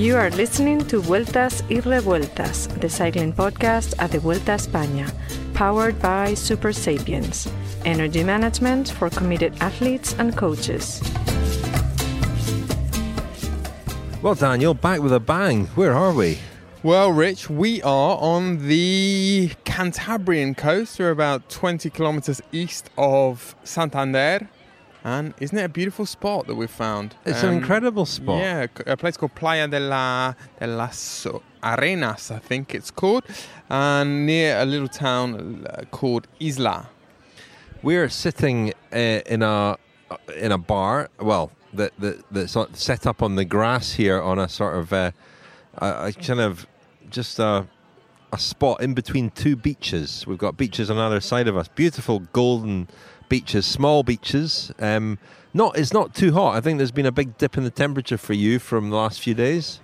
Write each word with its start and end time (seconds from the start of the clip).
You 0.00 0.16
are 0.16 0.30
listening 0.30 0.86
to 0.86 1.02
Vueltas 1.02 1.62
y 1.68 1.76
Revueltas, 1.82 2.68
the 2.80 2.88
cycling 2.88 3.34
podcast 3.34 3.92
at 3.98 4.10
the 4.10 4.18
Vuelta 4.18 4.52
España, 4.52 5.12
powered 5.52 6.00
by 6.00 6.32
Super 6.32 6.72
Sapiens, 6.72 7.46
energy 7.84 8.24
management 8.24 8.92
for 8.92 9.10
committed 9.10 9.52
athletes 9.60 10.14
and 10.18 10.34
coaches. 10.34 11.02
Well, 14.22 14.34
Daniel, 14.36 14.72
back 14.72 15.02
with 15.02 15.12
a 15.12 15.20
bang. 15.20 15.66
Where 15.76 15.92
are 15.92 16.14
we? 16.14 16.38
Well, 16.82 17.12
Rich, 17.12 17.50
we 17.50 17.82
are 17.82 18.16
on 18.16 18.68
the 18.68 19.50
Cantabrian 19.66 20.56
coast. 20.56 20.98
We're 20.98 21.10
about 21.10 21.50
20 21.50 21.90
kilometers 21.90 22.40
east 22.52 22.88
of 22.96 23.54
Santander. 23.64 24.48
And 25.04 25.32
isn't 25.40 25.56
it 25.56 25.64
a 25.64 25.68
beautiful 25.68 26.04
spot 26.06 26.46
that 26.46 26.54
we've 26.56 26.70
found? 26.70 27.14
It's 27.24 27.42
an 27.42 27.48
Um, 27.50 27.56
incredible 27.56 28.04
spot. 28.06 28.38
Yeah, 28.40 28.66
a 28.86 28.96
place 28.96 29.16
called 29.16 29.34
Playa 29.34 29.66
de, 29.68 29.80
la, 29.80 30.34
de 30.58 30.66
las 30.66 31.26
Arenas, 31.62 32.30
I 32.30 32.38
think 32.38 32.74
it's 32.74 32.90
called, 32.90 33.24
and 33.70 34.26
near 34.26 34.58
a 34.60 34.64
little 34.66 34.88
town 34.88 35.66
uh, 35.66 35.84
called 35.90 36.26
Isla. 36.38 36.88
We're 37.82 38.10
sitting 38.10 38.74
uh, 38.92 38.96
in 39.26 39.42
a 39.42 39.76
in 40.36 40.52
a 40.52 40.58
bar. 40.58 41.08
Well, 41.18 41.50
that 41.72 41.92
that 41.98 42.22
that's 42.30 42.56
set 42.74 43.06
up 43.06 43.22
on 43.22 43.36
the 43.36 43.44
grass 43.46 43.92
here 43.92 44.20
on 44.20 44.38
a 44.38 44.48
sort 44.48 44.76
of 44.76 44.92
uh, 44.92 45.12
a, 45.78 46.08
a 46.08 46.12
kind 46.12 46.40
of 46.40 46.66
just 47.10 47.38
a 47.38 47.66
a 48.32 48.38
spot 48.38 48.82
in 48.82 48.92
between 48.94 49.30
two 49.30 49.56
beaches. 49.56 50.26
We've 50.26 50.38
got 50.38 50.56
beaches 50.58 50.90
on 50.90 50.98
either 50.98 51.20
side 51.20 51.48
of 51.48 51.56
us. 51.56 51.68
Beautiful 51.68 52.20
golden 52.32 52.86
beaches, 53.30 53.64
small 53.64 54.02
beaches. 54.02 54.70
Um, 54.78 55.18
not 55.54 55.78
it's 55.78 55.94
not 55.94 56.14
too 56.14 56.32
hot. 56.34 56.54
I 56.56 56.60
think 56.60 56.76
there's 56.76 56.92
been 56.92 57.06
a 57.06 57.12
big 57.12 57.38
dip 57.38 57.56
in 57.56 57.64
the 57.64 57.70
temperature 57.70 58.18
for 58.18 58.34
you 58.34 58.58
from 58.58 58.90
the 58.90 58.96
last 58.96 59.20
few 59.20 59.32
days. 59.32 59.80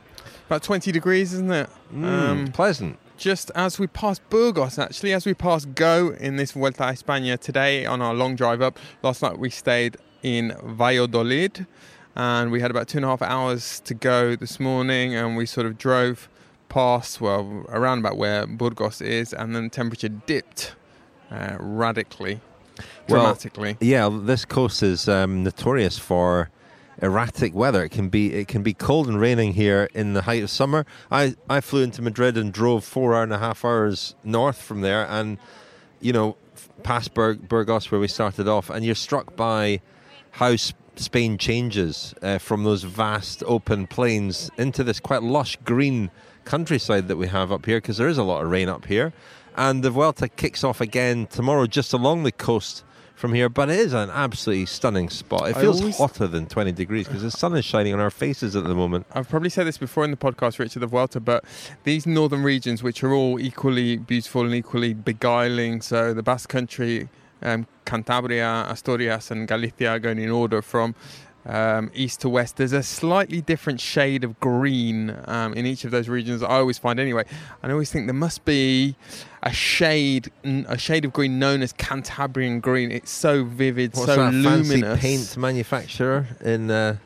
About 0.47 0.63
20 0.63 0.93
degrees, 0.93 1.33
isn't 1.33 1.51
it? 1.51 1.71
Mm, 1.93 2.53
pleasant. 2.53 2.99
just 3.17 3.51
as 3.55 3.79
we 3.79 3.87
pass 3.87 4.19
Burgos, 4.19 4.79
actually, 4.79 5.13
as 5.13 5.25
we 5.25 5.35
pass 5.35 5.65
Go 5.65 6.11
in 6.21 6.37
this 6.37 6.53
Vuelta 6.53 6.85
a 6.85 6.93
España 6.93 7.39
today 7.39 7.87
on 7.87 8.03
our 8.03 8.15
long 8.15 8.37
drive 8.37 8.61
up. 8.61 8.79
Last 9.03 9.23
night 9.23 9.39
we 9.39 9.51
stayed 9.51 9.97
in 10.23 10.55
Valladolid 10.63 11.67
and 12.15 12.51
we 12.51 12.61
had 12.61 12.71
about 12.71 12.89
two 12.89 12.99
and 12.99 13.05
a 13.05 13.09
half 13.09 13.23
hours 13.23 13.81
to 13.81 13.95
go 13.95 14.37
this 14.37 14.61
morning 14.61 15.15
and 15.15 15.37
we 15.37 15.47
sort 15.47 15.67
of 15.67 15.79
drove 15.79 16.29
past, 16.69 17.21
well, 17.21 17.65
around 17.69 18.01
about 18.01 18.17
where 18.17 18.47
Burgos 18.47 19.01
is 19.01 19.33
and 19.33 19.55
then 19.55 19.65
the 19.65 19.71
temperature 19.71 20.09
dipped 20.09 20.75
uh, 21.31 21.57
radically, 21.59 22.41
Well. 23.09 23.27
Yeah, 23.81 24.09
this 24.13 24.45
coast 24.45 24.83
is 24.83 25.09
um, 25.09 25.43
notorious 25.45 25.99
for 25.99 26.51
erratic 27.03 27.55
weather. 27.55 27.85
It 27.85 27.91
can 27.91 28.09
be 28.09 28.33
it 28.33 28.49
can 28.49 28.63
be 28.63 28.75
cold 28.75 29.09
and 29.09 29.21
raining 29.21 29.53
here 29.53 29.89
in 29.95 30.15
the 30.15 30.23
height 30.23 30.43
of 30.43 30.51
summer. 30.51 30.87
I, 31.11 31.35
I 31.49 31.61
flew 31.61 31.83
into 31.83 32.03
Madrid 32.03 32.37
and 32.37 32.53
drove 32.53 32.85
four 32.85 33.23
and 33.23 33.33
a 33.33 33.39
half 33.39 33.65
hours 33.65 34.15
north 34.25 34.61
from 34.61 34.81
there, 34.81 35.07
and 35.09 35.39
you 36.01 36.13
know 36.13 36.37
past 36.83 37.15
Bur- 37.15 37.35
Burgos 37.35 37.91
where 37.91 38.01
we 38.01 38.09
started 38.09 38.49
off, 38.49 38.71
and 38.71 38.85
you're 38.85 38.95
struck 38.95 39.37
by 39.37 39.81
how 40.33 40.53
S- 40.53 40.73
Spain 40.97 41.37
changes 41.39 42.15
uh, 42.23 42.39
from 42.39 42.65
those 42.65 42.83
vast 42.83 43.43
open 43.47 43.87
plains 43.87 44.51
into 44.57 44.83
this 44.83 45.01
quite 45.01 45.23
lush 45.23 45.57
green 45.65 46.11
countryside 46.45 47.09
that 47.09 47.17
we 47.17 47.27
have 47.27 47.53
up 47.53 47.67
here 47.67 47.79
because 47.79 47.99
there 47.99 48.09
is 48.09 48.19
a 48.19 48.23
lot 48.23 48.43
of 48.43 48.51
rain 48.51 48.69
up 48.69 48.87
here. 48.87 49.13
And 49.57 49.83
the 49.83 49.91
Vuelta 49.91 50.29
kicks 50.29 50.63
off 50.63 50.81
again 50.81 51.27
tomorrow 51.27 51.67
just 51.67 51.93
along 51.93 52.23
the 52.23 52.33
coast 52.33 52.85
from 53.17 53.33
here, 53.33 53.49
but 53.49 53.71
it 53.71 53.81
is 53.81 53.95
an 53.95 54.11
absolutely 54.11 54.67
stunning 54.67 55.09
spot. 55.09 55.49
It 55.49 55.57
I 55.57 55.61
feels 55.61 55.97
hotter 55.97 56.27
than 56.27 56.47
20 56.47 56.73
degrees 56.73 57.09
because 57.09 57.23
the 57.23 57.31
sun 57.31 57.57
is 57.57 57.65
shining 57.65 57.95
on 57.95 57.99
our 57.99 58.11
faces 58.11 58.55
at 58.55 58.65
the 58.65 58.75
moment. 58.75 59.07
I've 59.13 59.29
probably 59.29 59.49
said 59.49 59.67
this 59.67 59.79
before 59.79 60.05
in 60.05 60.11
the 60.11 60.17
podcast, 60.19 60.59
Richard 60.59 60.83
of 60.83 60.93
Welter, 60.93 61.19
but 61.19 61.43
these 61.85 62.07
northern 62.07 62.43
regions, 62.43 62.83
which 62.83 63.03
are 63.03 63.13
all 63.13 63.41
equally 63.41 63.97
beautiful 63.97 64.43
and 64.43 64.55
equally 64.55 64.93
beguiling, 64.93 65.81
so 65.81 66.13
the 66.13 66.23
Basque 66.23 66.51
Country, 66.51 67.09
um, 67.43 67.67
Cantabria, 67.87 68.71
Asturias, 68.71 69.31
and 69.31 69.49
Galicia 69.49 69.99
going 69.99 70.19
in 70.19 70.31
order 70.31 70.61
from 70.61 70.95
um, 71.47 71.91
east 71.95 72.21
to 72.23 72.29
west. 72.29 72.57
There's 72.57 72.73
a 72.73 72.83
slightly 72.83 73.41
different 73.41 73.81
shade 73.81 74.25
of 74.25 74.39
green 74.41 75.17
um, 75.27 75.55
in 75.55 75.65
each 75.67 75.85
of 75.85 75.91
those 75.91 76.09
regions. 76.09 76.43
I 76.43 76.57
always 76.57 76.79
find 76.79 76.99
anyway. 76.99 77.25
And 77.63 77.71
I 77.71 77.73
always 77.73 77.91
think 77.91 78.07
there 78.07 78.15
must 78.15 78.45
be 78.45 78.97
a 79.43 79.53
shade, 79.53 80.31
a 80.45 80.77
shade 80.77 81.05
of 81.05 81.13
green 81.13 81.39
known 81.39 81.63
as 81.63 81.73
Cantabrian 81.73 82.61
green. 82.61 82.91
It's 82.91 83.11
so 83.11 83.45
vivid, 83.45 83.95
What's 83.95 84.07
so 84.07 84.17
that 84.17 84.35
luminous. 84.35 84.69
fancy 84.71 85.01
paint 85.01 85.37
manufacturer 85.37 86.27
in, 86.45 86.71
uh, 86.71 86.97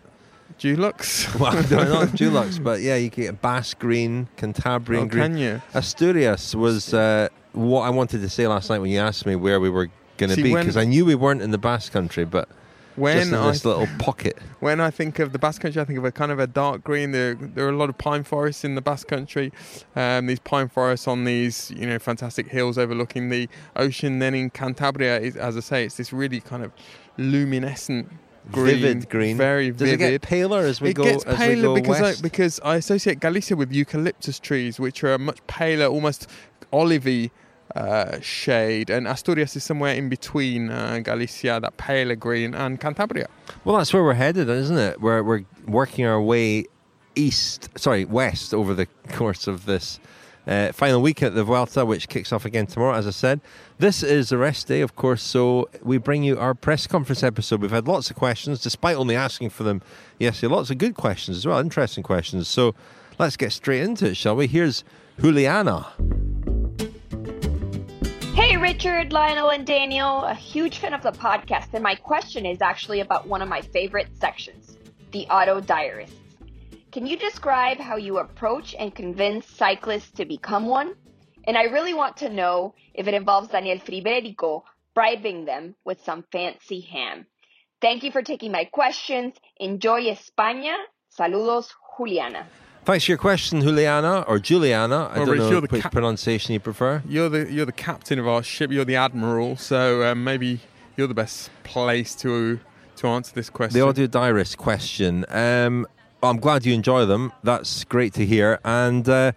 Dulux. 0.59 1.34
well, 1.41 1.55
no, 1.71 1.89
not 2.01 2.09
Dulux, 2.09 2.62
but 2.62 2.81
yeah, 2.81 2.97
you 2.97 3.09
get 3.09 3.41
Basque 3.41 3.78
green, 3.78 4.28
Cantabrian 4.37 5.03
Oh, 5.03 5.07
green. 5.07 5.22
can 5.22 5.39
you? 5.39 5.62
Asturias 5.72 6.55
was 6.55 6.93
uh, 6.93 7.28
what 7.53 7.83
I 7.83 7.91
wanted 7.91 8.21
to 8.21 8.28
say 8.28 8.47
last 8.47 8.69
night 8.69 8.78
when 8.81 8.91
you 8.91 8.99
asked 8.99 9.25
me 9.25 9.37
where 9.37 9.59
we 9.59 9.71
were 9.71 9.89
going 10.19 10.31
to 10.31 10.37
be 10.37 10.55
because 10.55 10.77
I 10.77 10.84
knew 10.84 11.05
we 11.07 11.15
weren't 11.15 11.41
in 11.41 11.51
the 11.51 11.59
Basque 11.59 11.93
country, 11.93 12.25
but 12.27 12.47
When 12.97 13.17
just 13.17 13.28
in 13.33 13.34
I 13.34 13.51
this 13.51 13.65
little 13.65 13.89
pocket. 13.99 14.39
When 14.61 14.78
I 14.78 14.91
think 14.91 15.19
of 15.21 15.33
the 15.33 15.39
Basque 15.39 15.62
Country, 15.62 15.81
I 15.81 15.87
think 15.87 15.99
of 15.99 16.05
a 16.05 16.12
kind 16.12 16.31
of 16.31 16.39
a 16.39 16.47
dark 16.47 16.84
green. 16.84 17.12
There, 17.12 17.34
there 17.34 17.65
are 17.65 17.71
a 17.71 17.77
lot 17.77 17.89
of 17.89 17.97
pine 17.97 18.25
forests 18.25 18.62
in 18.62 18.75
the 18.75 18.83
Basque 18.83 19.09
Country. 19.09 19.53
Um, 19.97 20.27
these 20.27 20.39
pine 20.39 20.69
forests 20.69 21.09
on 21.09 21.25
these, 21.25 21.71
you 21.71 21.87
know, 21.87 21.99
fantastic 21.99 22.49
hills 22.49 22.77
overlooking 22.77 23.31
the 23.31 23.49
ocean. 23.75 24.19
Then 24.19 24.34
in 24.34 24.51
Cantabria, 24.51 25.19
is, 25.19 25.34
as 25.34 25.56
I 25.56 25.61
say, 25.61 25.84
it's 25.87 25.97
this 25.97 26.12
really 26.12 26.41
kind 26.43 26.62
of 26.62 26.73
luminescent 27.17 28.12
green, 28.51 28.81
vivid 28.81 29.09
green. 29.09 29.37
very 29.37 29.71
Does 29.71 29.89
vivid. 29.91 30.01
it 30.07 30.11
get 30.11 30.22
paler 30.22 30.61
as 30.61 30.81
we 30.81 30.91
it 30.91 30.95
go 30.95 31.05
gets 31.05 31.25
as 31.25 31.39
we 31.39 31.45
paler 31.47 31.75
because 31.75 32.01
west? 32.01 32.19
I, 32.19 32.22
because 32.22 32.61
I 32.62 32.77
associate 32.77 33.21
Galicia 33.21 33.57
with 33.57 33.72
eucalyptus 33.72 34.39
trees, 34.39 34.78
which 34.78 35.03
are 35.05 35.15
a 35.15 35.19
much 35.19 35.39
paler, 35.47 35.87
almost 35.87 36.28
olivey 36.72 37.31
uh, 37.77 38.21
shade, 38.21 38.91
and 38.91 39.07
Asturias 39.07 39.57
is 39.57 39.65
somewhere 39.65 39.95
in 39.95 40.09
between 40.09 40.71
uh, 40.71 41.01
Galicia, 41.03 41.61
that 41.61 41.77
paler 41.77 42.17
green, 42.17 42.55
and 42.55 42.81
Cantabria. 42.81 43.27
Well, 43.65 43.77
that's 43.77 43.93
where 43.93 44.03
we're 44.03 44.15
headed, 44.15 44.49
isn't 44.49 44.79
it? 44.79 45.01
We're 45.01 45.23
we're 45.23 45.45
working 45.67 46.07
our 46.07 46.21
way 46.21 46.67
east, 47.15 47.69
sorry, 47.77 48.05
west 48.05 48.55
over 48.55 48.75
the 48.75 48.87
course 49.09 49.47
of 49.47 49.67
this 49.67 50.01
uh, 50.47 50.73
final 50.73 51.03
week 51.03 51.23
at 51.23 51.35
the 51.35 51.45
Vuelta, 51.45 51.85
which 51.85 52.09
kicks 52.09 52.33
off 52.33 52.45
again 52.45 52.67
tomorrow. 52.67 52.95
As 52.95 53.07
I 53.07 53.11
said, 53.11 53.41
this 53.79 54.03
is 54.03 54.31
the 54.31 54.39
rest 54.39 54.67
day, 54.69 54.81
of 54.81 54.97
course. 54.97 55.23
So 55.23 55.69
we 55.83 55.99
bring 55.99 56.23
you 56.23 56.39
our 56.39 56.55
press 56.55 56.87
conference 56.87 57.23
episode. 57.23 57.61
We've 57.61 57.71
had 57.71 57.87
lots 57.87 58.11
of 58.11 58.17
questions, 58.17 58.63
despite 58.63 58.97
only 58.97 59.17
asking 59.17 59.51
for 59.51 59.63
them 59.63 59.83
yesterday. 60.19 60.53
Lots 60.53 60.71
of 60.71 60.79
good 60.79 60.95
questions 60.95 61.37
as 61.37 61.47
well, 61.47 61.59
interesting 61.59 62.03
questions. 62.03 62.49
So 62.49 62.75
let's 63.19 63.37
get 63.37 63.53
straight 63.53 63.83
into 63.83 64.07
it, 64.07 64.17
shall 64.17 64.37
we? 64.37 64.47
Here's 64.47 64.85
Juliana. 65.21 66.30
Richard, 68.71 69.13
Lionel, 69.13 69.51
and 69.51 69.67
Daniel. 69.67 70.23
A 70.23 70.33
huge 70.33 70.79
fan 70.79 70.95
of 70.95 71.03
the 71.03 71.11
podcast, 71.11 71.75
and 71.75 71.83
my 71.83 71.97
question 71.97 72.47
is 72.47 72.63
actually 72.63 73.01
about 73.01 73.27
one 73.27 73.43
of 73.43 73.49
my 73.49 73.63
favorite 73.63 74.07
sections 74.17 74.79
the 75.11 75.27
Audio 75.29 75.61
Diarists. 75.61 76.15
Can 76.93 77.05
you 77.05 77.17
describe 77.17 77.79
how 77.79 77.97
you 77.97 78.19
approach 78.19 78.77
and 78.79 78.95
convince 78.95 79.45
cyclists 79.49 80.13
to 80.13 80.25
become 80.25 80.67
one? 80.67 80.95
And 81.49 81.59
I 81.59 81.65
really 81.65 81.95
want 81.95 82.19
to 82.19 82.29
know 82.29 82.77
if 82.95 83.09
it 83.09 83.15
involves 83.15 83.49
Daniel 83.49 83.81
Friberico 83.81 84.63
bribing 84.95 85.47
them 85.47 85.75
with 85.85 86.05
some 86.05 86.25
fancy 86.31 86.81
ham. 86.81 87.27
Thank 87.81 88.05
you 88.05 88.13
for 88.13 88.23
taking 88.23 88.53
my 88.53 88.67
questions. 88.67 89.35
Enjoy 89.57 90.03
España. 90.03 90.77
Saludos, 91.19 91.67
Juliana. 91.97 92.47
Thanks 92.85 93.05
for 93.05 93.13
your 93.13 93.19
question, 93.19 93.61
Juliana 93.61 94.25
or 94.27 94.39
Juliana. 94.39 95.11
I 95.13 95.19
Well, 95.19 95.27
don't 95.27 95.39
Rich, 95.39 95.51
know 95.51 95.61
which 95.61 95.83
cap- 95.83 95.93
pronunciation 95.93 96.55
you 96.55 96.61
prefer. 96.61 97.03
You're 97.07 97.29
the 97.29 97.51
you're 97.53 97.67
the 97.67 97.73
captain 97.73 98.19
of 98.19 98.27
our 98.27 98.43
ship. 98.43 98.71
You're 98.73 98.85
the 98.87 98.97
admiral, 98.97 99.57
so 99.57 100.03
um, 100.10 100.25
maybe 100.25 100.60
you're 100.97 101.07
the 101.07 101.15
best 101.15 101.51
place 101.63 102.15
to 102.16 102.59
to 102.97 103.07
answer 103.09 103.33
this 103.34 103.51
question. 103.51 103.78
The 103.78 103.87
audio 103.87 104.07
diarist 104.07 104.57
question. 104.59 105.25
Um, 105.28 105.87
I'm 106.22 106.39
glad 106.39 106.65
you 106.66 106.72
enjoy 106.75 107.04
them. 107.07 107.33
That's 107.45 107.84
great 107.84 108.13
to 108.15 108.27
hear. 108.27 108.59
And 108.65 109.09
uh, 109.09 109.33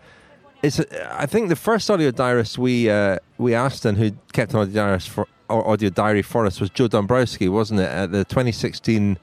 it's, 0.62 0.80
I 1.12 1.26
think 1.26 1.50
the 1.50 1.56
first 1.56 1.90
audio 1.92 2.12
diarist 2.12 2.58
we 2.58 2.90
uh, 2.90 3.18
we 3.38 3.54
asked 3.54 3.84
and 3.86 3.98
who 3.98 4.12
kept 4.32 4.54
an 4.54 4.60
audio 4.62 4.74
diarist 4.74 5.10
for 5.10 5.28
or 5.50 5.68
audio 5.68 5.90
diary 5.90 6.22
for 6.22 6.46
us 6.46 6.60
was 6.62 6.70
Joe 6.70 6.88
Dombrowski, 6.88 7.50
wasn't 7.50 7.82
it? 7.82 7.90
At 7.90 8.12
the 8.14 8.24
2016 8.24 9.18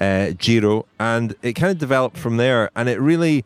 uh, 0.00 0.30
Giro, 0.38 0.86
and 1.00 1.34
it 1.42 1.54
kind 1.54 1.72
of 1.72 1.78
developed 1.78 2.16
from 2.16 2.36
there, 2.36 2.70
and 2.76 2.88
it 2.88 3.00
really 3.00 3.44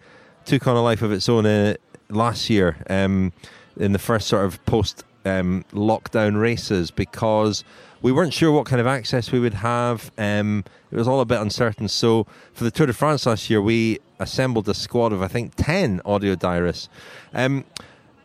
took 0.49 0.67
on 0.67 0.77
a 0.77 0.83
life 0.83 1.03
of 1.03 1.13
its 1.13 1.29
own 1.29 1.45
uh, 1.45 1.75
last 2.09 2.49
year 2.49 2.79
um, 2.89 3.33
in 3.77 3.93
the 3.93 3.99
first 3.99 4.27
sort 4.29 4.47
of 4.47 4.65
post 4.65 5.05
um, 5.27 5.63
lockdown 5.73 6.41
races 6.41 6.91
because 6.91 7.65
we 8.01 8.13
weren't 8.13 8.33
sure 8.33 8.51
what 8.51 8.65
kind 8.65 8.81
of 8.81 8.87
access 8.87 9.31
we 9.31 9.41
would 9.41 9.55
have. 9.55 10.11
Um, 10.17 10.65
it 10.91 10.97
was 10.97 11.07
all 11.07 11.21
a 11.21 11.27
bit 11.27 11.39
uncertain. 11.39 11.87
So 11.89 12.27
for 12.55 12.65
the 12.65 12.71
Tour 12.71 12.87
de 12.87 12.95
France 12.95 13.27
last 13.27 13.51
year, 13.51 13.61
we 13.61 13.99
assembled 14.19 14.69
a 14.71 14.75
squad 14.75 15.13
of 15.13 15.21
I 15.21 15.29
think 15.29 15.53
ten 15.57 16.01
audio 16.07 16.35
diarists. 16.35 16.89
Um, 17.35 17.65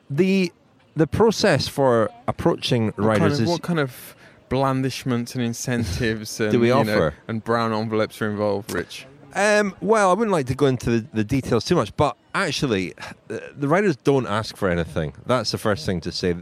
the 0.10 0.54
the 0.96 1.08
process 1.08 1.68
for 1.68 2.10
approaching 2.28 2.88
what 2.88 3.00
riders 3.00 3.20
kind 3.20 3.34
of, 3.34 3.42
is 3.42 3.50
what 3.50 3.62
kind 3.64 3.80
of 3.80 4.16
blandishments 4.48 5.36
and 5.36 5.44
incentives 5.44 6.40
and, 6.40 6.52
Do 6.54 6.60
we 6.62 6.68
you 6.68 6.74
know, 6.76 6.80
offer? 6.80 7.16
and 7.28 7.44
brown 7.44 7.74
envelopes 7.74 8.22
are 8.22 8.30
involved, 8.30 8.72
Rich? 8.72 9.08
Um, 9.36 9.76
well, 9.82 10.10
I 10.10 10.14
wouldn't 10.14 10.32
like 10.32 10.48
to 10.48 10.56
go 10.56 10.68
into 10.68 11.00
the, 11.00 11.08
the 11.14 11.24
details 11.24 11.66
too 11.66 11.76
much, 11.76 11.96
but 11.98 12.18
actually, 12.36 12.94
the 13.28 13.68
riders 13.68 13.96
don't 13.96 14.28
ask 14.28 14.56
for 14.56 14.70
anything. 14.70 15.14
That's 15.26 15.52
the 15.52 15.58
first 15.58 15.86
thing 15.86 16.02
to 16.02 16.12
say. 16.12 16.36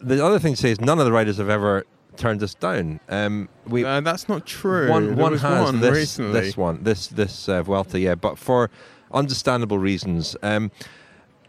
The 0.00 0.24
other 0.24 0.38
thing 0.38 0.54
to 0.54 0.60
say 0.60 0.70
is 0.70 0.80
none 0.80 0.98
of 0.98 1.04
the 1.04 1.12
riders 1.12 1.36
have 1.36 1.50
ever 1.50 1.84
turned 2.16 2.42
us 2.42 2.54
down. 2.54 3.00
Um, 3.08 3.48
we 3.66 3.84
uh, 3.84 4.00
that's 4.00 4.28
not 4.28 4.44
true. 4.44 4.90
One, 4.90 5.16
one 5.16 5.38
has 5.38 5.64
one 5.64 5.80
this, 5.80 5.92
recently. 5.92 6.40
this 6.40 6.56
one, 6.56 6.82
this 6.82 7.06
this 7.06 7.48
uh, 7.48 7.62
Vuelta, 7.62 7.98
yeah, 7.98 8.14
but 8.14 8.38
for 8.38 8.70
understandable 9.12 9.78
reasons. 9.78 10.36
Um, 10.42 10.70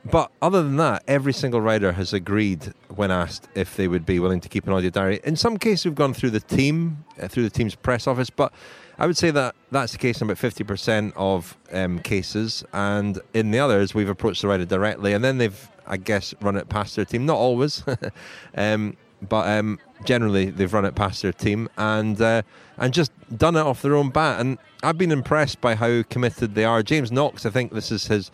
but 0.06 0.32
other 0.42 0.64
than 0.64 0.78
that, 0.78 1.04
every 1.08 1.34
single 1.34 1.60
rider 1.60 1.92
has 1.92 2.14
agreed 2.14 2.74
when 2.96 3.12
asked 3.12 3.50
if 3.54 3.76
they 3.76 3.88
would 3.88 4.06
be 4.06 4.20
willing 4.20 4.40
to 4.40 4.48
keep 4.48 4.66
an 4.66 4.74
audio 4.74 4.90
diary. 4.90 5.20
In 5.24 5.36
some 5.36 5.58
cases, 5.58 5.86
we've 5.86 5.96
gone 5.96 6.14
through 6.14 6.30
the 6.30 6.40
team, 6.40 7.04
uh, 7.22 7.28
through 7.28 7.44
the 7.44 7.50
team's 7.50 7.76
press 7.76 8.08
office, 8.08 8.30
but 8.30 8.54
I 9.00 9.08
would 9.08 9.16
say 9.16 9.32
that 9.32 9.56
that's 9.72 9.94
the 9.94 9.98
case 9.98 10.20
in 10.20 10.30
about 10.30 10.38
50% 10.38 11.14
of 11.16 11.58
um, 11.72 12.00
cases. 12.00 12.66
And 12.74 13.18
in 13.34 13.52
the 13.52 13.60
others, 13.60 13.96
we've 13.96 14.10
approached 14.10 14.42
the 14.42 14.50
rider 14.50 14.66
directly, 14.66 15.14
and 15.14 15.24
then 15.24 15.38
they've, 15.38 15.70
I 15.88 15.96
guess, 15.96 16.36
run 16.42 16.58
it 16.58 16.68
past 16.68 16.98
their 16.98 17.06
team. 17.06 17.26
Not 17.26 17.38
always, 17.38 17.82
um, 18.56 18.98
but 19.22 19.48
um, 19.48 19.80
generally 20.04 20.50
they've 20.50 20.74
run 20.74 20.84
it 20.84 20.96
past 20.96 21.22
their 21.22 21.32
team 21.32 21.70
and 21.78 22.22
uh, 22.22 22.42
and 22.78 22.94
just 22.94 23.12
done 23.38 23.56
it 23.56 23.62
off 23.62 23.82
their 23.82 23.96
own 23.96 24.10
bat. 24.10 24.42
And 24.42 24.58
I've 24.84 24.98
been 24.98 25.12
impressed 25.14 25.62
by 25.62 25.76
how 25.76 26.04
committed 26.04 26.56
they 26.56 26.66
are. 26.66 26.84
James 26.84 27.10
Knox, 27.10 27.46
I 27.46 27.52
think 27.52 27.72
this 27.72 27.92
is 27.92 28.08
his 28.08 28.32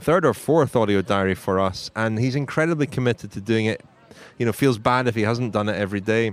third 0.00 0.24
or 0.24 0.34
fourth 0.34 0.76
audio 0.76 1.02
diary 1.02 1.34
for 1.34 1.58
us, 1.58 1.90
and 1.96 2.20
he's 2.20 2.36
incredibly 2.36 2.86
committed 2.86 3.32
to 3.32 3.40
doing 3.40 3.66
it. 3.66 3.84
You 4.38 4.46
know, 4.46 4.52
feels 4.52 4.78
bad 4.78 5.08
if 5.08 5.16
he 5.16 5.22
hasn't 5.22 5.52
done 5.52 5.68
it 5.68 5.76
every 5.76 6.00
day. 6.00 6.32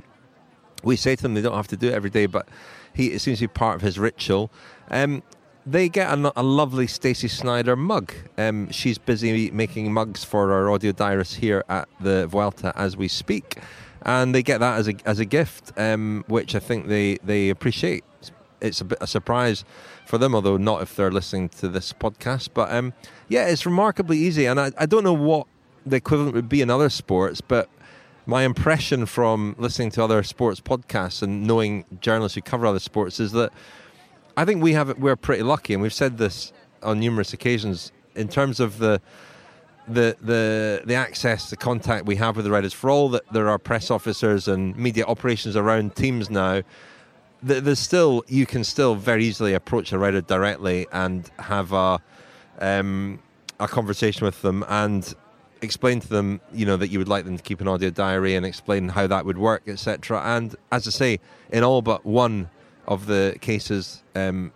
We 0.84 0.96
say 0.96 1.16
to 1.16 1.24
them 1.24 1.34
they 1.34 1.42
don't 1.42 1.56
have 1.56 1.70
to 1.70 1.78
do 1.78 1.88
it 1.88 1.94
every 1.94 2.10
day, 2.12 2.28
but 2.28 2.48
he 2.94 3.08
it 3.08 3.20
seems 3.20 3.40
to 3.40 3.48
be 3.48 3.54
part 3.54 3.76
of 3.76 3.82
his 3.82 4.00
ritual. 4.00 4.52
Um, 4.90 5.24
they 5.66 5.88
get 5.90 6.12
a, 6.18 6.34
a 6.36 6.44
lovely 6.44 6.88
Stacey 6.88 7.28
Snyder 7.28 7.76
mug. 7.76 8.14
Um, 8.38 8.70
she's 8.72 8.98
busy 8.98 9.50
making 9.52 9.94
mugs 9.94 10.24
for 10.24 10.52
our 10.52 10.70
audio 10.70 10.92
diarist 10.92 11.36
here 11.36 11.64
at 11.70 11.88
the 12.02 12.28
Vuelta 12.28 12.74
as 12.76 12.98
we 12.98 13.08
speak, 13.08 13.60
and 14.02 14.36
they 14.36 14.44
get 14.44 14.60
that 14.60 14.78
as 14.78 14.88
a 14.88 14.96
as 15.06 15.20
a 15.20 15.26
gift, 15.26 15.72
um, 15.78 16.24
which 16.28 16.56
I 16.56 16.60
think 16.60 16.88
they 16.88 17.18
they 17.24 17.50
appreciate. 17.50 18.04
It's 18.62 18.80
a 18.80 18.86
bit 18.86 18.98
a 19.02 19.08
surprise 19.08 19.66
for 20.06 20.18
them, 20.18 20.34
although 20.34 20.58
not 20.58 20.82
if 20.82 20.96
they're 20.96 21.12
listening 21.12 21.50
to 21.50 21.68
this 21.68 21.92
podcast. 21.92 22.50
But 22.54 22.72
um, 22.74 22.94
yeah, 23.28 23.48
it's 23.48 23.66
remarkably 23.66 24.18
easy, 24.18 24.46
and 24.46 24.60
I, 24.60 24.72
I 24.78 24.86
don't 24.86 25.04
know 25.04 25.14
what 25.14 25.48
the 25.86 25.98
equivalent 25.98 26.34
would 26.36 26.50
be 26.50 26.62
in 26.62 26.70
other 26.70 26.90
sports, 26.90 27.42
but 27.42 27.70
my 28.26 28.44
impression 28.44 29.06
from 29.06 29.56
listening 29.58 29.92
to 29.92 30.04
other 30.04 30.24
sports 30.24 30.62
podcasts 30.62 31.22
and 31.22 31.46
knowing 31.46 31.86
journalists 32.00 32.36
who 32.36 32.42
cover 32.42 32.66
other 32.66 32.80
sports 32.80 33.20
is 33.20 33.32
that 33.34 33.52
I 34.36 34.46
think 34.46 34.64
we 34.64 34.74
have 34.74 34.98
we're 34.98 35.16
pretty 35.16 35.44
lucky, 35.44 35.74
and 35.74 35.82
we've 35.82 35.94
said 35.94 36.18
this 36.18 36.54
on 36.82 37.00
numerous 37.00 37.34
occasions 37.34 37.92
in 38.16 38.28
terms 38.28 38.60
of 38.60 38.80
the 38.80 39.02
the 39.88 40.16
the 40.22 40.82
the 40.86 40.96
access, 40.96 41.50
the 41.50 41.58
contact 41.58 42.06
we 42.06 42.16
have 42.16 42.36
with 42.36 42.46
the 42.46 42.52
riders. 42.52 42.74
For 42.74 42.90
all 42.90 43.10
that 43.10 43.24
there 43.32 43.50
are 43.50 43.60
press 43.60 43.92
officers 43.92 44.48
and 44.48 44.76
media 44.76 45.06
operations 45.06 45.56
around 45.56 45.96
teams 45.96 46.30
now, 46.30 46.64
there's 47.44 47.80
still 47.80 48.24
you 48.28 48.46
can 48.46 48.64
still 48.64 48.96
very 48.96 49.26
easily 49.26 49.54
approach 49.54 49.92
a 49.92 50.00
rider 50.00 50.22
directly 50.22 50.88
and 50.92 51.30
have 51.40 51.74
a 51.74 52.00
um, 52.60 53.20
a 53.60 53.68
conversation 53.68 54.26
with 54.26 54.42
them 54.42 54.66
and 54.68 55.14
explain 55.64 56.00
to 56.02 56.10
them, 56.10 56.42
you 56.54 56.66
know, 56.66 56.78
that 56.78 56.90
you 56.90 57.00
would 57.00 57.08
like 57.08 57.26
them 57.26 57.38
to 57.38 57.44
keep 57.44 57.62
an 57.62 57.68
audio 57.68 57.90
diary 57.90 58.36
and 58.36 58.46
explain 58.46 58.90
how 58.90 59.08
that 59.08 59.26
would 59.26 59.38
work, 59.38 59.64
etc. 59.68 60.22
And 60.24 60.56
as 60.72 60.88
I 60.88 60.92
say, 60.92 61.20
in 61.52 61.64
all 61.64 61.82
but 61.82 62.06
one 62.06 62.50
of 62.88 63.06
the 63.06 63.38
cases 63.42 64.04
um, 64.16 64.52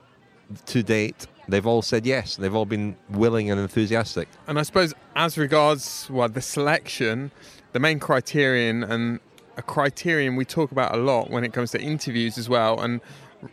to 0.67 0.83
date, 0.83 1.25
they've 1.47 1.65
all 1.65 1.81
said 1.81 2.05
yes. 2.05 2.35
They've 2.35 2.53
all 2.53 2.65
been 2.65 2.97
willing 3.09 3.49
and 3.49 3.59
enthusiastic. 3.59 4.27
And 4.47 4.59
I 4.59 4.63
suppose, 4.63 4.93
as 5.15 5.37
regards 5.37 6.07
well, 6.09 6.29
the 6.29 6.41
selection, 6.41 7.31
the 7.71 7.79
main 7.79 7.99
criterion 7.99 8.83
and 8.83 9.19
a 9.55 9.61
criterion 9.61 10.35
we 10.35 10.45
talk 10.45 10.71
about 10.71 10.93
a 10.93 10.97
lot 10.97 11.31
when 11.31 11.43
it 11.43 11.53
comes 11.53 11.71
to 11.71 11.81
interviews 11.81 12.37
as 12.37 12.47
well, 12.47 12.79
and 12.79 13.01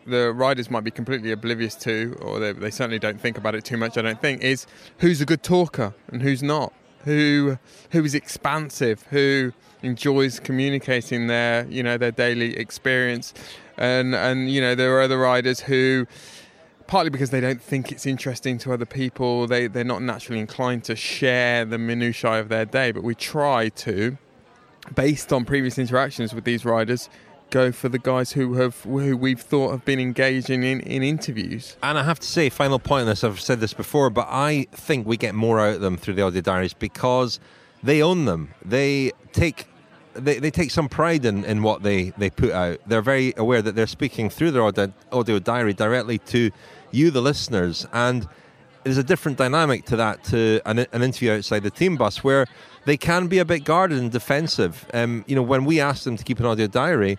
the 0.07 0.33
riders 0.33 0.71
might 0.71 0.85
be 0.85 0.91
completely 0.91 1.31
oblivious 1.31 1.75
to, 1.77 2.17
or 2.21 2.39
they, 2.39 2.53
they 2.53 2.71
certainly 2.71 2.99
don't 2.99 3.21
think 3.21 3.39
about 3.39 3.55
it 3.55 3.65
too 3.65 3.77
much. 3.77 3.97
I 3.97 4.03
don't 4.03 4.21
think 4.21 4.43
is 4.43 4.67
who's 4.99 5.21
a 5.21 5.27
good 5.27 5.43
talker 5.43 5.95
and 6.09 6.23
who's 6.23 6.43
not, 6.43 6.73
who 7.05 7.59
who 7.91 8.05
is 8.05 8.15
expansive, 8.15 9.03
who 9.11 9.53
enjoys 9.83 10.41
communicating 10.41 11.27
their 11.27 11.67
you 11.67 11.83
know 11.83 11.97
their 11.97 12.11
daily 12.11 12.57
experience, 12.57 13.35
and 13.77 14.15
and 14.15 14.51
you 14.51 14.61
know 14.61 14.75
there 14.75 14.97
are 14.97 15.03
other 15.03 15.19
riders 15.19 15.61
who 15.61 16.07
partly 16.87 17.11
because 17.11 17.31
they 17.31 17.41
don't 17.41 17.63
think 17.63 17.91
it's 17.91 18.05
interesting 18.05 18.59
to 18.59 18.71
other 18.73 18.85
people 18.85 19.47
they 19.47 19.67
they're 19.67 19.85
not 19.85 20.03
naturally 20.03 20.39
inclined 20.39 20.85
to 20.85 20.95
share 20.95 21.65
the 21.65 21.79
minutiae 21.79 22.41
of 22.41 22.49
their 22.49 22.65
day. 22.65 22.93
But 22.93 23.03
we 23.03 23.15
try 23.15 23.69
to 23.69 24.19
based 24.95 25.33
on 25.33 25.45
previous 25.45 25.79
interactions 25.79 26.35
with 26.35 26.45
these 26.45 26.65
riders 26.65 27.09
go 27.55 27.71
for 27.71 27.89
the 27.89 28.01
guys 28.01 28.33
who 28.33 28.55
have 28.55 28.81
who 28.83 29.17
we've 29.17 29.41
thought 29.41 29.71
have 29.71 29.85
been 29.85 30.01
engaging 30.01 30.65
in, 30.65 30.81
in 30.81 31.05
interviews. 31.05 31.77
And 31.85 31.97
I 31.97 32.03
have 32.03 32.19
to 32.19 32.27
say, 32.27 32.49
final 32.49 32.81
point 32.81 33.03
on 33.03 33.07
this, 33.07 33.23
I've 33.23 33.41
said 33.41 33.61
this 33.61 33.73
before, 33.73 34.11
but 34.11 34.27
I 34.29 34.67
think 34.73 35.07
we 35.07 35.17
get 35.17 35.37
more 35.37 35.61
out 35.61 35.77
of 35.77 35.81
them 35.81 35.97
through 35.97 36.15
the 36.15 36.23
audio 36.23 36.41
diaries 36.41 36.75
because 36.75 37.39
they 37.81 38.03
own 38.03 38.25
them. 38.25 38.53
They 38.65 39.13
take 39.33 39.69
they, 40.15 40.41
they 40.41 40.51
take 40.51 40.73
some 40.73 40.89
pride 40.89 41.25
in, 41.25 41.45
in 41.45 41.63
what 41.63 41.83
they, 41.83 42.11
they 42.19 42.31
put 42.31 42.51
out. 42.51 42.79
They're 42.87 43.03
very 43.03 43.35
aware 43.37 43.63
that 43.63 43.75
they're 43.77 43.87
speaking 43.87 44.31
through 44.31 44.51
their 44.53 44.63
audio, 44.63 44.93
audio 45.13 45.39
diary 45.39 45.75
directly 45.75 46.19
to 46.35 46.51
you, 46.91 47.11
the 47.11 47.23
listeners, 47.23 47.87
and 47.93 48.29
there's 48.85 48.99
a 48.99 49.03
different 49.03 49.39
dynamic 49.39 49.87
to 49.87 49.97
that 49.97 50.23
to 50.25 50.61
an, 50.67 50.79
an 50.79 51.03
interview 51.03 51.33
outside 51.33 51.63
the 51.63 51.71
team 51.71 51.97
bus 51.97 52.23
where 52.23 52.47
they 52.85 52.97
can 52.97 53.27
be 53.27 53.39
a 53.39 53.45
bit 53.45 53.65
guarded 53.65 53.99
and 53.99 54.13
defensive. 54.13 54.87
Um, 54.93 55.25
you 55.27 55.35
know, 55.35 55.43
when 55.43 55.65
we 55.65 55.81
ask 55.81 56.05
them 56.05 56.17
to 56.17 56.25
keep 56.25 56.39
an 56.39 56.47
audio 56.47 56.67
diary, 56.67 57.19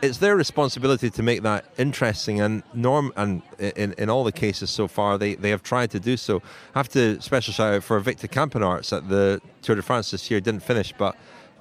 it's 0.00 0.18
their 0.18 0.36
responsibility 0.36 1.10
to 1.10 1.22
make 1.22 1.42
that 1.42 1.64
interesting 1.76 2.40
and 2.40 2.62
norm 2.72 3.12
and 3.16 3.42
in, 3.58 3.94
in 3.94 4.08
all 4.08 4.24
the 4.24 4.32
cases 4.32 4.70
so 4.70 4.86
far 4.86 5.18
they, 5.18 5.34
they 5.34 5.50
have 5.50 5.62
tried 5.62 5.90
to 5.90 6.00
do 6.00 6.16
so. 6.16 6.42
I 6.74 6.78
have 6.78 6.88
to 6.90 7.20
special 7.20 7.52
shout 7.52 7.74
out 7.74 7.82
for 7.82 7.98
Victor 8.00 8.28
Campenaerts 8.28 8.96
at 8.96 9.08
the 9.08 9.40
Tour 9.62 9.76
de 9.76 9.82
France 9.82 10.10
this 10.10 10.30
year. 10.30 10.40
Didn't 10.40 10.62
finish 10.62 10.92
but 10.96 11.16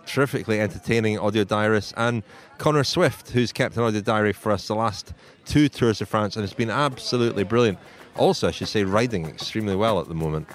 terrifically 0.06 0.62
entertaining 0.62 1.18
audio 1.20 1.44
diarist. 1.44 1.94
And 1.98 2.24
Connor 2.58 2.84
Swift 2.84 3.32
who's 3.32 3.52
kept 3.52 3.76
an 3.76 3.84
audio 3.84 4.02
diary 4.02 4.34
for 4.34 4.52
us 4.52 4.68
the 4.68 4.76
last 4.76 5.14
two 5.46 5.68
Tours 5.68 6.00
de 6.00 6.06
France 6.06 6.36
and 6.36 6.44
it's 6.44 6.54
been 6.54 6.70
absolutely 6.70 7.44
brilliant. 7.44 7.80
Also 8.16 8.48
I 8.48 8.52
should 8.52 8.68
say 8.68 8.84
riding 8.84 9.26
extremely 9.26 9.76
well 9.76 10.00
at 10.00 10.08
the 10.08 10.16
moment 10.16 10.48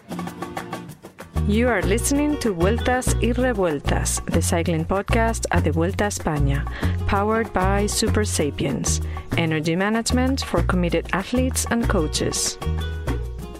You 1.48 1.68
are 1.68 1.82
listening 1.82 2.38
to 2.38 2.54
Vueltas 2.54 3.16
y 3.20 3.32
Revueltas, 3.32 4.24
the 4.26 4.40
cycling 4.40 4.84
podcast 4.84 5.44
at 5.50 5.64
the 5.64 5.72
Vuelta 5.72 6.04
España, 6.04 6.64
powered 7.08 7.52
by 7.52 7.86
Super 7.86 8.24
Sapiens, 8.24 9.00
energy 9.36 9.74
management 9.74 10.44
for 10.44 10.62
committed 10.62 11.08
athletes 11.12 11.66
and 11.72 11.88
coaches. 11.88 12.58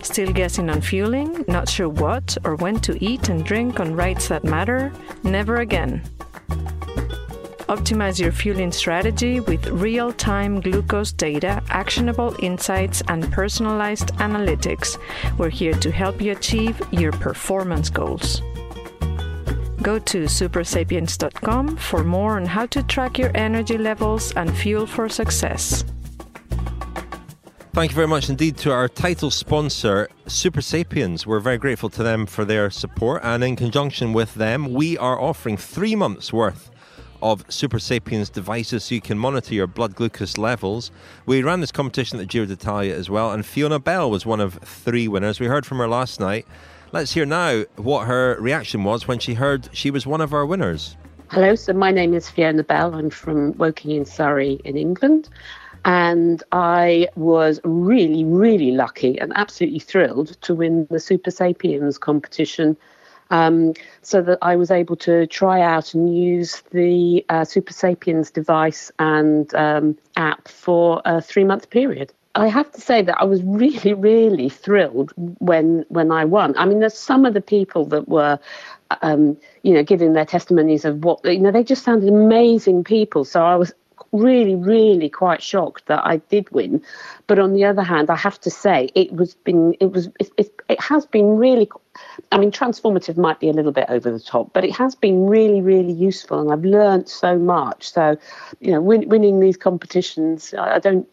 Still 0.00 0.32
guessing 0.32 0.70
on 0.70 0.80
fueling, 0.80 1.44
not 1.48 1.68
sure 1.68 1.88
what 1.88 2.38
or 2.44 2.54
when 2.54 2.78
to 2.80 2.96
eat 3.04 3.28
and 3.28 3.44
drink 3.44 3.80
on 3.80 3.96
rides 3.96 4.28
that 4.28 4.44
matter? 4.44 4.92
Never 5.24 5.56
again. 5.56 6.02
Optimize 7.68 8.18
your 8.18 8.32
fueling 8.32 8.72
strategy 8.72 9.40
with 9.40 9.66
real 9.68 10.12
time 10.12 10.60
glucose 10.60 11.12
data, 11.12 11.62
actionable 11.68 12.34
insights, 12.40 13.02
and 13.08 13.30
personalized 13.32 14.08
analytics. 14.14 14.98
We're 15.38 15.50
here 15.50 15.74
to 15.74 15.90
help 15.90 16.20
you 16.20 16.32
achieve 16.32 16.80
your 16.90 17.12
performance 17.12 17.88
goals. 17.88 18.42
Go 19.82 19.98
to 19.98 20.24
supersapiens.com 20.24 21.76
for 21.76 22.04
more 22.04 22.36
on 22.36 22.46
how 22.46 22.66
to 22.66 22.82
track 22.82 23.18
your 23.18 23.30
energy 23.34 23.78
levels 23.78 24.32
and 24.32 24.56
fuel 24.56 24.86
for 24.86 25.08
success. 25.08 25.84
Thank 27.74 27.92
you 27.92 27.94
very 27.94 28.06
much 28.06 28.28
indeed 28.28 28.58
to 28.58 28.70
our 28.70 28.86
title 28.86 29.30
sponsor, 29.30 30.10
Super 30.26 30.60
Sapiens. 30.60 31.26
We're 31.26 31.40
very 31.40 31.56
grateful 31.56 31.88
to 31.90 32.02
them 32.02 32.26
for 32.26 32.44
their 32.44 32.70
support, 32.70 33.22
and 33.24 33.42
in 33.42 33.56
conjunction 33.56 34.12
with 34.12 34.34
them, 34.34 34.74
we 34.74 34.98
are 34.98 35.18
offering 35.18 35.56
three 35.56 35.96
months' 35.96 36.34
worth 36.34 36.71
of 37.22 37.44
Super 37.48 37.78
Sapiens 37.78 38.28
devices 38.28 38.84
so 38.84 38.94
you 38.94 39.00
can 39.00 39.18
monitor 39.18 39.54
your 39.54 39.66
blood 39.66 39.94
glucose 39.94 40.36
levels. 40.36 40.90
We 41.24 41.42
ran 41.42 41.60
this 41.60 41.72
competition 41.72 42.18
at 42.18 42.22
the 42.22 42.26
Giro 42.26 42.46
d'Italia 42.46 42.94
as 42.94 43.08
well, 43.08 43.32
and 43.32 43.46
Fiona 43.46 43.78
Bell 43.78 44.10
was 44.10 44.26
one 44.26 44.40
of 44.40 44.54
three 44.54 45.08
winners. 45.08 45.40
We 45.40 45.46
heard 45.46 45.64
from 45.64 45.78
her 45.78 45.88
last 45.88 46.20
night. 46.20 46.46
Let's 46.92 47.14
hear 47.14 47.24
now 47.24 47.64
what 47.76 48.06
her 48.06 48.36
reaction 48.38 48.84
was 48.84 49.08
when 49.08 49.18
she 49.18 49.34
heard 49.34 49.70
she 49.72 49.90
was 49.90 50.06
one 50.06 50.20
of 50.20 50.34
our 50.34 50.44
winners. 50.44 50.96
Hello, 51.30 51.54
so 51.54 51.72
my 51.72 51.90
name 51.90 52.12
is 52.12 52.28
Fiona 52.28 52.62
Bell. 52.62 52.94
I'm 52.94 53.08
from 53.08 53.56
Woking 53.56 53.92
in 53.92 54.04
Surrey 54.04 54.60
in 54.64 54.76
England. 54.76 55.30
And 55.84 56.42
I 56.52 57.08
was 57.16 57.60
really, 57.64 58.24
really 58.24 58.72
lucky 58.72 59.18
and 59.18 59.32
absolutely 59.34 59.80
thrilled 59.80 60.40
to 60.42 60.54
win 60.54 60.86
the 60.90 61.00
Super 61.00 61.30
Sapiens 61.30 61.98
competition 61.98 62.76
um, 63.32 63.72
so 64.02 64.22
that 64.22 64.38
I 64.42 64.54
was 64.54 64.70
able 64.70 64.94
to 64.96 65.26
try 65.26 65.60
out 65.60 65.94
and 65.94 66.14
use 66.14 66.62
the 66.70 67.24
uh, 67.28 67.44
Super 67.44 67.72
Sapiens 67.72 68.30
device 68.30 68.92
and 68.98 69.52
um, 69.54 69.98
app 70.16 70.46
for 70.46 71.02
a 71.04 71.20
three 71.20 71.44
month 71.44 71.70
period. 71.70 72.12
I 72.34 72.48
have 72.48 72.70
to 72.72 72.80
say 72.80 73.02
that 73.02 73.16
I 73.18 73.24
was 73.24 73.42
really, 73.44 73.94
really 73.94 74.48
thrilled 74.48 75.12
when 75.16 75.84
when 75.88 76.12
I 76.12 76.24
won. 76.26 76.56
I 76.56 76.66
mean, 76.66 76.80
there's 76.80 76.96
some 76.96 77.24
of 77.24 77.34
the 77.34 77.40
people 77.40 77.86
that 77.86 78.08
were, 78.08 78.38
um, 79.00 79.36
you 79.62 79.74
know, 79.74 79.82
giving 79.82 80.12
their 80.12 80.26
testimonies 80.26 80.84
of 80.84 81.02
what 81.02 81.24
you 81.24 81.40
know. 81.40 81.50
They 81.50 81.64
just 81.64 81.84
sounded 81.84 82.10
amazing 82.10 82.84
people. 82.84 83.24
So 83.24 83.44
I 83.44 83.56
was 83.56 83.72
really, 84.12 84.54
really 84.54 85.08
quite 85.08 85.42
shocked 85.42 85.86
that 85.86 86.04
I 86.04 86.18
did 86.18 86.50
win. 86.50 86.82
But 87.26 87.38
on 87.38 87.54
the 87.54 87.64
other 87.64 87.82
hand, 87.82 88.10
I 88.10 88.16
have 88.16 88.38
to 88.40 88.50
say 88.50 88.90
it 88.94 89.12
was 89.12 89.34
been 89.34 89.74
it 89.80 89.90
was 89.90 90.08
it, 90.20 90.30
it, 90.36 90.54
it 90.68 90.80
has 90.80 91.06
been 91.06 91.36
really. 91.36 91.68
I 92.30 92.38
mean, 92.38 92.50
transformative 92.50 93.16
might 93.16 93.40
be 93.40 93.48
a 93.48 93.52
little 93.52 93.72
bit 93.72 93.86
over 93.88 94.10
the 94.10 94.20
top, 94.20 94.52
but 94.52 94.64
it 94.64 94.74
has 94.76 94.94
been 94.94 95.26
really, 95.26 95.60
really 95.60 95.92
useful, 95.92 96.40
and 96.40 96.52
I've 96.52 96.64
learned 96.64 97.08
so 97.08 97.38
much. 97.38 97.90
So, 97.92 98.16
you 98.60 98.72
know, 98.72 98.80
win, 98.80 99.08
winning 99.08 99.40
these 99.40 99.56
competitions, 99.56 100.54
I, 100.54 100.76
I 100.76 100.78
don't 100.78 101.06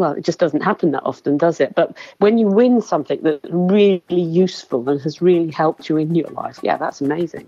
well, 0.00 0.12
it 0.12 0.24
just 0.24 0.38
doesn't 0.38 0.62
happen 0.62 0.92
that 0.92 1.02
often, 1.04 1.36
does 1.36 1.60
it? 1.60 1.74
But 1.74 1.94
when 2.18 2.38
you 2.38 2.46
win 2.46 2.80
something 2.80 3.20
that's 3.22 3.44
really 3.50 4.00
useful 4.08 4.88
and 4.88 4.98
has 5.02 5.20
really 5.20 5.50
helped 5.50 5.90
you 5.90 5.98
in 5.98 6.14
your 6.14 6.28
life, 6.28 6.58
yeah, 6.62 6.78
that's 6.78 7.02
amazing. 7.02 7.46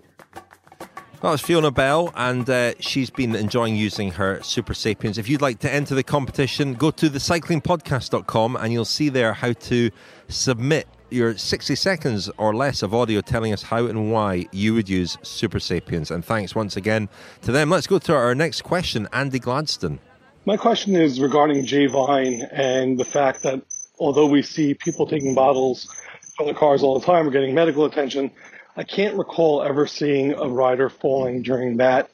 That 1.22 1.30
was 1.30 1.40
Fiona 1.40 1.70
Bell, 1.70 2.12
and 2.14 2.50
uh, 2.50 2.74
she's 2.78 3.08
been 3.08 3.34
enjoying 3.34 3.76
using 3.76 4.10
her 4.12 4.42
Super 4.42 4.74
Sapiens. 4.74 5.18
If 5.18 5.28
you'd 5.28 5.40
like 5.40 5.60
to 5.60 5.72
enter 5.72 5.94
the 5.94 6.02
competition, 6.02 6.74
go 6.74 6.90
to 6.90 7.08
thecyclingpodcast.com 7.08 8.56
and 8.56 8.72
you'll 8.72 8.84
see 8.84 9.08
there 9.08 9.32
how 9.32 9.52
to 9.52 9.90
submit 10.28 10.88
your 11.12 11.36
60 11.36 11.74
seconds 11.74 12.30
or 12.38 12.54
less 12.54 12.82
of 12.82 12.94
audio 12.94 13.20
telling 13.20 13.52
us 13.52 13.62
how 13.62 13.86
and 13.86 14.10
why 14.12 14.46
you 14.52 14.74
would 14.74 14.88
use 14.88 15.18
Super 15.22 15.60
Sapiens. 15.60 16.10
And 16.10 16.24
thanks 16.24 16.54
once 16.54 16.76
again 16.76 17.08
to 17.42 17.52
them. 17.52 17.70
Let's 17.70 17.86
go 17.86 17.98
to 17.98 18.14
our 18.14 18.34
next 18.34 18.62
question 18.62 19.08
Andy 19.12 19.38
Gladstone. 19.38 19.98
My 20.44 20.56
question 20.56 20.96
is 20.96 21.20
regarding 21.20 21.64
Jay 21.64 21.86
Vine 21.86 22.42
and 22.50 22.98
the 22.98 23.04
fact 23.04 23.42
that 23.44 23.62
although 23.98 24.26
we 24.26 24.42
see 24.42 24.74
people 24.74 25.06
taking 25.06 25.34
bottles 25.34 25.88
from 26.36 26.46
their 26.46 26.54
cars 26.54 26.82
all 26.82 26.98
the 26.98 27.06
time 27.06 27.28
or 27.28 27.30
getting 27.30 27.54
medical 27.54 27.84
attention, 27.84 28.30
I 28.76 28.82
can't 28.82 29.16
recall 29.16 29.62
ever 29.62 29.86
seeing 29.86 30.32
a 30.32 30.48
rider 30.48 30.88
falling 30.88 31.42
during 31.42 31.76
that 31.76 32.10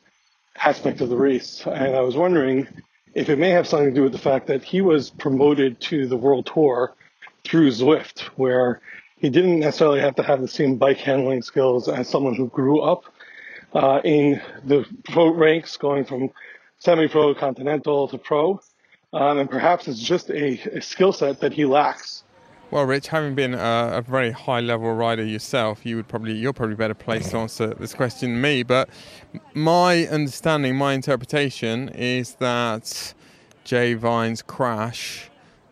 aspect 0.56 1.00
of 1.00 1.08
the 1.08 1.16
race. 1.16 1.62
And 1.66 1.94
I 1.96 2.00
was 2.00 2.16
wondering 2.16 2.66
if 3.14 3.28
it 3.28 3.38
may 3.38 3.50
have 3.50 3.66
something 3.66 3.88
to 3.90 3.94
do 3.94 4.02
with 4.02 4.12
the 4.12 4.18
fact 4.18 4.46
that 4.48 4.62
he 4.62 4.80
was 4.80 5.10
promoted 5.10 5.80
to 5.82 6.06
the 6.06 6.16
World 6.16 6.46
Tour 6.46 6.94
through 7.48 7.70
Zwift, 7.70 8.20
where 8.36 8.80
he 9.16 9.30
didn't 9.30 9.60
necessarily 9.60 10.00
have 10.00 10.14
to 10.16 10.22
have 10.22 10.40
the 10.40 10.48
same 10.48 10.76
bike 10.76 10.98
handling 10.98 11.42
skills 11.42 11.88
as 11.88 12.08
someone 12.08 12.34
who 12.34 12.48
grew 12.48 12.80
up 12.80 13.04
uh, 13.74 14.00
in 14.04 14.40
the 14.64 14.86
pro 15.04 15.32
ranks, 15.32 15.76
going 15.76 16.04
from 16.04 16.30
semi-pro, 16.78 17.34
continental 17.34 18.08
to 18.08 18.18
pro, 18.18 18.60
um, 19.12 19.38
and 19.38 19.50
perhaps 19.50 19.88
it's 19.88 19.98
just 19.98 20.30
a, 20.30 20.58
a 20.76 20.80
skill 20.80 21.12
set 21.12 21.40
that 21.40 21.52
he 21.52 21.64
lacks. 21.64 22.22
Well, 22.70 22.84
Rich, 22.84 23.08
having 23.08 23.34
been 23.34 23.54
a, 23.54 23.92
a, 23.94 24.02
very 24.02 24.30
high-level 24.30 24.92
rider 24.92 25.24
yourself, 25.24 25.86
you 25.86 25.96
would 25.96 26.06
probably 26.06 26.34
you're 26.34 26.52
probably 26.52 26.74
better 26.76 26.92
placed 26.92 27.30
to 27.30 27.38
answer 27.38 27.68
this 27.74 27.94
question 27.94 28.32
than 28.32 28.40
me. 28.42 28.62
But 28.62 28.90
my 29.54 30.06
understanding, 30.08 30.76
my 30.76 30.92
interpretation 30.92 31.88
is 31.88 32.34
that 32.34 33.14
Jay 33.64 33.94
Vine's 33.94 34.42
crash 34.42 35.27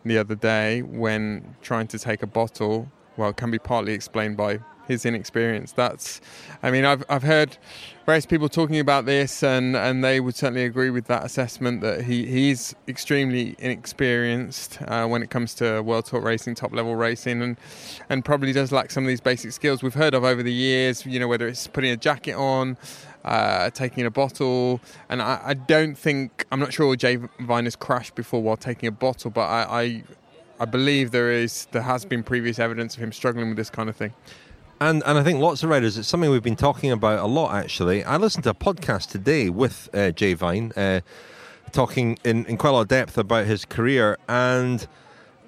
the 0.07 0.17
other 0.17 0.35
day 0.35 0.81
when 0.81 1.55
trying 1.61 1.87
to 1.87 1.99
take 1.99 2.23
a 2.23 2.27
bottle, 2.27 2.91
well, 3.17 3.33
can 3.33 3.51
be 3.51 3.59
partly 3.59 3.93
explained 3.93 4.37
by 4.37 4.59
his 4.87 5.05
inexperience. 5.05 5.73
That's, 5.73 6.21
I 6.63 6.71
mean, 6.71 6.85
I've 6.85 7.03
I've 7.09 7.23
heard 7.23 7.57
various 8.05 8.25
people 8.25 8.47
talking 8.47 8.79
about 8.79 9.05
this, 9.05 9.43
and, 9.43 9.75
and 9.75 10.03
they 10.03 10.19
would 10.19 10.35
certainly 10.35 10.63
agree 10.63 10.89
with 10.89 11.05
that 11.07 11.25
assessment 11.25 11.81
that 11.81 12.05
he 12.05 12.25
he's 12.25 12.73
extremely 12.87 13.55
inexperienced 13.59 14.79
uh, 14.87 15.05
when 15.05 15.21
it 15.21 15.29
comes 15.29 15.53
to 15.55 15.81
world 15.81 16.05
tour 16.05 16.21
racing, 16.21 16.55
top 16.55 16.73
level 16.73 16.95
racing, 16.95 17.41
and 17.41 17.57
and 18.09 18.23
probably 18.23 18.53
does 18.53 18.71
lack 18.71 18.91
some 18.91 19.03
of 19.03 19.07
these 19.07 19.21
basic 19.21 19.51
skills 19.51 19.83
we've 19.83 19.93
heard 19.93 20.13
of 20.13 20.23
over 20.23 20.41
the 20.41 20.53
years. 20.53 21.05
You 21.05 21.19
know, 21.19 21.27
whether 21.27 21.47
it's 21.47 21.67
putting 21.67 21.91
a 21.91 21.97
jacket 21.97 22.33
on. 22.33 22.77
Uh, 23.27 23.69
taking 23.71 24.05
a 24.05 24.09
bottle, 24.09 24.79
and 25.09 25.21
I, 25.21 25.41
I, 25.47 25.53
don't 25.53 25.97
think 25.97 26.45
I'm 26.49 26.61
not 26.61 26.71
sure 26.71 26.95
Jay 26.95 27.17
Vine 27.41 27.65
has 27.65 27.75
crashed 27.75 28.15
before 28.15 28.41
while 28.41 28.55
taking 28.55 28.87
a 28.87 28.91
bottle, 28.91 29.31
but 29.31 29.41
I, 29.41 29.81
I 29.81 30.03
I 30.61 30.65
believe 30.65 31.11
there 31.11 31.29
is 31.29 31.67
there 31.71 31.81
has 31.81 32.05
been 32.05 32.23
previous 32.23 32.57
evidence 32.57 32.95
of 32.95 33.03
him 33.03 33.11
struggling 33.11 33.49
with 33.49 33.57
this 33.57 33.69
kind 33.69 33.89
of 33.89 33.97
thing. 33.97 34.13
And 34.79 35.03
and 35.05 35.17
I 35.17 35.23
think 35.23 35.39
lots 35.39 35.61
of 35.61 35.69
riders, 35.69 35.97
it's 35.97 36.07
something 36.07 36.29
we've 36.29 36.41
been 36.41 36.55
talking 36.55 36.89
about 36.89 37.19
a 37.19 37.27
lot 37.27 37.53
actually. 37.53 38.01
I 38.05 38.15
listened 38.15 38.45
to 38.45 38.51
a 38.51 38.53
podcast 38.53 39.09
today 39.09 39.49
with 39.49 39.89
uh, 39.93 40.11
Jay 40.11 40.33
Vine, 40.33 40.71
uh, 40.77 41.01
talking 41.73 42.17
in, 42.23 42.45
in 42.45 42.55
quite 42.55 42.69
a 42.69 42.73
lot 42.73 42.81
of 42.81 42.87
depth 42.87 43.17
about 43.17 43.45
his 43.45 43.65
career. 43.65 44.17
And 44.29 44.87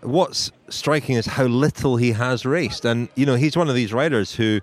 what's 0.02 0.52
striking 0.70 1.16
is 1.16 1.26
how 1.26 1.46
little 1.46 1.98
he 1.98 2.12
has 2.12 2.46
raced. 2.46 2.86
And, 2.86 3.10
you 3.16 3.26
know, 3.26 3.36
he's 3.36 3.56
one 3.56 3.70
of 3.70 3.76
these 3.76 3.94
riders 3.94 4.36
who 4.36 4.62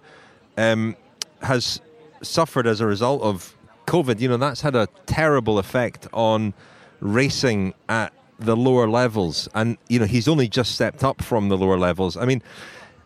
um, 0.56 0.96
has 1.42 1.80
suffered 2.22 2.66
as 2.66 2.80
a 2.80 2.86
result 2.86 3.22
of 3.22 3.56
COVID. 3.86 4.20
You 4.20 4.28
know, 4.28 4.36
that's 4.36 4.60
had 4.60 4.74
a 4.74 4.88
terrible 5.06 5.58
effect 5.58 6.06
on 6.12 6.54
racing 7.00 7.74
at 7.88 8.12
the 8.38 8.56
lower 8.56 8.88
levels. 8.88 9.48
And, 9.54 9.78
you 9.88 9.98
know, 9.98 10.06
he's 10.06 10.28
only 10.28 10.48
just 10.48 10.74
stepped 10.74 11.02
up 11.02 11.22
from 11.22 11.48
the 11.48 11.56
lower 11.56 11.78
levels. 11.78 12.16
I 12.16 12.24
mean, 12.24 12.42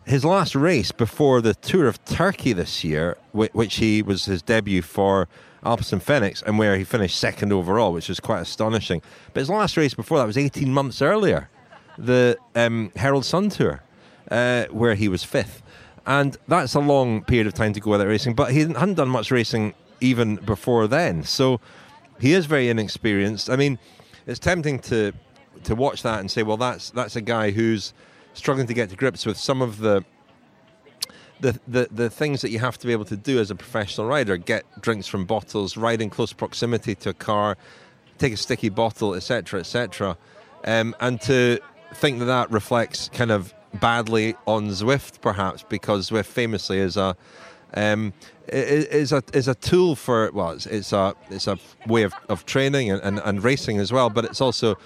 his 0.05 0.25
last 0.25 0.55
race 0.55 0.91
before 0.91 1.41
the 1.41 1.53
Tour 1.53 1.87
of 1.87 2.03
Turkey 2.05 2.53
this 2.53 2.83
year, 2.83 3.17
which 3.31 3.75
he 3.75 4.01
was 4.01 4.25
his 4.25 4.41
debut 4.41 4.81
for 4.81 5.27
Alpecin 5.63 6.01
Fenix, 6.01 6.41
and 6.41 6.57
where 6.57 6.75
he 6.75 6.83
finished 6.83 7.17
second 7.17 7.53
overall, 7.53 7.93
which 7.93 8.09
was 8.09 8.19
quite 8.19 8.41
astonishing. 8.41 9.01
But 9.33 9.41
his 9.41 9.49
last 9.49 9.77
race 9.77 9.93
before 9.93 10.17
that 10.17 10.25
was 10.25 10.37
18 10.37 10.73
months 10.73 11.01
earlier, 11.01 11.49
the 11.97 12.37
um, 12.55 12.91
Herald 12.95 13.25
Sun 13.25 13.49
Tour, 13.49 13.83
uh, 14.29 14.65
where 14.71 14.95
he 14.95 15.07
was 15.07 15.23
fifth. 15.23 15.61
And 16.05 16.37
that's 16.47 16.73
a 16.73 16.79
long 16.79 17.23
period 17.23 17.47
of 17.47 17.53
time 17.53 17.73
to 17.73 17.79
go 17.79 17.91
without 17.91 18.07
racing, 18.07 18.33
but 18.33 18.51
he 18.51 18.59
hadn't 18.61 18.95
done 18.95 19.09
much 19.09 19.29
racing 19.31 19.73
even 19.99 20.37
before 20.37 20.87
then. 20.87 21.23
So 21.23 21.61
he 22.19 22.33
is 22.33 22.45
very 22.45 22.69
inexperienced. 22.69 23.49
I 23.49 23.55
mean, 23.55 23.77
it's 24.25 24.39
tempting 24.39 24.79
to 24.79 25.13
to 25.63 25.75
watch 25.75 26.01
that 26.01 26.19
and 26.19 26.31
say, 26.31 26.43
well, 26.43 26.57
that's 26.57 26.89
that's 26.91 27.15
a 27.15 27.21
guy 27.21 27.51
who's 27.51 27.93
struggling 28.33 28.67
to 28.67 28.73
get 28.73 28.89
to 28.89 28.95
grips 28.95 29.25
with 29.25 29.37
some 29.37 29.61
of 29.61 29.77
the 29.79 30.03
the, 31.41 31.59
the, 31.67 31.87
the 31.91 32.09
things 32.09 32.41
that 32.41 32.51
you 32.51 32.59
have 32.59 32.77
to 32.77 32.85
be 32.85 32.93
able 32.93 33.05
to 33.05 33.17
do 33.17 33.39
as 33.39 33.49
a 33.49 33.55
professional 33.55 34.07
rider 34.07 34.37
get 34.37 34.63
drinks 34.79 35.07
from 35.07 35.25
bottles, 35.25 35.75
ride 35.75 35.99
in 35.99 36.09
close 36.09 36.31
proximity 36.31 36.93
to 36.93 37.09
a 37.09 37.13
car, 37.15 37.57
take 38.19 38.33
a 38.33 38.37
sticky 38.37 38.69
bottle, 38.69 39.15
etc., 39.15 39.59
etc. 39.59 40.17
Um, 40.65 40.95
and 40.99 41.19
to 41.21 41.59
think 41.95 42.19
that 42.19 42.25
that 42.25 42.51
reflects 42.51 43.09
kind 43.09 43.31
of 43.31 43.53
badly 43.75 44.35
on 44.45 44.69
Zwift, 44.69 45.21
perhaps, 45.21 45.63
because 45.63 46.09
Zwift 46.09 46.25
famously 46.25 46.79
is 46.79 46.97
a 46.97 47.15
um, 47.73 48.13
is 48.47 49.11
a 49.11 49.23
is 49.33 49.47
a 49.47 49.55
tool 49.55 49.95
for 49.95 50.29
well, 50.33 50.51
it's, 50.51 50.65
it's 50.65 50.91
a 50.93 51.15
it's 51.29 51.47
a 51.47 51.57
way 51.87 52.03
of, 52.03 52.13
of 52.29 52.45
training 52.45 52.91
and, 52.91 53.01
and, 53.01 53.19
and 53.23 53.43
racing 53.43 53.79
as 53.79 53.91
well, 53.91 54.09
but 54.09 54.25
it's 54.25 54.41
also 54.41 54.77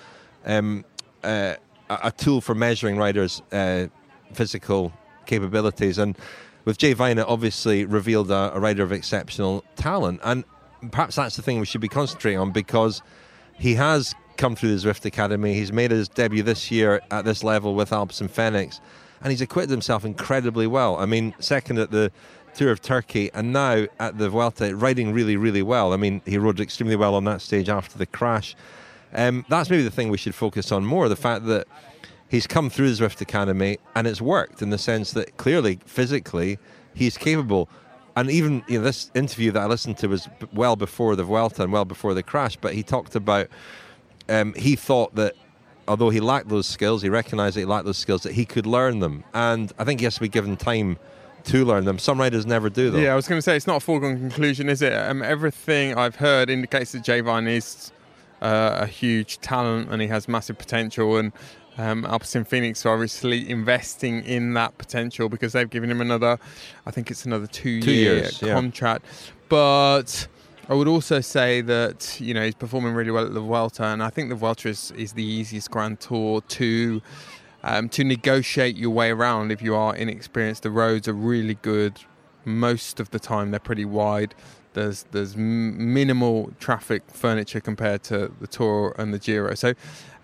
um, 0.46 0.86
uh, 1.24 1.56
a, 1.89 2.12
tool 2.12 2.42
for 2.42 2.56
measuring 2.56 2.98
riders' 2.98 3.42
uh, 3.51 3.88
physical 4.34 4.94
capabilities. 5.25 5.98
And 5.98 6.18
with 6.65 6.77
Jay 6.77 6.94
Viner, 6.94 7.25
obviously 7.27 7.86
revealed 7.86 8.32
a, 8.32 8.51
a 8.54 8.60
rider 8.60 8.84
of 8.84 8.92
exceptional 8.92 9.63
talent. 9.75 10.22
And 10.24 10.44
perhaps 10.92 11.15
that's 11.15 11.36
the 11.36 11.42
thing 11.42 11.60
we 11.60 11.65
should 11.65 11.82
be 11.82 11.88
concentrating 11.88 12.39
on 12.39 12.51
because 12.51 13.01
he 13.54 13.75
has 13.75 14.13
come 14.38 14.56
through 14.56 14.75
the 14.75 14.88
Zwift 14.88 15.06
Academy. 15.06 15.54
He's 15.54 15.72
made 15.72 15.92
his 15.92 16.08
debut 16.10 16.44
this 16.44 16.72
year 16.72 17.01
at 17.12 17.25
this 17.25 17.44
level 17.44 17.75
with 17.75 17.92
Alpecin 17.92 18.30
Fenix, 18.30 18.82
and 19.22 19.32
he's 19.32 19.42
acquitted 19.42 19.70
himself 19.70 20.06
incredibly 20.06 20.68
well. 20.68 20.98
I 20.98 21.06
mean, 21.06 21.34
second 21.39 21.80
at 21.80 21.92
the 21.92 22.12
Tour 22.54 22.72
of 22.72 22.82
Turkey, 22.82 23.30
and 23.34 23.51
now 23.51 23.86
at 24.00 24.18
the 24.18 24.30
Vuelta, 24.30 24.75
riding 24.75 25.13
really, 25.13 25.36
really 25.36 25.62
well. 25.62 25.94
I 25.94 25.98
mean, 25.98 26.22
he 26.25 26.38
rode 26.38 26.60
extremely 26.60 26.96
well 26.96 27.15
on 27.15 27.25
that 27.25 27.42
stage 27.42 27.70
after 27.70 27.98
the 27.98 28.06
crash. 28.06 28.56
Um, 29.13 29.46
that's 29.50 29.70
maybe 29.70 29.84
the 29.84 29.92
thing 29.92 30.10
we 30.10 30.18
should 30.18 30.36
focus 30.36 30.72
on 30.72 30.86
more 30.86 31.08
the 31.08 31.15
fact 31.15 31.46
that 31.46 31.68
he's 32.27 32.48
come 32.48 32.70
through 32.70 32.94
the 32.94 33.04
Zwift 33.04 33.22
Academy 33.22 33.77
and 33.96 34.08
it's 34.08 34.22
worked 34.22 34.62
in 34.62 34.70
the 34.70 34.77
sense 34.77 35.13
that 35.13 35.38
clearly, 35.38 35.80
physically, 35.86 36.60
he's 36.94 37.18
capable. 37.18 37.70
And 38.18 38.30
even 38.30 38.63
you 38.68 38.80
know, 38.80 38.84
this 38.84 39.12
interview 39.13 39.51
that 39.51 39.62
I 39.62 39.65
listened 39.65 39.98
to 40.00 40.08
was 40.08 40.27
well 40.54 40.75
before 40.75 41.15
the 41.15 41.24
Vuelta 41.24 41.63
and 41.63 41.72
well 41.72 41.86
before 41.86 42.13
the 42.13 42.24
crash, 42.24 42.56
but 42.58 42.74
he 42.74 42.84
talked 42.84 43.15
about 43.15 43.48
um, 44.29 44.53
he 44.53 44.75
thought 44.75 45.15
that 45.15 45.36
although 45.88 46.10
he 46.10 46.20
lacked 46.20 46.50
those 46.50 46.67
skills, 46.67 47.01
he 47.01 47.10
recognised 47.10 47.55
that 47.55 47.62
he 47.62 47.65
lacked 47.65 47.86
those 47.86 47.98
skills, 47.98 48.24
that 48.24 48.34
he 48.34 48.46
could 48.46 48.65
learn 48.65 49.00
them. 49.00 49.24
And 49.34 49.72
I 49.77 49.84
think 49.84 50.00
he 50.00 50.03
has 50.05 50.15
to 50.15 50.22
be 50.22 50.29
given 50.29 50.58
time 50.58 50.98
to 51.46 51.63
learn 51.63 51.86
them. 51.86 52.00
Some 52.00 52.20
riders 52.20 52.46
never 52.46 52.70
do, 52.70 52.89
though. 52.89 52.98
Yeah, 52.98 53.13
I 53.13 53.15
was 53.15 53.27
going 53.27 53.38
to 53.38 53.41
say 53.41 53.55
it's 53.55 53.67
not 53.67 53.77
a 53.77 53.79
foregone 53.79 54.17
conclusion, 54.17 54.67
is 54.67 54.82
it? 54.82 54.94
Um, 54.94 55.22
everything 55.22 55.96
I've 55.96 56.15
heard 56.15 56.50
indicates 56.50 56.91
that 56.94 57.03
Jay 57.03 57.22
Vine 57.22 57.48
is 57.48 57.91
uh, 58.41 58.79
a 58.82 58.88
huge 58.88 59.39
talent 59.41 59.89
and 59.91 60.01
he 60.01 60.08
has 60.08 60.27
massive 60.27 60.58
potential. 60.58 61.17
And 61.17 61.32
um, 61.77 62.03
Alpecin 62.03 62.48
Fenix 62.48 62.86
are 62.86 62.94
obviously 62.94 63.48
investing 63.48 64.24
in 64.24 64.53
that 64.55 64.77
potential 64.77 65.29
because 65.29 65.53
they've 65.53 65.70
given 65.70 65.91
him 65.91 66.01
another, 66.01 66.39
I 66.86 66.91
think 66.91 67.12
it's 67.12 67.25
another 67.25 67.48
two, 67.48 67.82
two 67.82 67.91
year 67.91 68.15
years, 68.15 68.39
contract. 68.39 69.05
Yeah. 69.05 69.32
But 69.50 70.27
I 70.67 70.74
would 70.74 70.88
also 70.88 71.22
say 71.22 71.62
that 71.62 72.19
you 72.19 72.34
know 72.34 72.43
he's 72.43 72.55
performing 72.55 72.93
really 72.93 73.12
well 73.12 73.25
at 73.25 73.34
the 73.34 73.41
Vuelta, 73.41 73.84
and 73.86 74.01
I 74.01 74.10
think 74.10 74.29
the 74.29 74.36
Vuelta 74.36 74.69
is, 74.69 74.91
is 74.91 75.13
the 75.13 75.24
easiest 75.24 75.69
Grand 75.69 76.00
Tour 76.00 76.41
to 76.41 77.01
um, 77.63 77.88
to 77.89 78.03
negotiate 78.03 78.75
your 78.75 78.89
way 78.89 79.12
around 79.12 79.51
if 79.51 79.62
you 79.62 79.75
are 79.75 79.95
inexperienced. 79.95 80.63
The 80.63 80.72
roads 80.72 81.07
are 81.07 81.13
really 81.13 81.55
good 81.55 82.00
most 82.45 83.00
of 83.00 83.12
the 83.12 83.19
time; 83.19 83.51
they're 83.51 83.60
pretty 83.60 83.86
wide. 83.86 84.34
There's 84.74 85.03
there's 85.12 85.38
minimal 85.38 86.51
traffic 86.60 87.03
furniture 87.10 87.60
compared 87.60 88.01
to 88.03 88.31
the 88.39 88.48
Tour 88.48 88.95
and 88.98 89.13
the 89.13 89.19
Giro. 89.19 89.53
So 89.53 89.75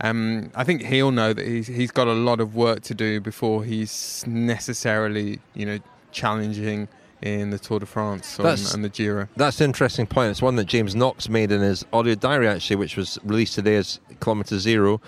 um, 0.01 0.51
I 0.55 0.63
think 0.63 0.81
he'll 0.83 1.11
know 1.11 1.33
that 1.33 1.45
he's 1.45 1.67
he's 1.67 1.91
got 1.91 2.07
a 2.07 2.13
lot 2.13 2.39
of 2.39 2.55
work 2.55 2.81
to 2.81 2.95
do 2.95 3.21
before 3.21 3.63
he's 3.63 4.25
necessarily 4.25 5.39
you 5.53 5.67
know 5.67 5.79
challenging 6.11 6.87
in 7.21 7.49
the 7.51 7.59
Tour 7.59 7.79
de 7.79 7.85
France 7.85 8.39
on, 8.39 8.75
and 8.75 8.83
the 8.83 8.89
Giro. 8.89 9.27
That's 9.35 9.59
an 9.61 9.65
interesting 9.65 10.07
point. 10.07 10.31
It's 10.31 10.41
one 10.41 10.55
that 10.55 10.65
James 10.65 10.95
Knox 10.95 11.29
made 11.29 11.51
in 11.51 11.61
his 11.61 11.85
audio 11.93 12.15
diary, 12.15 12.47
actually, 12.47 12.77
which 12.77 12.97
was 12.97 13.19
released 13.23 13.55
today 13.55 13.75
as 13.75 13.99
Kilometre 14.19 14.57
Zero. 14.59 15.01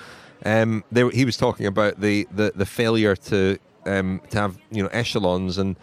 Um, 0.46 0.84
they, 0.92 1.08
he 1.10 1.26
was 1.26 1.38
talking 1.38 1.66
about 1.66 2.02
the, 2.02 2.28
the, 2.32 2.52
the 2.56 2.66
failure 2.66 3.16
to 3.16 3.58
um, 3.86 4.22
to 4.30 4.38
have 4.38 4.58
you 4.72 4.84
know 4.84 4.90
echelons 4.90 5.58
and 5.58 5.76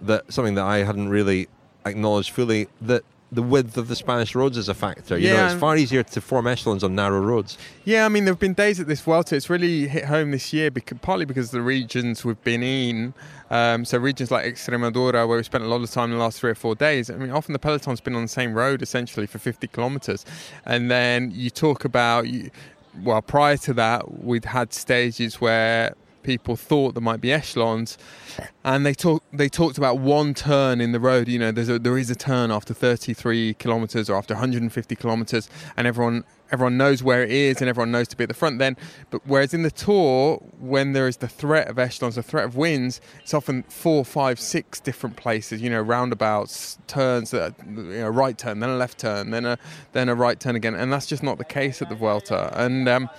that 0.00 0.32
something 0.32 0.54
that 0.54 0.64
I 0.64 0.78
hadn't 0.78 1.08
really 1.08 1.48
acknowledged 1.86 2.30
fully 2.30 2.68
that 2.80 3.04
the 3.32 3.42
width 3.42 3.76
of 3.76 3.88
the 3.88 3.96
Spanish 3.96 4.34
roads 4.34 4.56
is 4.56 4.68
a 4.68 4.74
factor. 4.74 5.18
You 5.18 5.28
yeah, 5.28 5.36
know, 5.36 5.46
it's 5.46 5.60
far 5.60 5.76
easier 5.76 6.02
to 6.02 6.20
form 6.20 6.46
echelons 6.46 6.84
on 6.84 6.94
narrow 6.94 7.20
roads. 7.20 7.58
Yeah, 7.84 8.04
I 8.04 8.08
mean, 8.08 8.24
there 8.24 8.32
have 8.32 8.38
been 8.38 8.54
days 8.54 8.78
at 8.78 8.86
this 8.86 9.00
Vuelta. 9.00 9.34
It's 9.34 9.50
really 9.50 9.88
hit 9.88 10.04
home 10.04 10.30
this 10.30 10.52
year, 10.52 10.70
because, 10.70 10.98
partly 11.00 11.24
because 11.24 11.46
of 11.46 11.52
the 11.52 11.62
regions 11.62 12.24
we've 12.24 12.42
been 12.44 12.62
in. 12.62 13.14
Um, 13.50 13.84
so 13.84 13.98
regions 13.98 14.30
like 14.30 14.44
Extremadura, 14.46 15.26
where 15.26 15.36
we 15.36 15.42
spent 15.42 15.64
a 15.64 15.68
lot 15.68 15.80
of 15.80 15.90
time 15.90 16.10
in 16.12 16.18
the 16.18 16.22
last 16.22 16.38
three 16.38 16.50
or 16.50 16.54
four 16.54 16.74
days. 16.74 17.10
I 17.10 17.16
mean, 17.16 17.30
often 17.30 17.52
the 17.52 17.58
peloton's 17.58 18.00
been 18.00 18.14
on 18.14 18.22
the 18.22 18.28
same 18.28 18.54
road 18.54 18.82
essentially 18.82 19.26
for 19.26 19.38
50 19.38 19.66
kilometres, 19.68 20.24
and 20.64 20.90
then 20.90 21.32
you 21.34 21.50
talk 21.50 21.84
about. 21.84 22.26
well, 23.02 23.22
prior 23.22 23.56
to 23.56 23.74
that, 23.74 24.22
we'd 24.22 24.44
had 24.44 24.72
stages 24.72 25.40
where 25.40 25.94
people 26.24 26.56
thought 26.56 26.94
there 26.94 27.02
might 27.02 27.20
be 27.20 27.32
echelons, 27.32 27.96
and 28.64 28.84
they 28.84 28.94
talked 28.94 29.24
they 29.32 29.48
talked 29.48 29.78
about 29.78 29.98
one 29.98 30.34
turn 30.34 30.80
in 30.80 30.92
the 30.92 31.00
road. 31.00 31.28
You 31.28 31.38
know, 31.38 31.52
there's 31.52 31.68
a, 31.68 31.78
there 31.78 31.96
is 31.96 32.10
a 32.10 32.16
turn 32.16 32.50
after 32.50 32.74
33 32.74 33.54
kilometers 33.54 34.10
or 34.10 34.16
after 34.16 34.34
150 34.34 34.96
kilometers, 34.96 35.48
and 35.76 35.86
everyone 35.86 36.24
everyone 36.50 36.76
knows 36.76 37.02
where 37.02 37.22
it 37.22 37.30
is 37.30 37.60
and 37.60 37.68
everyone 37.68 37.90
knows 37.90 38.06
to 38.08 38.16
be 38.16 38.22
at 38.22 38.28
the 38.28 38.34
front 38.34 38.58
then. 38.58 38.76
But 39.10 39.22
whereas 39.24 39.54
in 39.54 39.62
the 39.62 39.70
tour, 39.70 40.36
when 40.60 40.92
there 40.92 41.08
is 41.08 41.16
the 41.16 41.28
threat 41.28 41.68
of 41.68 41.78
echelons, 41.78 42.14
the 42.14 42.22
threat 42.22 42.44
of 42.44 42.56
winds, 42.56 43.00
it's 43.20 43.34
often 43.34 43.64
four, 43.64 44.04
five, 44.04 44.38
six 44.38 44.78
different 44.80 45.16
places. 45.16 45.60
You 45.60 45.70
know, 45.70 45.80
roundabouts, 45.80 46.78
turns, 46.86 47.30
that 47.32 47.54
you 47.66 47.82
know, 47.82 48.08
right 48.08 48.36
turn, 48.36 48.60
then 48.60 48.70
a 48.70 48.76
left 48.76 48.98
turn, 48.98 49.30
then 49.30 49.44
a 49.44 49.58
then 49.92 50.08
a 50.08 50.14
right 50.14 50.38
turn 50.38 50.56
again, 50.56 50.74
and 50.74 50.92
that's 50.92 51.06
just 51.06 51.22
not 51.22 51.38
the 51.38 51.44
case 51.44 51.82
at 51.82 51.88
the 51.88 51.94
Vuelta. 51.94 52.52
And 52.54 52.88
um, 52.88 53.10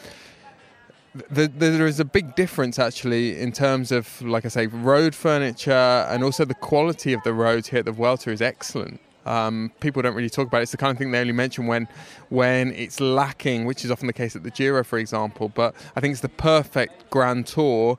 the, 1.29 1.47
the, 1.47 1.69
there 1.69 1.87
is 1.87 1.99
a 1.99 2.05
big 2.05 2.35
difference 2.35 2.77
actually 2.77 3.39
in 3.39 3.51
terms 3.51 3.91
of, 3.91 4.21
like 4.21 4.45
I 4.45 4.49
say, 4.49 4.67
road 4.67 5.15
furniture 5.15 5.71
and 5.71 6.23
also 6.23 6.45
the 6.45 6.55
quality 6.55 7.13
of 7.13 7.23
the 7.23 7.33
roads 7.33 7.69
here 7.69 7.79
at 7.79 7.85
the 7.85 7.91
Vuelta 7.91 8.31
is 8.31 8.41
excellent. 8.41 8.99
Um, 9.25 9.71
people 9.79 10.01
don't 10.01 10.13
really 10.13 10.29
talk 10.29 10.47
about 10.47 10.59
it. 10.59 10.63
It's 10.63 10.71
the 10.71 10.77
kind 10.77 10.91
of 10.91 10.97
thing 10.97 11.11
they 11.11 11.19
only 11.19 11.33
mention 11.33 11.65
when 11.65 11.87
when 12.29 12.71
it's 12.73 12.99
lacking, 12.99 13.65
which 13.65 13.83
is 13.83 13.89
often 13.89 14.07
the 14.07 14.13
case 14.13 14.35
at 14.35 14.43
the 14.43 14.51
Giro, 14.51 14.83
for 14.83 14.99
example. 14.99 15.49
But 15.49 15.73
I 15.95 15.99
think 15.99 16.11
it's 16.11 16.21
the 16.21 16.29
perfect 16.29 17.09
Grand 17.09 17.47
Tour 17.47 17.97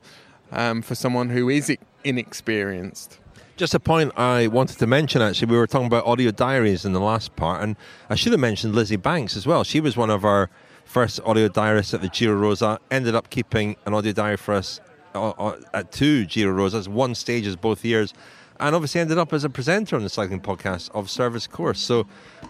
um, 0.51 0.81
for 0.81 0.95
someone 0.95 1.29
who 1.29 1.49
is 1.49 1.75
inexperienced. 2.05 3.19
Just 3.57 3.73
a 3.73 3.79
point 3.79 4.17
I 4.17 4.47
wanted 4.47 4.77
to 4.77 4.87
mention 4.87 5.21
actually, 5.21 5.51
we 5.51 5.57
were 5.57 5.67
talking 5.67 5.87
about 5.87 6.05
audio 6.05 6.31
diaries 6.31 6.85
in 6.85 6.93
the 6.93 7.01
last 7.01 7.35
part, 7.35 7.61
and 7.61 7.75
I 8.09 8.15
should 8.15 8.31
have 8.31 8.39
mentioned 8.39 8.73
Lizzie 8.73 8.95
Banks 8.95 9.35
as 9.35 9.45
well. 9.45 9.65
She 9.65 9.81
was 9.81 9.97
one 9.97 10.11
of 10.11 10.23
our 10.23 10.49
first 10.87 11.19
audio 11.25 11.47
diarist 11.47 11.93
at 11.93 12.01
the 12.01 12.07
Giro 12.07 12.35
Rosa, 12.35 12.79
ended 12.89 13.13
up 13.13 13.29
keeping 13.29 13.75
an 13.85 13.93
audio 13.93 14.13
diary 14.13 14.37
for 14.37 14.53
us 14.53 14.79
uh, 15.13 15.29
uh, 15.31 15.59
at 15.73 15.91
two 15.91 16.25
Giro 16.25 16.53
Rosas, 16.53 16.87
one 16.87 17.13
stages 17.13 17.55
both 17.55 17.83
years, 17.83 18.13
and 18.59 18.73
obviously 18.73 19.01
ended 19.01 19.17
up 19.17 19.33
as 19.33 19.43
a 19.43 19.49
presenter 19.49 19.95
on 19.95 20.03
the 20.03 20.09
cycling 20.09 20.41
podcast 20.41 20.89
of 20.91 21.09
Service 21.09 21.45
Course. 21.45 21.79
So, 21.79 22.07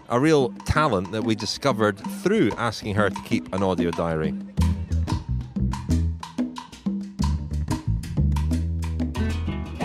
a 0.08 0.18
real 0.18 0.50
talent 0.64 1.12
that 1.12 1.24
we 1.24 1.34
discovered 1.34 1.98
through 2.22 2.52
asking 2.52 2.94
her 2.94 3.10
to 3.10 3.22
keep 3.22 3.52
an 3.52 3.62
audio 3.62 3.90
diary. 3.90 4.34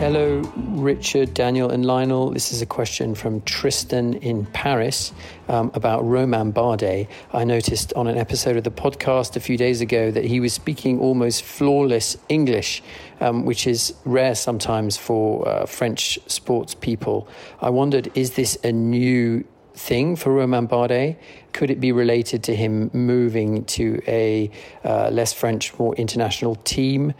Hello, 0.03 0.41
Richard, 0.57 1.33
Daniel, 1.33 1.69
and 1.69 1.85
Lionel. 1.85 2.31
This 2.31 2.51
is 2.51 2.61
a 2.61 2.65
question 2.65 3.15
from 3.15 3.39
Tristan 3.43 4.15
in 4.15 4.45
Paris 4.47 5.13
um, 5.47 5.71
about 5.75 6.03
Romain 6.03 6.51
Bardet. 6.51 7.07
I 7.31 7.45
noticed 7.45 7.93
on 7.93 8.07
an 8.07 8.17
episode 8.17 8.57
of 8.57 8.65
the 8.65 8.69
podcast 8.69 9.37
a 9.37 9.39
few 9.39 9.55
days 9.55 9.79
ago 9.79 10.11
that 10.11 10.25
he 10.25 10.41
was 10.41 10.51
speaking 10.51 10.99
almost 10.99 11.43
flawless 11.43 12.17
English, 12.27 12.83
um, 13.21 13.45
which 13.45 13.65
is 13.65 13.93
rare 14.03 14.35
sometimes 14.35 14.97
for 14.97 15.47
uh, 15.47 15.65
French 15.65 16.19
sports 16.27 16.75
people. 16.75 17.25
I 17.61 17.69
wondered, 17.69 18.11
is 18.13 18.31
this 18.31 18.57
a 18.61 18.73
new 18.73 19.45
thing 19.73 20.17
for 20.17 20.33
Romain 20.33 20.67
Bardet? 20.67 21.15
Could 21.53 21.71
it 21.71 21.79
be 21.79 21.93
related 21.93 22.43
to 22.43 22.55
him 22.57 22.91
moving 22.91 23.63
to 23.77 24.01
a 24.05 24.51
uh, 24.83 25.11
less 25.11 25.31
French, 25.31 25.79
more 25.79 25.95
international 25.95 26.55
team? 26.55 27.13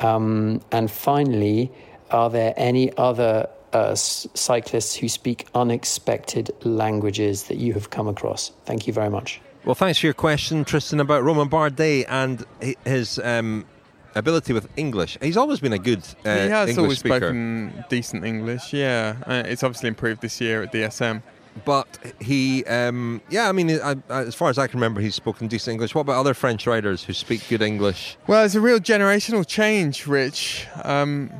Um, 0.00 0.62
and 0.72 0.90
finally, 0.90 1.70
are 2.12 2.30
there 2.30 2.54
any 2.56 2.96
other 2.96 3.48
uh, 3.72 3.94
cyclists 3.94 4.94
who 4.94 5.08
speak 5.08 5.46
unexpected 5.54 6.50
languages 6.64 7.44
that 7.44 7.58
you 7.58 7.72
have 7.74 7.90
come 7.90 8.08
across? 8.08 8.52
Thank 8.64 8.86
you 8.86 8.92
very 8.92 9.10
much. 9.10 9.40
Well, 9.64 9.74
thanks 9.74 9.98
for 9.98 10.06
your 10.06 10.14
question, 10.14 10.64
Tristan, 10.64 11.00
about 11.00 11.22
Romain 11.22 11.48
Bardet 11.48 12.06
and 12.08 12.44
his 12.84 13.18
um, 13.18 13.66
ability 14.14 14.52
with 14.54 14.68
English. 14.76 15.18
He's 15.20 15.36
always 15.36 15.60
been 15.60 15.74
a 15.74 15.78
good 15.78 16.02
uh, 16.24 16.34
He 16.34 16.48
has 16.48 16.68
English 16.70 16.78
always 16.78 16.98
speaker. 16.98 17.16
spoken 17.18 17.84
decent 17.90 18.24
English, 18.24 18.72
yeah. 18.72 19.16
Uh, 19.26 19.42
it's 19.46 19.62
obviously 19.62 19.88
improved 19.88 20.22
this 20.22 20.40
year 20.40 20.62
at 20.62 20.72
DSM. 20.72 21.22
But 21.64 21.98
he, 22.20 22.64
um, 22.66 23.20
yeah, 23.28 23.48
I 23.48 23.52
mean, 23.52 23.70
I, 23.70 23.96
I, 24.08 24.20
as 24.22 24.34
far 24.34 24.50
as 24.50 24.56
I 24.56 24.66
can 24.66 24.78
remember, 24.78 25.00
he's 25.00 25.16
spoken 25.16 25.46
decent 25.48 25.72
English. 25.74 25.94
What 25.94 26.02
about 26.02 26.18
other 26.20 26.32
French 26.32 26.66
riders 26.66 27.02
who 27.04 27.12
speak 27.12 27.46
good 27.48 27.60
English? 27.60 28.16
Well, 28.28 28.44
it's 28.44 28.54
a 28.54 28.60
real 28.60 28.78
generational 28.78 29.46
change, 29.46 30.06
Rich. 30.06 30.68
Um, 30.84 31.30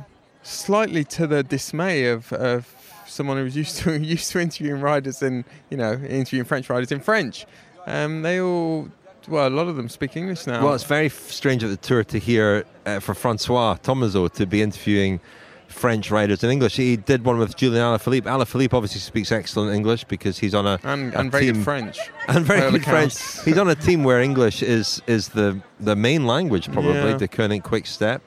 slightly 0.43 1.03
to 1.03 1.27
the 1.27 1.43
dismay 1.43 2.05
of, 2.05 2.31
of 2.33 2.75
someone 3.07 3.37
who 3.37 3.43
was 3.43 3.55
used 3.55 3.77
to 3.77 3.99
used 3.99 4.31
to 4.31 4.39
interviewing 4.39 4.81
riders 4.81 5.21
and 5.21 5.43
you 5.69 5.77
know 5.77 5.93
interviewing 5.93 6.45
French 6.45 6.69
riders 6.69 6.91
in 6.91 6.99
French. 6.99 7.45
Um, 7.85 8.21
they 8.21 8.39
all 8.39 8.89
well, 9.27 9.47
a 9.47 9.49
lot 9.49 9.67
of 9.67 9.75
them 9.75 9.89
speak 9.89 10.17
English 10.17 10.47
now. 10.47 10.63
Well, 10.63 10.73
it's 10.73 10.83
very 10.83 11.09
strange 11.09 11.63
at 11.63 11.69
the 11.69 11.77
tour 11.77 12.03
to 12.05 12.17
hear 12.17 12.65
uh, 12.85 12.99
for 12.99 13.13
Francois 13.13 13.77
Thomazeau 13.83 14.31
to 14.33 14.45
be 14.47 14.61
interviewing 14.61 15.19
French 15.67 16.11
riders 16.11 16.43
in 16.43 16.49
English. 16.49 16.75
He 16.75 16.97
did 16.97 17.23
one 17.23 17.37
with 17.37 17.55
Julian 17.55 17.83
Alaphilippe. 17.83 18.23
Alaphilippe 18.23 18.73
obviously 18.73 18.99
speaks 18.99 19.31
excellent 19.31 19.73
English 19.73 20.03
because 20.05 20.39
he's 20.39 20.53
on 20.53 20.65
a 20.65 20.79
and, 20.83 21.13
and 21.13 21.31
very 21.31 21.45
team, 21.45 21.55
good 21.55 21.63
French 21.63 21.99
and 22.27 22.45
very 22.45 22.71
good 22.71 22.83
French. 22.83 23.13
He's 23.45 23.57
on 23.57 23.69
a 23.69 23.75
team 23.75 24.03
where 24.03 24.21
English 24.21 24.61
is 24.63 25.01
is 25.07 25.29
the 25.29 25.61
the 25.79 25.95
main 25.95 26.27
language 26.27 26.71
probably. 26.71 26.93
Yeah. 26.93 27.17
Deceuninck 27.17 27.63
Quick 27.63 27.85
Step, 27.85 28.21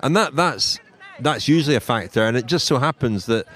and 0.00 0.16
that 0.16 0.36
that's 0.36 0.78
that's 1.22 1.48
usually 1.48 1.76
a 1.76 1.80
factor. 1.80 2.24
And 2.24 2.36
it 2.36 2.46
just 2.46 2.66
so 2.66 2.78
happens 2.78 3.26
that 3.26 3.46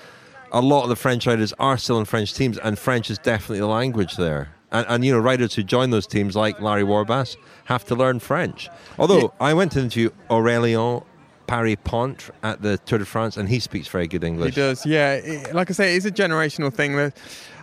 a 0.53 0.61
lot 0.61 0.85
of 0.85 0.89
the 0.89 0.97
French 0.97 1.27
riders 1.27 1.53
are 1.59 1.77
still 1.77 1.99
in 1.99 2.05
French 2.05 2.35
teams, 2.35 2.59
and 2.59 2.79
French 2.79 3.11
is 3.11 3.19
definitely 3.19 3.59
the 3.59 3.67
language 3.67 4.17
there. 4.17 4.51
And, 4.71 4.87
and 4.89 5.05
you 5.05 5.13
know, 5.13 5.19
riders 5.19 5.55
who 5.55 5.63
join 5.63 5.91
those 5.91 6.07
teams, 6.07 6.37
like 6.37 6.61
Larry 6.61 6.85
Warbasse, 6.85 7.37
have 7.65 7.85
to 7.87 7.95
learn 7.95 8.21
French. 8.21 8.69
Although 8.99 9.19
yeah. 9.19 9.29
I 9.41 9.55
went 9.55 9.77
into 9.77 10.11
Aurélien 10.31 11.05
Paret-Peintre 11.47 12.33
at 12.43 12.63
the 12.63 12.79
Tour 12.79 12.99
de 12.99 13.05
France, 13.05 13.37
and 13.37 13.49
he 13.49 13.59
speaks 13.61 13.89
very 13.89 14.07
good 14.07 14.25
English. 14.25 14.55
He 14.55 14.61
does, 14.61 14.87
yeah. 14.87 15.49
Like 15.53 15.71
I 15.71 15.73
say, 15.73 15.97
it's 15.97 16.07
a 16.07 16.11
generational 16.11 16.73
thing. 16.73 16.97
That 16.97 17.17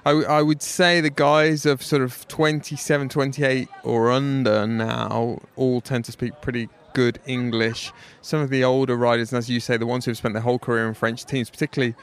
I, 0.05 0.11
I 0.11 0.41
would 0.41 0.61
say 0.61 1.01
the 1.01 1.09
guys 1.09 1.65
of 1.65 1.81
sort 1.83 2.01
of 2.01 2.27
27, 2.27 3.09
28 3.09 3.69
or 3.83 4.11
under 4.11 4.67
now 4.67 5.39
all 5.55 5.81
tend 5.81 6.05
to 6.05 6.11
speak 6.11 6.33
pretty 6.41 6.69
good 6.93 7.19
English. 7.25 7.91
Some 8.21 8.41
of 8.41 8.49
the 8.49 8.63
older 8.63 8.95
riders, 8.95 9.31
and 9.31 9.37
as 9.37 9.49
you 9.49 9.59
say, 9.59 9.77
the 9.77 9.85
ones 9.85 10.05
who've 10.05 10.17
spent 10.17 10.33
their 10.33 10.41
whole 10.41 10.59
career 10.59 10.87
in 10.87 10.93
French 10.93 11.25
teams, 11.25 11.49
particularly 11.49 11.95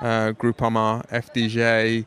uh, 0.00 0.32
Groupama, 0.32 1.06
FDJ, 1.08 2.06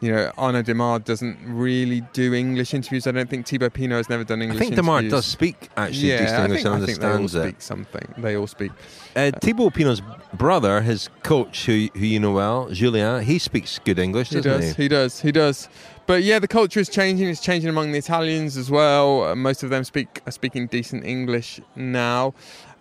you 0.00 0.12
know, 0.12 0.30
Arnaud 0.36 0.64
Démare 0.64 1.02
doesn't 1.04 1.38
really 1.46 2.02
do 2.12 2.34
English 2.34 2.74
interviews. 2.74 3.06
I 3.06 3.12
don't 3.12 3.28
think 3.30 3.46
Thibaut 3.46 3.72
Pinot 3.72 3.96
has 3.96 4.08
never 4.10 4.24
done 4.24 4.42
English. 4.42 4.60
I 4.60 4.64
think 4.64 4.74
Démare 4.74 5.08
does 5.08 5.24
speak 5.24 5.70
actually 5.76 6.08
yeah, 6.08 6.18
decent 6.18 6.44
English 6.44 6.64
and 6.64 6.74
understands 6.74 6.82
I 6.82 6.86
think 6.86 6.98
they 7.00 7.40
all 7.40 7.46
it. 7.46 7.48
speak 7.48 7.62
something. 7.62 8.14
They 8.18 8.36
all 8.36 8.46
speak. 8.46 8.72
Uh, 9.16 9.30
Thibaut 9.40 9.72
Pinot's 9.72 10.02
brother, 10.34 10.82
his 10.82 11.08
coach, 11.22 11.66
who, 11.66 11.88
who 11.94 12.04
you 12.04 12.20
know 12.20 12.32
well, 12.32 12.68
Julien, 12.68 13.22
he 13.24 13.38
speaks 13.38 13.78
good 13.78 13.98
English, 13.98 14.28
he 14.28 14.36
doesn't 14.36 14.60
does, 14.60 14.76
he? 14.76 14.82
He 14.82 14.88
does. 14.88 15.20
He 15.20 15.32
does. 15.32 15.68
But 16.06 16.22
yeah, 16.22 16.38
the 16.38 16.48
culture 16.48 16.80
is 16.80 16.90
changing. 16.90 17.28
It's 17.28 17.40
changing 17.40 17.70
among 17.70 17.92
the 17.92 17.98
Italians 17.98 18.58
as 18.58 18.70
well. 18.70 19.24
Uh, 19.24 19.34
most 19.34 19.62
of 19.62 19.70
them 19.70 19.84
speak 19.84 20.20
are 20.26 20.32
speaking 20.32 20.66
decent 20.66 21.04
English 21.04 21.60
now. 21.76 22.34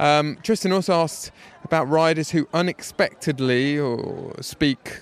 Um, 0.04 0.38
Tristan 0.44 0.74
also 0.74 0.94
asked 1.02 1.32
about 1.64 1.88
riders 1.88 2.30
who 2.32 2.46
unexpectedly 2.54 3.80
or 3.80 4.34
speak 4.42 5.00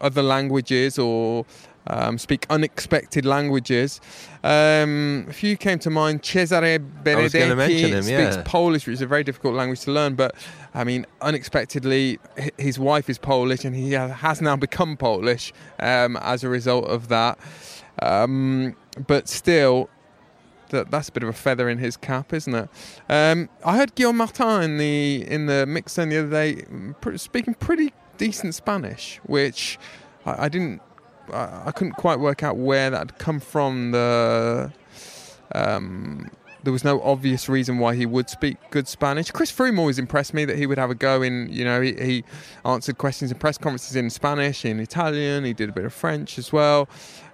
other 0.00 0.22
languages 0.22 0.96
or 0.96 1.44
um, 1.88 2.16
speak 2.16 2.46
unexpected 2.50 3.26
languages. 3.26 4.00
Um, 4.44 5.26
a 5.28 5.32
few 5.32 5.56
came 5.56 5.80
to 5.80 5.90
mind. 5.90 6.22
Cesare 6.22 6.78
Benedetti 6.78 7.90
him, 7.90 8.02
speaks. 8.02 8.36
Polish, 8.44 8.86
which 8.86 8.94
is 8.94 9.02
a 9.02 9.08
very 9.08 9.24
difficult 9.24 9.54
language 9.54 9.80
to 9.80 9.90
learn. 9.90 10.14
But 10.14 10.36
I 10.72 10.84
mean, 10.84 11.04
unexpectedly, 11.20 12.20
his 12.58 12.78
wife 12.78 13.10
is 13.10 13.18
Polish, 13.18 13.64
and 13.64 13.74
he 13.74 13.90
has 13.92 14.40
now 14.40 14.54
become 14.54 14.96
Polish 14.96 15.52
um, 15.80 16.16
as 16.18 16.44
a 16.44 16.48
result 16.48 16.84
of 16.84 17.08
that. 17.08 17.40
Um, 18.00 18.76
but 19.08 19.28
still, 19.28 19.90
that 20.70 20.90
that's 20.90 21.08
a 21.08 21.12
bit 21.12 21.22
of 21.22 21.28
a 21.28 21.34
feather 21.34 21.68
in 21.68 21.78
his 21.78 21.96
cap, 21.96 22.32
isn't 22.32 22.54
it? 22.54 22.68
Um, 23.08 23.48
I 23.64 23.76
heard 23.76 23.94
Guillaume 23.94 24.16
Martin 24.16 24.62
in 24.62 24.78
the 24.78 25.26
in 25.28 25.46
the 25.46 25.66
mix 25.66 25.94
the 25.94 26.02
other 26.02 26.30
day 26.30 26.64
pr- 27.00 27.16
speaking 27.16 27.54
pretty 27.54 27.92
decent 28.18 28.54
Spanish, 28.54 29.20
which 29.24 29.78
I, 30.26 30.44
I 30.44 30.48
didn't, 30.48 30.80
I, 31.32 31.64
I 31.66 31.72
couldn't 31.72 31.94
quite 31.94 32.18
work 32.18 32.42
out 32.42 32.56
where 32.56 32.90
that 32.90 32.98
had 32.98 33.18
come 33.18 33.40
from. 33.40 33.92
The 33.92 34.72
um, 35.54 36.30
there 36.62 36.72
was 36.72 36.84
no 36.84 37.00
obvious 37.02 37.48
reason 37.48 37.78
why 37.78 37.94
he 37.94 38.06
would 38.06 38.28
speak 38.28 38.58
good 38.70 38.86
Spanish. 38.86 39.30
Chris 39.30 39.50
Froome 39.50 39.78
always 39.78 39.98
impressed 39.98 40.34
me 40.34 40.44
that 40.44 40.58
he 40.58 40.66
would 40.66 40.78
have 40.78 40.90
a 40.90 40.94
go 40.94 41.22
in. 41.22 41.48
You 41.50 41.64
know, 41.64 41.80
he, 41.80 41.94
he 41.94 42.24
answered 42.64 42.98
questions 42.98 43.32
in 43.32 43.38
press 43.38 43.56
conferences 43.56 43.96
in 43.96 44.10
Spanish, 44.10 44.64
in 44.64 44.80
Italian. 44.80 45.44
He 45.44 45.52
did 45.52 45.70
a 45.70 45.72
bit 45.72 45.84
of 45.84 45.94
French 45.94 46.38
as 46.38 46.52
well. 46.52 46.88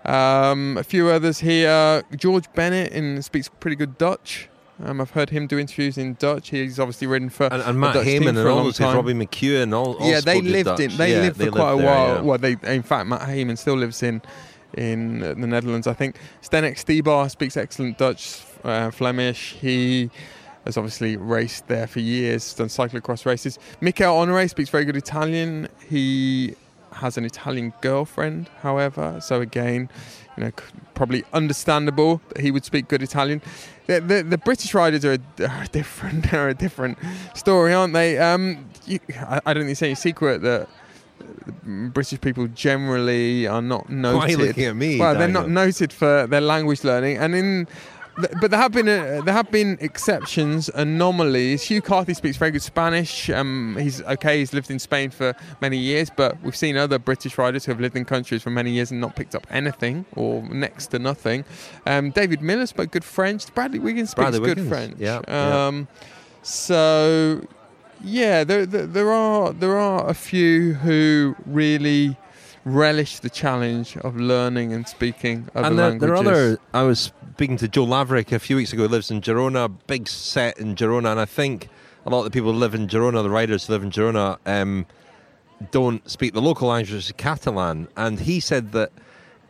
Um, 0.07 0.77
a 0.79 0.85
few 0.85 1.09
others 1.09 1.41
here. 1.41 2.03
George 2.17 2.45
Bennett 2.55 2.93
in, 2.93 3.21
speaks 3.23 3.49
pretty 3.49 3.77
good 3.77 3.99
Dutch. 3.99 4.49
Um, 4.85 5.01
I've 5.01 5.11
heard 5.13 5.31
him 5.31 5.47
do 5.47 5.59
interviews 5.59 5.97
in 5.97 6.15
Dutch. 6.15 6.51
He's 6.51 6.79
obviously 6.79 7.07
ridden 7.07 7.31
for 7.31 7.45
And, 7.53 7.63
and 7.63 7.81
Matt 7.81 7.95
Dutch 7.95 8.05
Hayman 8.05 8.37
and 8.37 8.47
all 8.47 8.65
those. 8.65 8.79
Robbie 8.81 9.15
McEwen, 9.15 9.75
all, 9.75 9.95
all 9.95 10.09
yeah, 10.11 10.21
they 10.21 10.41
lived 10.43 10.67
Dutch. 10.67 10.81
in. 10.81 10.97
They 10.97 11.13
Yeah, 11.13 11.21
lived 11.23 11.39
for 11.39 11.51
quite 11.51 11.73
a 11.73 11.77
while. 11.77 12.15
yeah. 12.17 12.21
Well, 12.21 12.39
they 12.39 12.57
in 12.65 12.83
fact 12.83 13.07
Matt 13.09 13.23
Hayman 13.23 13.57
still 13.57 13.77
lives 13.77 14.03
in 14.03 14.21
in 14.77 15.21
the 15.21 15.35
Netherlands. 15.35 15.87
I 15.87 15.95
think 15.95 16.17
Zdenek 16.43 16.75
Stybar 16.77 17.31
speaks 17.31 17.57
excellent 17.57 17.97
Dutch, 17.97 18.43
uh, 18.65 18.91
Flemish. 18.91 19.55
He 19.61 20.11
has 20.67 20.77
obviously 20.77 21.17
raced 21.17 21.69
there 21.69 21.87
for 21.87 22.01
years, 22.01 22.53
done 22.53 22.67
cyclocross 22.69 23.25
races. 23.25 23.59
Mikkel 23.81 24.13
Honoré 24.27 24.51
speaks 24.51 24.69
very 24.69 24.85
good 24.85 24.97
Italian. 24.97 25.69
He 25.89 26.55
has 26.97 27.17
an 27.17 27.25
Italian 27.25 27.73
girlfriend, 27.81 28.49
however, 28.61 29.21
so 29.21 29.41
again, 29.41 29.89
you 30.37 30.45
know, 30.45 30.53
probably 30.95 31.25
understandable 31.33 32.21
that 32.29 32.41
he 32.41 32.51
would 32.51 32.65
speak 32.65 32.89
good 32.89 33.03
Italian. 33.03 33.43
The, 33.87 34.01
the, 34.01 34.23
the 34.23 34.39
British 34.39 34.75
riders 34.75 35.05
are 35.05 35.15
a, 35.15 35.45
are 35.45 35.63
a 35.63 35.69
different, 35.69 36.33
are 36.35 36.49
a 36.49 36.55
different 36.55 36.99
story, 37.35 37.73
aren't 37.73 37.95
they? 37.95 38.19
Um, 38.19 38.69
you, 38.87 38.99
I, 39.21 39.41
I 39.47 39.55
don't 39.55 39.65
think 39.65 39.73
it's 39.73 39.83
any 39.83 39.95
secret 39.95 40.43
that 40.43 40.69
British 41.65 42.21
people 42.21 42.49
generally 42.49 43.47
are 43.47 43.63
not 43.63 43.89
noted. 43.89 44.17
Why 44.19 44.25
are 44.25 44.31
you 44.31 44.39
looking 44.39 44.65
at 44.65 44.77
me? 44.77 44.99
Well, 44.99 45.15
they're 45.15 45.29
not 45.29 45.49
noted 45.49 45.93
for 45.93 46.27
their 46.27 46.41
language 46.41 46.85
learning, 46.85 47.19
and 47.19 47.35
in 47.35 47.69
but 48.41 48.51
there 48.51 48.61
have 48.61 48.73
been 48.73 48.89
uh, 48.89 49.21
there 49.25 49.35
have 49.35 49.51
been 49.51 49.77
exceptions, 49.81 50.69
anomalies. 50.71 51.63
Hugh 51.65 51.83
Carthy 51.83 52.15
speaks 52.15 52.37
very 52.37 52.51
good 52.51 52.63
Spanish. 52.63 53.29
Um, 53.31 53.77
he's 53.79 54.03
okay. 54.03 54.39
He's 54.39 54.53
lived 54.53 54.71
in 54.71 54.79
Spain 54.79 55.11
for 55.11 55.35
many 55.61 55.77
years, 55.77 56.11
but 56.15 56.41
we've 56.43 56.57
seen 56.57 56.77
other 56.77 56.99
British 56.99 57.37
riders 57.37 57.65
who 57.65 57.73
have 57.73 57.81
lived 57.81 57.97
in 57.97 58.05
countries 58.05 58.43
for 58.43 58.51
many 58.51 58.71
years 58.71 58.91
and 58.91 59.01
not 59.01 59.17
picked 59.17 59.35
up 59.35 59.47
anything 59.51 60.07
or 60.15 60.43
next 60.49 60.89
to 60.89 60.99
nothing. 60.99 61.45
Um, 61.87 62.11
David 62.11 62.41
Miller 62.41 62.67
spoke 62.67 62.91
good 62.91 63.05
French. 63.05 63.53
Bradley 63.55 63.79
Wiggins 63.79 64.11
speaks 64.11 64.23
Bradley 64.23 64.41
good 64.41 64.49
Wiggins, 64.59 64.69
French. 64.69 64.97
yeah, 64.99 65.21
yeah. 65.29 65.67
Um, 65.67 65.89
so 66.43 67.47
yeah, 68.03 68.45
there, 68.45 68.65
there 68.67 68.87
there 68.87 69.11
are 69.13 69.53
there 69.53 69.77
are 69.77 70.09
a 70.09 70.15
few 70.15 70.75
who 70.75 71.37
really 71.45 72.17
relish 72.65 73.21
the 73.21 73.31
challenge 73.31 73.97
of 73.99 74.17
learning 74.17 74.73
and 74.73 74.89
speaking 74.89 75.49
other 75.55 75.69
and 75.69 75.79
there, 75.79 75.91
languages. 75.91 76.25
there 76.25 76.35
are 76.35 76.37
other. 76.37 76.59
I 76.75 76.83
was 76.83 77.13
speaking 77.37 77.59
to 77.59 77.69
Joe 77.69 77.85
Laverick 77.85 78.33
a 78.33 78.39
few 78.39 78.57
weeks 78.57 78.73
ago. 78.73 78.85
Who 78.85 78.89
lives 78.89 79.11
in 79.11 79.21
Girona, 79.21 79.71
big 79.87 80.09
set 80.09 80.57
in 80.57 80.75
Girona, 80.75 81.11
and 81.11 81.21
I 81.21 81.27
think 81.27 81.69
a 82.07 82.09
lot 82.09 82.21
of 82.21 82.25
the 82.25 82.31
people 82.31 82.51
who 82.51 82.59
live 82.59 82.75
in 82.75 82.89
Girona, 82.89 83.23
the 83.23 83.29
riders 83.29 83.67
who 83.67 83.75
live 83.75 83.83
in 83.83 83.91
Girona, 83.91 84.39
um, 84.47 84.87
don't 85.71 86.09
speak 86.11 86.33
the 86.33 86.41
local 86.41 86.69
language, 86.69 87.15
Catalan. 87.19 87.89
And 87.95 88.19
he 88.19 88.41
said 88.41 88.73
that 88.73 88.91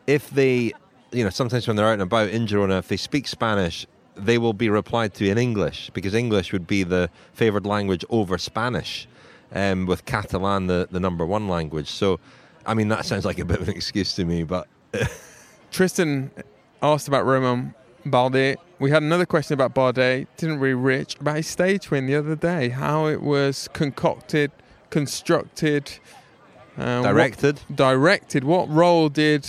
if 0.08 0.28
they, 0.30 0.72
you 1.12 1.22
know, 1.22 1.30
sometimes 1.30 1.68
when 1.68 1.76
they're 1.76 1.86
out 1.86 1.92
and 1.92 2.02
about 2.02 2.30
in 2.30 2.48
Girona, 2.48 2.80
if 2.80 2.88
they 2.88 2.96
speak 2.96 3.28
Spanish, 3.28 3.86
they 4.16 4.36
will 4.36 4.52
be 4.52 4.68
replied 4.68 5.14
to 5.14 5.28
in 5.28 5.38
English 5.38 5.90
because 5.94 6.12
English 6.12 6.52
would 6.52 6.66
be 6.66 6.82
the 6.82 7.08
favoured 7.34 7.66
language 7.66 8.04
over 8.10 8.36
Spanish, 8.36 9.06
um, 9.52 9.86
with 9.86 10.04
Catalan 10.06 10.66
the, 10.66 10.88
the 10.90 10.98
number 10.98 11.24
one 11.24 11.46
language. 11.46 11.88
So, 11.88 12.18
I 12.66 12.74
mean, 12.74 12.88
that 12.88 13.04
sounds 13.04 13.24
like 13.24 13.38
a 13.38 13.44
bit 13.44 13.60
of 13.60 13.68
an 13.68 13.76
excuse 13.76 14.16
to 14.16 14.24
me, 14.24 14.42
but 14.42 14.66
Tristan 15.70 16.32
asked 16.82 17.08
about 17.08 17.24
Romain 17.24 17.74
Bardet. 18.04 18.56
We 18.78 18.90
had 18.90 19.02
another 19.02 19.26
question 19.26 19.54
about 19.54 19.74
Bardet, 19.74 20.26
didn't 20.36 20.60
we, 20.60 20.74
Rich, 20.74 21.16
about 21.20 21.36
his 21.36 21.46
stage 21.46 21.90
win 21.90 22.06
the 22.06 22.14
other 22.16 22.36
day, 22.36 22.68
how 22.68 23.06
it 23.06 23.22
was 23.22 23.68
concocted, 23.72 24.50
constructed, 24.90 25.98
uh, 26.78 27.00
what- 27.00 27.12
directed. 27.12 27.60
directed. 27.74 28.44
What 28.44 28.68
role 28.68 29.08
did 29.08 29.48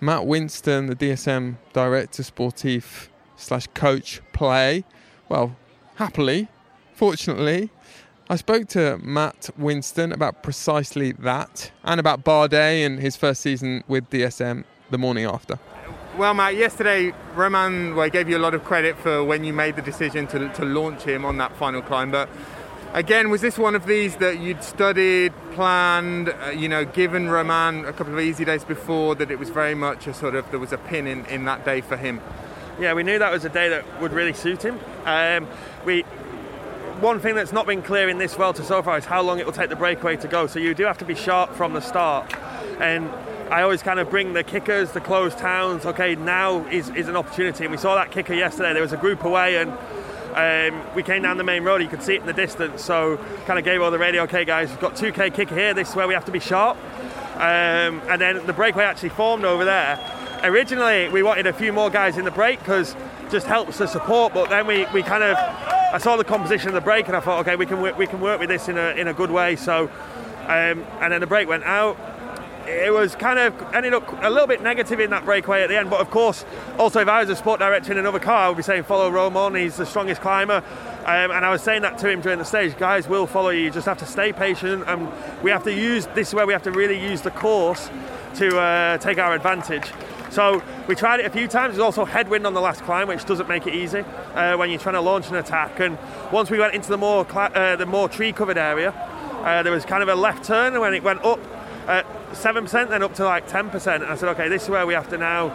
Matt 0.00 0.26
Winston, 0.26 0.86
the 0.86 0.94
DSM 0.94 1.58
director 1.72 2.22
sportif 2.22 3.08
slash 3.36 3.66
coach, 3.74 4.20
play? 4.32 4.84
Well, 5.28 5.56
happily, 5.96 6.48
fortunately, 6.94 7.70
I 8.30 8.36
spoke 8.36 8.68
to 8.68 8.98
Matt 8.98 9.50
Winston 9.58 10.12
about 10.12 10.42
precisely 10.42 11.12
that 11.12 11.70
and 11.84 12.00
about 12.00 12.24
Bardet 12.24 12.84
and 12.84 12.98
his 13.00 13.16
first 13.16 13.40
season 13.42 13.84
with 13.88 14.08
DSM 14.10 14.64
the 14.90 14.98
morning 14.98 15.24
after. 15.24 15.58
Well, 16.18 16.34
Matt, 16.34 16.56
yesterday 16.56 17.14
Romain 17.36 17.94
well, 17.94 18.10
gave 18.10 18.28
you 18.28 18.36
a 18.36 18.40
lot 18.40 18.52
of 18.52 18.64
credit 18.64 18.98
for 18.98 19.22
when 19.22 19.44
you 19.44 19.52
made 19.52 19.76
the 19.76 19.82
decision 19.82 20.26
to, 20.26 20.48
to 20.54 20.64
launch 20.64 21.02
him 21.02 21.24
on 21.24 21.36
that 21.36 21.56
final 21.56 21.80
climb, 21.80 22.10
but 22.10 22.28
again, 22.92 23.30
was 23.30 23.40
this 23.40 23.56
one 23.56 23.76
of 23.76 23.86
these 23.86 24.16
that 24.16 24.40
you'd 24.40 24.64
studied, 24.64 25.32
planned, 25.52 26.30
uh, 26.30 26.50
you 26.50 26.68
know, 26.68 26.84
given 26.84 27.30
Romain 27.30 27.84
a 27.84 27.92
couple 27.92 28.14
of 28.14 28.18
easy 28.18 28.44
days 28.44 28.64
before 28.64 29.14
that 29.14 29.30
it 29.30 29.38
was 29.38 29.50
very 29.50 29.76
much 29.76 30.08
a 30.08 30.12
sort 30.12 30.34
of, 30.34 30.50
there 30.50 30.58
was 30.58 30.72
a 30.72 30.78
pin 30.78 31.06
in, 31.06 31.24
in 31.26 31.44
that 31.44 31.64
day 31.64 31.80
for 31.80 31.96
him? 31.96 32.20
Yeah, 32.80 32.94
we 32.94 33.04
knew 33.04 33.20
that 33.20 33.30
was 33.30 33.44
a 33.44 33.48
day 33.48 33.68
that 33.68 34.00
would 34.00 34.12
really 34.12 34.32
suit 34.32 34.64
him. 34.64 34.80
Um, 35.04 35.46
we 35.84 36.02
one 36.98 37.20
thing 37.20 37.36
that's 37.36 37.52
not 37.52 37.64
been 37.64 37.80
clear 37.80 38.08
in 38.08 38.18
this 38.18 38.34
Vuelta 38.34 38.64
so 38.64 38.82
far 38.82 38.98
is 38.98 39.04
how 39.04 39.22
long 39.22 39.38
it 39.38 39.46
will 39.46 39.52
take 39.52 39.70
the 39.70 39.76
breakaway 39.76 40.16
to 40.16 40.26
go. 40.26 40.48
So 40.48 40.58
you 40.58 40.74
do 40.74 40.82
have 40.82 40.98
to 40.98 41.04
be 41.04 41.14
sharp 41.14 41.54
from 41.54 41.74
the 41.74 41.80
start. 41.80 42.34
And 42.80 43.08
I 43.50 43.62
always 43.62 43.82
kind 43.82 43.98
of 43.98 44.10
bring 44.10 44.34
the 44.34 44.44
kickers, 44.44 44.92
the 44.92 45.00
closed 45.00 45.38
towns. 45.38 45.86
Okay, 45.86 46.16
now 46.16 46.66
is, 46.66 46.90
is 46.90 47.08
an 47.08 47.16
opportunity. 47.16 47.64
And 47.64 47.70
we 47.70 47.78
saw 47.78 47.94
that 47.94 48.10
kicker 48.10 48.34
yesterday. 48.34 48.74
There 48.74 48.82
was 48.82 48.92
a 48.92 48.98
group 48.98 49.24
away, 49.24 49.56
and 49.56 49.70
um, 50.34 50.94
we 50.94 51.02
came 51.02 51.22
down 51.22 51.38
the 51.38 51.44
main 51.44 51.64
road. 51.64 51.80
You 51.80 51.88
could 51.88 52.02
see 52.02 52.14
it 52.14 52.20
in 52.20 52.26
the 52.26 52.34
distance. 52.34 52.84
So 52.84 53.16
kind 53.46 53.58
of 53.58 53.64
gave 53.64 53.80
all 53.80 53.90
the 53.90 53.98
radio. 53.98 54.24
Okay, 54.24 54.44
guys, 54.44 54.68
we've 54.68 54.80
got 54.80 54.96
2k 54.96 55.34
kicker 55.34 55.54
here. 55.54 55.72
This 55.72 55.88
is 55.88 55.96
where 55.96 56.06
we 56.06 56.12
have 56.12 56.26
to 56.26 56.32
be 56.32 56.40
sharp. 56.40 56.76
Um, 57.36 58.02
and 58.08 58.20
then 58.20 58.44
the 58.46 58.52
breakaway 58.52 58.84
actually 58.84 59.10
formed 59.10 59.46
over 59.46 59.64
there. 59.64 59.98
Originally, 60.42 61.08
we 61.08 61.22
wanted 61.22 61.46
a 61.46 61.52
few 61.52 61.72
more 61.72 61.88
guys 61.88 62.18
in 62.18 62.26
the 62.26 62.30
break 62.30 62.58
because 62.58 62.94
just 63.30 63.46
helps 63.46 63.78
the 63.78 63.86
support. 63.86 64.34
But 64.34 64.50
then 64.50 64.66
we, 64.66 64.84
we 64.92 65.02
kind 65.02 65.22
of, 65.22 65.36
I 65.38 65.98
saw 65.98 66.16
the 66.16 66.24
composition 66.24 66.68
of 66.68 66.74
the 66.74 66.80
break 66.82 67.06
and 67.06 67.16
I 67.16 67.20
thought, 67.20 67.40
okay, 67.40 67.56
we 67.56 67.64
can 67.64 67.80
we 67.96 68.06
can 68.06 68.20
work 68.20 68.40
with 68.40 68.50
this 68.50 68.68
in 68.68 68.76
a 68.76 68.90
in 68.90 69.08
a 69.08 69.14
good 69.14 69.30
way. 69.30 69.56
So, 69.56 69.90
um, 70.42 70.84
and 71.00 71.12
then 71.12 71.20
the 71.20 71.26
break 71.26 71.48
went 71.48 71.64
out. 71.64 71.96
It 72.68 72.92
was 72.92 73.14
kind 73.14 73.38
of 73.38 73.74
ended 73.74 73.94
up 73.94 74.06
a 74.22 74.28
little 74.28 74.46
bit 74.46 74.62
negative 74.62 75.00
in 75.00 75.08
that 75.10 75.24
breakaway 75.24 75.62
at 75.62 75.68
the 75.68 75.78
end. 75.78 75.88
But 75.88 76.00
of 76.00 76.10
course, 76.10 76.44
also 76.78 77.00
if 77.00 77.08
I 77.08 77.20
was 77.20 77.30
a 77.30 77.36
sport 77.36 77.60
director 77.60 77.92
in 77.92 77.98
another 77.98 78.18
car, 78.18 78.44
I 78.44 78.48
would 78.48 78.58
be 78.58 78.62
saying 78.62 78.82
follow 78.82 79.10
Romain. 79.10 79.54
He's 79.54 79.76
the 79.76 79.86
strongest 79.86 80.20
climber. 80.20 80.62
Um, 81.06 81.30
and 81.30 81.44
I 81.46 81.50
was 81.50 81.62
saying 81.62 81.82
that 81.82 81.96
to 81.98 82.10
him 82.10 82.20
during 82.20 82.38
the 82.38 82.44
stage. 82.44 82.76
Guys 82.76 83.08
will 83.08 83.26
follow 83.26 83.48
you. 83.48 83.62
You 83.62 83.70
just 83.70 83.86
have 83.86 83.98
to 83.98 84.06
stay 84.06 84.32
patient, 84.32 84.84
and 84.86 85.08
we 85.42 85.50
have 85.50 85.64
to 85.64 85.72
use 85.72 86.06
this 86.08 86.28
is 86.28 86.34
where 86.34 86.46
we 86.46 86.52
have 86.52 86.64
to 86.64 86.70
really 86.70 87.00
use 87.00 87.22
the 87.22 87.30
course 87.30 87.88
to 88.34 88.58
uh, 88.58 88.98
take 88.98 89.16
our 89.16 89.34
advantage. 89.34 89.90
So 90.30 90.62
we 90.86 90.94
tried 90.94 91.20
it 91.20 91.26
a 91.26 91.30
few 91.30 91.48
times. 91.48 91.74
There's 91.74 91.82
also 91.82 92.04
headwind 92.04 92.46
on 92.46 92.52
the 92.52 92.60
last 92.60 92.82
climb, 92.82 93.08
which 93.08 93.24
doesn't 93.24 93.48
make 93.48 93.66
it 93.66 93.74
easy 93.74 94.00
uh, 94.34 94.58
when 94.58 94.68
you're 94.68 94.78
trying 94.78 94.96
to 94.96 95.00
launch 95.00 95.30
an 95.30 95.36
attack. 95.36 95.80
And 95.80 95.96
once 96.30 96.50
we 96.50 96.58
went 96.58 96.74
into 96.74 96.90
the 96.90 96.98
more 96.98 97.24
cla- 97.24 97.52
uh, 97.54 97.76
the 97.76 97.86
more 97.86 98.10
tree-covered 98.10 98.58
area, 98.58 98.90
uh, 98.90 99.62
there 99.62 99.72
was 99.72 99.86
kind 99.86 100.02
of 100.02 100.10
a 100.10 100.14
left 100.14 100.44
turn, 100.44 100.74
and 100.74 100.82
when 100.82 100.92
it 100.92 101.02
went 101.02 101.24
up 101.24 101.40
at 101.88 102.06
seven 102.36 102.64
percent, 102.64 102.90
then 102.90 103.02
up 103.02 103.14
to 103.14 103.24
like 103.24 103.48
ten 103.48 103.70
percent. 103.70 104.04
I 104.04 104.14
said, 104.14 104.28
okay, 104.30 104.48
this 104.48 104.64
is 104.64 104.68
where 104.68 104.86
we 104.86 104.94
have 104.94 105.08
to 105.10 105.18
now. 105.18 105.52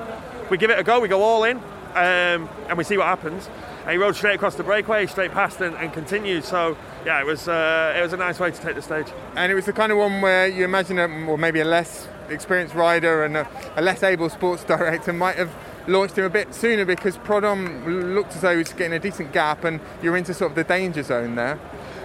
We 0.50 0.58
give 0.58 0.70
it 0.70 0.80
a 0.80 0.84
go. 0.84 1.00
We 1.00 1.08
go 1.08 1.22
all 1.22 1.44
in, 1.46 1.58
um, 1.58 2.50
and 2.68 2.78
we 2.78 2.84
see 2.84 2.98
what 2.98 3.08
happens. 3.08 3.50
And 3.84 3.92
he 3.92 3.98
rode 3.98 4.16
straight 4.16 4.36
across 4.36 4.56
the 4.56 4.64
breakaway, 4.64 5.06
straight 5.06 5.32
past, 5.32 5.62
and, 5.62 5.76
and 5.76 5.94
continued. 5.94 6.44
So 6.44 6.78
yeah, 7.06 7.22
it 7.22 7.26
was 7.26 7.48
uh, 7.48 7.96
it 7.98 8.02
was 8.02 8.14
a 8.14 8.18
nice 8.18 8.40
way 8.40 8.52
to 8.52 8.62
take 8.62 8.76
the 8.76 8.82
stage. 8.82 9.08
And 9.36 9.52
it 9.52 9.56
was 9.56 9.66
the 9.66 9.74
kind 9.74 9.92
of 9.92 9.98
one 9.98 10.22
where 10.22 10.48
you 10.48 10.66
imagine, 10.66 11.00
a, 11.00 11.08
or 11.28 11.38
maybe 11.38 11.60
a 11.60 11.66
less 11.66 12.08
experienced 12.30 12.76
rider 12.76 13.24
and 13.24 13.38
a, 13.38 13.48
a 13.76 13.82
less 13.82 14.04
able 14.04 14.30
sports 14.30 14.64
director 14.66 15.14
might 15.14 15.36
have 15.36 15.54
launched 15.88 16.18
him 16.18 16.24
a 16.24 16.30
bit 16.30 16.54
sooner 16.54 16.86
because 16.86 17.18
Prodhomme 17.18 18.16
looked 18.16 18.36
as 18.36 18.42
though 18.42 18.52
he 18.52 18.58
was 18.58 18.72
getting 18.74 18.94
a 18.94 19.00
decent 19.00 19.34
gap 19.34 19.64
and 19.64 19.80
you're 20.02 20.16
into 20.16 20.34
sort 20.34 20.52
of 20.52 20.56
the 20.56 20.64
danger 20.64 21.04
zone 21.04 21.36
there. 21.36 21.60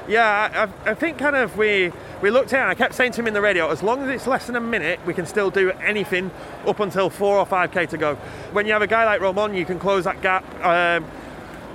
Yeah, 0.09 0.69
I, 0.85 0.91
I, 0.91 0.95
think 0.95 1.19
kind 1.19 1.37
of 1.37 1.59
we 1.59 1.93
we 2.23 2.31
looked 2.31 2.55
at 2.55 2.63
and 2.63 2.71
I 2.71 2.75
kept 2.75 2.95
saying 2.95 3.13
to 3.13 3.21
him 3.21 3.27
in 3.27 3.35
the 3.35 3.43
radio, 3.43 3.71
as 3.71 3.83
long 3.83 4.03
as 4.03 4.09
it's 4.09 4.27
less 4.27 4.47
than 4.47 4.57
a 4.57 4.61
minute, 4.61 5.01
we 5.05 5.13
can 5.13 5.27
still 5.27 5.51
do 5.51 5.71
anything 5.73 6.31
up 6.67 6.81
until 6.81 7.11
four 7.11 7.37
or 7.37 7.45
five 7.45 7.73
k 7.73 7.85
to 7.87 7.99
go. 7.99 8.15
When 8.53 8.65
you 8.65 8.73
have 8.73 8.81
a 8.81 8.87
guy 8.87 9.05
like 9.05 9.21
Romain, 9.21 9.55
you 9.55 9.67
can 9.67 9.79
close 9.79 10.05
that 10.05 10.23
gap. 10.23 10.45
Um, 10.65 11.05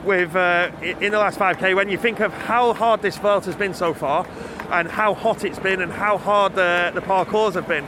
with 0.04 0.36
uh, 0.36 0.69
in 0.82 1.13
the 1.13 1.17
last 1.17 1.39
5k 1.39 1.78
when 1.78 1.88
you 1.88 1.98
think 1.98 2.19
of 2.19 2.34
how 2.34 2.74
hard 2.74 3.02
this 3.02 3.15
Vuelta 3.17 3.46
has 3.46 3.56
been 3.56 3.74
so 3.74 3.93
far 3.93 4.28
and 4.69 4.89
how 4.89 5.13
hot 5.13 5.46
it's 5.46 5.60
been 5.60 5.82
and 5.82 5.93
how 5.93 6.17
hard 6.17 6.56
the, 6.56 6.91
the 6.93 7.00
parcours 7.00 7.54
have 7.54 7.69
been 7.69 7.86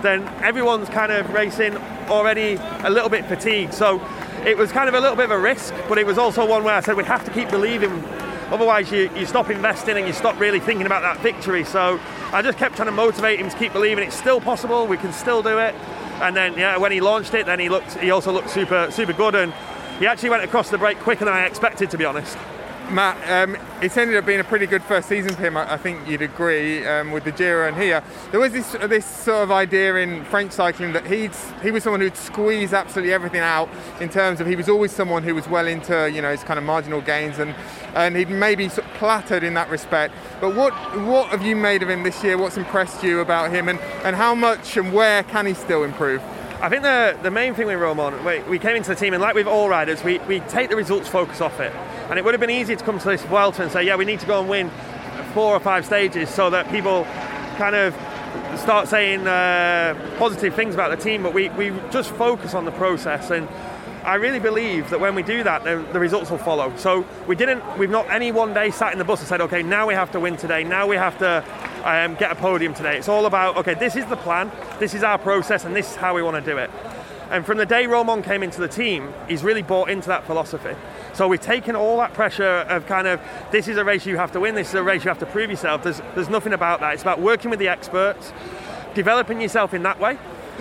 then 0.00 0.22
everyone's 0.44 0.88
kind 0.88 1.10
of 1.10 1.28
racing 1.32 1.76
already 2.08 2.54
a 2.84 2.90
little 2.90 3.08
bit 3.08 3.24
fatigued 3.26 3.74
so 3.74 4.00
it 4.44 4.56
was 4.56 4.70
kind 4.70 4.88
of 4.88 4.94
a 4.94 5.00
little 5.00 5.16
bit 5.16 5.24
of 5.24 5.32
a 5.32 5.38
risk 5.40 5.74
but 5.88 5.98
it 5.98 6.06
was 6.06 6.18
also 6.18 6.46
one 6.46 6.62
where 6.62 6.74
I 6.74 6.80
said 6.80 6.96
we 6.96 7.02
have 7.02 7.24
to 7.24 7.32
keep 7.32 7.50
believing 7.50 8.00
otherwise 8.50 8.90
you, 8.90 9.10
you 9.16 9.26
stop 9.26 9.50
investing 9.50 9.96
and 9.96 10.06
you 10.06 10.12
stop 10.12 10.38
really 10.38 10.60
thinking 10.60 10.86
about 10.86 11.02
that 11.02 11.20
victory. 11.20 11.64
So 11.64 12.00
I 12.32 12.42
just 12.42 12.58
kept 12.58 12.76
trying 12.76 12.86
to 12.86 12.92
motivate 12.92 13.40
him 13.40 13.48
to 13.48 13.56
keep 13.56 13.72
believing 13.72 14.06
it's 14.06 14.16
still 14.16 14.40
possible 14.40 14.86
we 14.86 14.96
can 14.96 15.12
still 15.12 15.42
do 15.42 15.58
it. 15.58 15.74
And 16.20 16.34
then 16.34 16.54
yeah 16.54 16.76
when 16.76 16.92
he 16.92 17.00
launched 17.00 17.34
it 17.34 17.46
then 17.46 17.60
he 17.60 17.68
looked 17.68 17.94
he 17.98 18.10
also 18.10 18.32
looked 18.32 18.50
super 18.50 18.88
super 18.90 19.12
good. 19.12 19.34
And 19.34 19.52
he 19.98 20.06
actually 20.06 20.30
went 20.30 20.44
across 20.44 20.70
the 20.70 20.78
break 20.78 20.98
quicker 20.98 21.24
than 21.24 21.34
I 21.34 21.46
expected, 21.46 21.90
to 21.90 21.98
be 21.98 22.04
honest. 22.04 22.36
Matt, 22.90 23.48
um, 23.48 23.56
it's 23.82 23.96
ended 23.96 24.16
up 24.16 24.24
being 24.24 24.38
a 24.38 24.44
pretty 24.44 24.66
good 24.66 24.82
first 24.82 25.08
season 25.08 25.34
for 25.34 25.42
him. 25.42 25.56
I, 25.56 25.76
think 25.76 26.06
you'd 26.08 26.22
agree 26.22 26.86
um, 26.86 27.10
with 27.10 27.24
the 27.24 27.32
Giro 27.32 27.66
and 27.66 27.76
here. 27.76 28.02
There 28.30 28.38
was 28.38 28.52
this 28.52 28.72
this 28.88 29.04
sort 29.04 29.42
of 29.42 29.50
idea 29.50 29.96
in 29.96 30.24
French 30.26 30.52
cycling 30.52 30.92
that 30.92 31.04
he'd 31.06 31.32
he 31.62 31.72
was 31.72 31.82
someone 31.82 32.00
who'd 32.00 32.16
squeeze 32.16 32.72
absolutely 32.72 33.12
everything 33.12 33.40
out 33.40 33.68
in 34.00 34.08
terms 34.08 34.40
of 34.40 34.46
he 34.46 34.54
was 34.54 34.68
always 34.68 34.92
someone 34.92 35.24
who 35.24 35.34
was 35.34 35.48
well 35.48 35.66
into 35.66 36.10
you 36.12 36.22
know 36.22 36.30
his 36.30 36.44
kind 36.44 36.58
of 36.58 36.64
marginal 36.64 37.00
gains 37.00 37.38
and 37.38 37.54
and 37.94 38.16
he'd 38.16 38.30
maybe 38.30 38.68
sort 38.68 38.86
of 38.86 39.42
in 39.42 39.54
that 39.54 39.68
respect. 39.68 40.14
But 40.40 40.54
what 40.54 40.72
what 41.02 41.28
have 41.30 41.44
you 41.44 41.56
made 41.56 41.82
of 41.82 41.90
him 41.90 42.04
this 42.04 42.22
year? 42.22 42.38
What's 42.38 42.56
impressed 42.56 43.02
you 43.02 43.18
about 43.20 43.50
him 43.50 43.68
and, 43.68 43.80
and 44.04 44.14
how 44.14 44.34
much 44.34 44.76
and 44.76 44.92
where 44.92 45.24
can 45.24 45.46
he 45.46 45.54
still 45.54 45.82
improve? 45.82 46.22
I 46.58 46.70
think 46.70 46.82
the, 46.82 47.18
the 47.22 47.30
main 47.30 47.54
thing 47.54 47.66
with 47.66 47.78
Romain, 47.78 48.24
we, 48.24 48.38
we 48.44 48.58
came 48.58 48.76
into 48.76 48.88
the 48.88 48.94
team, 48.94 49.12
and 49.12 49.20
like 49.20 49.34
with 49.34 49.46
all 49.46 49.68
riders, 49.68 50.02
we, 50.02 50.18
we 50.20 50.40
take 50.40 50.70
the 50.70 50.76
results 50.76 51.06
focus 51.06 51.42
off 51.42 51.60
it. 51.60 51.70
And 52.08 52.18
it 52.18 52.24
would 52.24 52.32
have 52.32 52.40
been 52.40 52.48
easy 52.48 52.74
to 52.74 52.82
come 52.82 52.98
to 52.98 53.08
this 53.08 53.22
Vuelta 53.24 53.62
and 53.62 53.70
say, 53.70 53.84
yeah, 53.84 53.96
we 53.96 54.06
need 54.06 54.20
to 54.20 54.26
go 54.26 54.40
and 54.40 54.48
win 54.48 54.70
four 55.34 55.54
or 55.54 55.60
five 55.60 55.84
stages 55.84 56.30
so 56.30 56.48
that 56.48 56.70
people 56.70 57.04
kind 57.58 57.76
of 57.76 57.94
start 58.58 58.88
saying 58.88 59.26
uh, 59.26 60.16
positive 60.18 60.54
things 60.54 60.74
about 60.74 60.96
the 60.96 61.02
team, 61.02 61.22
but 61.22 61.34
we, 61.34 61.50
we 61.50 61.74
just 61.90 62.10
focus 62.12 62.54
on 62.54 62.64
the 62.64 62.72
process. 62.72 63.30
And 63.30 63.46
I 64.04 64.14
really 64.14 64.38
believe 64.38 64.88
that 64.90 65.00
when 65.00 65.14
we 65.14 65.22
do 65.22 65.42
that, 65.42 65.62
the, 65.62 65.86
the, 65.92 66.00
results 66.00 66.30
will 66.30 66.38
follow. 66.38 66.74
So 66.76 67.04
we 67.26 67.36
didn't, 67.36 67.62
we've 67.76 67.90
not 67.90 68.08
any 68.08 68.32
one 68.32 68.54
day 68.54 68.70
sat 68.70 68.92
in 68.92 68.98
the 68.98 69.04
bus 69.04 69.20
and 69.20 69.28
said, 69.28 69.42
okay, 69.42 69.62
now 69.62 69.86
we 69.86 69.94
have 69.94 70.10
to 70.12 70.20
win 70.20 70.38
today, 70.38 70.64
now 70.64 70.86
we 70.86 70.96
have 70.96 71.18
to 71.18 71.44
um, 71.86 72.16
get 72.16 72.32
a 72.32 72.34
podium 72.34 72.74
today. 72.74 72.98
It's 72.98 73.08
all 73.08 73.26
about, 73.26 73.56
okay, 73.58 73.74
this 73.74 73.94
is 73.94 74.04
the 74.06 74.16
plan, 74.16 74.50
this 74.80 74.92
is 74.92 75.04
our 75.04 75.18
process, 75.18 75.64
and 75.64 75.74
this 75.74 75.88
is 75.92 75.96
how 75.96 76.14
we 76.14 76.22
want 76.22 76.44
to 76.44 76.50
do 76.50 76.58
it. 76.58 76.68
And 77.30 77.46
from 77.46 77.58
the 77.58 77.66
day 77.66 77.86
Romain 77.86 78.22
came 78.22 78.42
into 78.42 78.60
the 78.60 78.68
team, 78.68 79.12
he's 79.28 79.44
really 79.44 79.62
bought 79.62 79.88
into 79.88 80.08
that 80.08 80.24
philosophy. 80.24 80.74
So 81.12 81.28
we've 81.28 81.40
taken 81.40 81.76
all 81.76 81.98
that 81.98 82.12
pressure 82.12 82.44
of 82.44 82.86
kind 82.86 83.06
of 83.06 83.20
this 83.52 83.68
is 83.68 83.76
a 83.76 83.84
race 83.84 84.04
you 84.04 84.16
have 84.16 84.32
to 84.32 84.40
win, 84.40 84.56
this 84.56 84.68
is 84.68 84.74
a 84.74 84.82
race 84.82 85.04
you 85.04 85.08
have 85.08 85.18
to 85.20 85.26
prove 85.26 85.48
yourself. 85.48 85.84
There's, 85.84 86.00
there's 86.14 86.28
nothing 86.28 86.52
about 86.52 86.80
that. 86.80 86.94
It's 86.94 87.02
about 87.02 87.20
working 87.20 87.50
with 87.50 87.60
the 87.60 87.68
experts, 87.68 88.32
developing 88.94 89.40
yourself 89.40 89.72
in 89.72 89.84
that 89.84 90.00
way. 90.00 90.18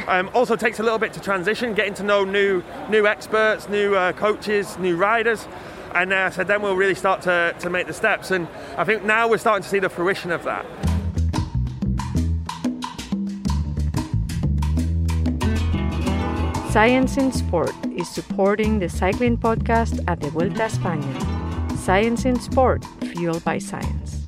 Um, 0.08 0.30
also 0.34 0.56
takes 0.56 0.80
a 0.80 0.84
little 0.84 1.00
bit 1.00 1.14
to 1.14 1.22
transition, 1.22 1.74
getting 1.74 1.94
to 1.96 2.04
know 2.04 2.26
new 2.26 2.64
new 2.90 3.08
experts, 3.08 3.70
new 3.70 3.96
uh, 3.96 4.12
coaches, 4.12 4.78
new 4.78 4.96
riders. 4.96 5.48
And 5.94 6.12
uh, 6.12 6.30
so 6.30 6.44
then 6.44 6.62
we'll 6.62 6.76
really 6.76 6.96
start 6.96 7.22
to, 7.24 7.56
to 7.60 7.70
make 7.70 7.88
the 7.88 7.94
steps. 7.94 8.30
And 8.30 8.48
I 8.78 8.84
think 8.84 9.06
now 9.06 9.30
we're 9.30 9.38
starting 9.38 9.64
to 9.64 9.70
see 9.70 9.80
the 9.80 9.90
fruition 9.90 10.32
of 10.32 10.44
that. 10.44 10.95
Science 16.76 17.16
in 17.16 17.32
Sport 17.32 17.74
is 17.96 18.10
supporting 18.10 18.80
the 18.80 18.90
cycling 18.90 19.38
podcast 19.38 20.04
at 20.10 20.20
the 20.20 20.30
Vuelta 20.30 20.66
a 20.66 20.68
España. 20.68 21.78
Science 21.78 22.26
in 22.26 22.38
Sport, 22.38 22.84
fueled 23.14 23.42
by 23.46 23.58
science. 23.58 24.28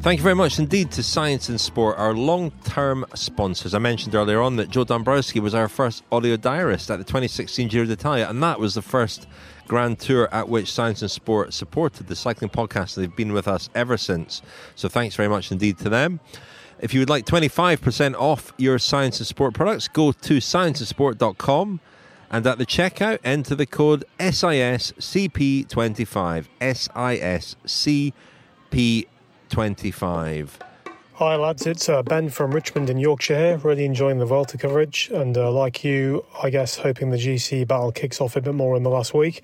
Thank 0.00 0.18
you 0.18 0.22
very 0.22 0.34
much 0.34 0.58
indeed 0.58 0.90
to 0.92 1.02
Science 1.02 1.50
in 1.50 1.58
Sport, 1.58 1.98
our 1.98 2.14
long 2.14 2.52
term 2.64 3.04
sponsors. 3.14 3.74
I 3.74 3.80
mentioned 3.80 4.14
earlier 4.14 4.40
on 4.40 4.56
that 4.56 4.70
Joe 4.70 4.84
Dombrowski 4.84 5.40
was 5.40 5.54
our 5.54 5.68
first 5.68 6.04
audio 6.10 6.38
diarist 6.38 6.90
at 6.90 6.96
the 6.96 7.04
2016 7.04 7.68
Giro 7.68 7.84
d'Italia, 7.84 8.28
and 8.30 8.42
that 8.42 8.58
was 8.58 8.72
the 8.72 8.80
first 8.80 9.26
Grand 9.68 9.98
Tour 9.98 10.30
at 10.32 10.48
which 10.48 10.72
Science 10.72 11.02
in 11.02 11.10
Sport 11.10 11.52
supported 11.52 12.06
the 12.06 12.16
cycling 12.16 12.48
podcast. 12.48 12.94
They've 12.94 13.14
been 13.14 13.34
with 13.34 13.46
us 13.46 13.68
ever 13.74 13.98
since. 13.98 14.40
So 14.74 14.88
thanks 14.88 15.16
very 15.16 15.28
much 15.28 15.52
indeed 15.52 15.76
to 15.80 15.90
them. 15.90 16.20
If 16.84 16.92
you 16.92 17.00
would 17.00 17.08
like 17.08 17.24
25% 17.24 18.14
off 18.16 18.52
your 18.58 18.78
Science 18.78 19.18
in 19.18 19.24
Sport 19.24 19.54
products, 19.54 19.88
go 19.88 20.12
to 20.12 20.36
scienceinsport.com 20.36 21.80
and 22.30 22.46
at 22.46 22.58
the 22.58 22.66
checkout, 22.66 23.20
enter 23.24 23.54
the 23.54 23.64
code 23.64 24.04
SISCP25. 24.18 26.44
SISCP25. 28.70 30.48
Hi 31.18 31.36
lads, 31.36 31.64
it's 31.64 31.88
uh, 31.88 32.02
Ben 32.02 32.28
from 32.28 32.50
Richmond 32.50 32.90
in 32.90 32.98
Yorkshire 32.98 33.38
here. 33.38 33.56
Really 33.58 33.84
enjoying 33.84 34.18
the 34.18 34.26
Vuelta 34.26 34.58
coverage, 34.58 35.12
and 35.14 35.38
uh, 35.38 35.48
like 35.52 35.84
you, 35.84 36.24
I 36.42 36.50
guess 36.50 36.76
hoping 36.76 37.10
the 37.10 37.16
GC 37.16 37.68
battle 37.68 37.92
kicks 37.92 38.20
off 38.20 38.34
a 38.34 38.40
bit 38.40 38.52
more 38.52 38.76
in 38.76 38.82
the 38.82 38.90
last 38.90 39.14
week. 39.14 39.40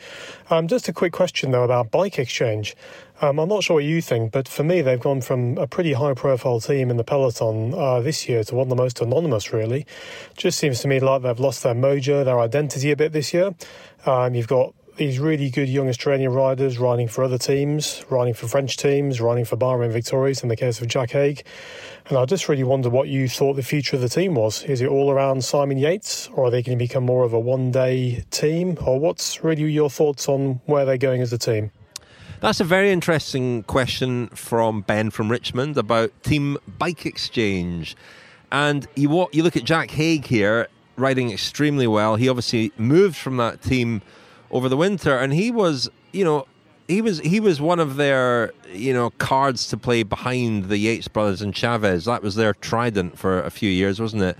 Um, 0.50 0.66
just 0.66 0.88
a 0.88 0.92
quick 0.92 1.12
question 1.12 1.52
though 1.52 1.62
about 1.62 1.92
Bike 1.92 2.18
Exchange. 2.18 2.74
Um, 3.22 3.38
I'm 3.38 3.50
not 3.50 3.62
sure 3.62 3.74
what 3.74 3.84
you 3.84 4.00
think, 4.00 4.32
but 4.32 4.48
for 4.48 4.64
me, 4.64 4.80
they've 4.80 4.98
gone 4.98 5.20
from 5.20 5.58
a 5.58 5.66
pretty 5.66 5.92
high-profile 5.92 6.60
team 6.60 6.90
in 6.90 6.96
the 6.96 7.04
peloton 7.04 7.74
uh, 7.74 8.00
this 8.00 8.26
year 8.26 8.42
to 8.44 8.54
one 8.54 8.64
of 8.64 8.68
the 8.70 8.82
most 8.82 9.02
anonymous. 9.02 9.52
Really, 9.52 9.84
just 10.38 10.58
seems 10.58 10.80
to 10.80 10.88
me 10.88 11.00
like 11.00 11.20
they've 11.20 11.38
lost 11.38 11.62
their 11.62 11.74
mojo, 11.74 12.24
their 12.24 12.40
identity 12.40 12.90
a 12.90 12.96
bit 12.96 13.12
this 13.12 13.34
year. 13.34 13.54
Um, 14.06 14.34
you've 14.34 14.48
got 14.48 14.74
these 14.96 15.18
really 15.18 15.50
good 15.50 15.68
young 15.68 15.88
Australian 15.88 16.32
riders 16.32 16.78
riding 16.78 17.08
for 17.08 17.22
other 17.22 17.36
teams, 17.36 18.02
riding 18.08 18.32
for 18.32 18.48
French 18.48 18.78
teams, 18.78 19.20
riding 19.20 19.44
for 19.44 19.56
Bahrain 19.56 19.92
Victorious 19.92 20.42
in 20.42 20.48
the 20.48 20.56
case 20.56 20.80
of 20.80 20.88
Jack 20.88 21.10
Haig. 21.10 21.42
And 22.08 22.16
I 22.16 22.24
just 22.24 22.48
really 22.48 22.64
wonder 22.64 22.88
what 22.88 23.08
you 23.08 23.28
thought 23.28 23.54
the 23.54 23.62
future 23.62 23.96
of 23.96 24.02
the 24.02 24.08
team 24.08 24.34
was. 24.34 24.62
Is 24.64 24.80
it 24.80 24.88
all 24.88 25.10
around 25.10 25.44
Simon 25.44 25.76
Yates, 25.76 26.28
or 26.28 26.46
are 26.46 26.50
they 26.50 26.62
going 26.62 26.78
to 26.78 26.82
become 26.82 27.04
more 27.04 27.24
of 27.24 27.34
a 27.34 27.40
one 27.40 27.70
day 27.70 28.24
team? 28.30 28.78
Or 28.86 28.98
what's 28.98 29.44
really 29.44 29.70
your 29.70 29.90
thoughts 29.90 30.26
on 30.26 30.60
where 30.64 30.86
they're 30.86 30.96
going 30.96 31.20
as 31.20 31.34
a 31.34 31.38
team? 31.38 31.70
That's 32.40 32.58
a 32.58 32.64
very 32.64 32.90
interesting 32.90 33.64
question 33.64 34.28
from 34.28 34.80
Ben 34.80 35.10
from 35.10 35.30
Richmond 35.30 35.76
about 35.76 36.10
Team 36.22 36.56
Bike 36.78 37.04
Exchange. 37.04 37.94
And 38.50 38.88
you, 38.96 39.28
you 39.32 39.42
look 39.42 39.58
at 39.58 39.64
Jack 39.64 39.90
Haig 39.90 40.24
here, 40.24 40.68
riding 40.96 41.30
extremely 41.30 41.86
well. 41.86 42.16
He 42.16 42.30
obviously 42.30 42.72
moved 42.78 43.16
from 43.16 43.36
that 43.36 43.60
team 43.60 44.00
over 44.50 44.70
the 44.70 44.76
winter, 44.78 45.18
and 45.18 45.34
he 45.34 45.50
was, 45.50 45.90
you 46.12 46.24
know, 46.24 46.46
he 46.88 47.02
was 47.02 47.20
he 47.20 47.40
was 47.40 47.60
one 47.60 47.78
of 47.78 47.96
their 47.96 48.52
you 48.72 48.94
know 48.94 49.10
cards 49.10 49.68
to 49.68 49.76
play 49.76 50.02
behind 50.02 50.70
the 50.70 50.78
Yates 50.78 51.08
brothers 51.08 51.42
and 51.42 51.54
Chavez. 51.54 52.06
That 52.06 52.22
was 52.22 52.36
their 52.36 52.54
trident 52.54 53.18
for 53.18 53.42
a 53.42 53.50
few 53.50 53.70
years, 53.70 54.00
wasn't 54.00 54.22
it? 54.22 54.38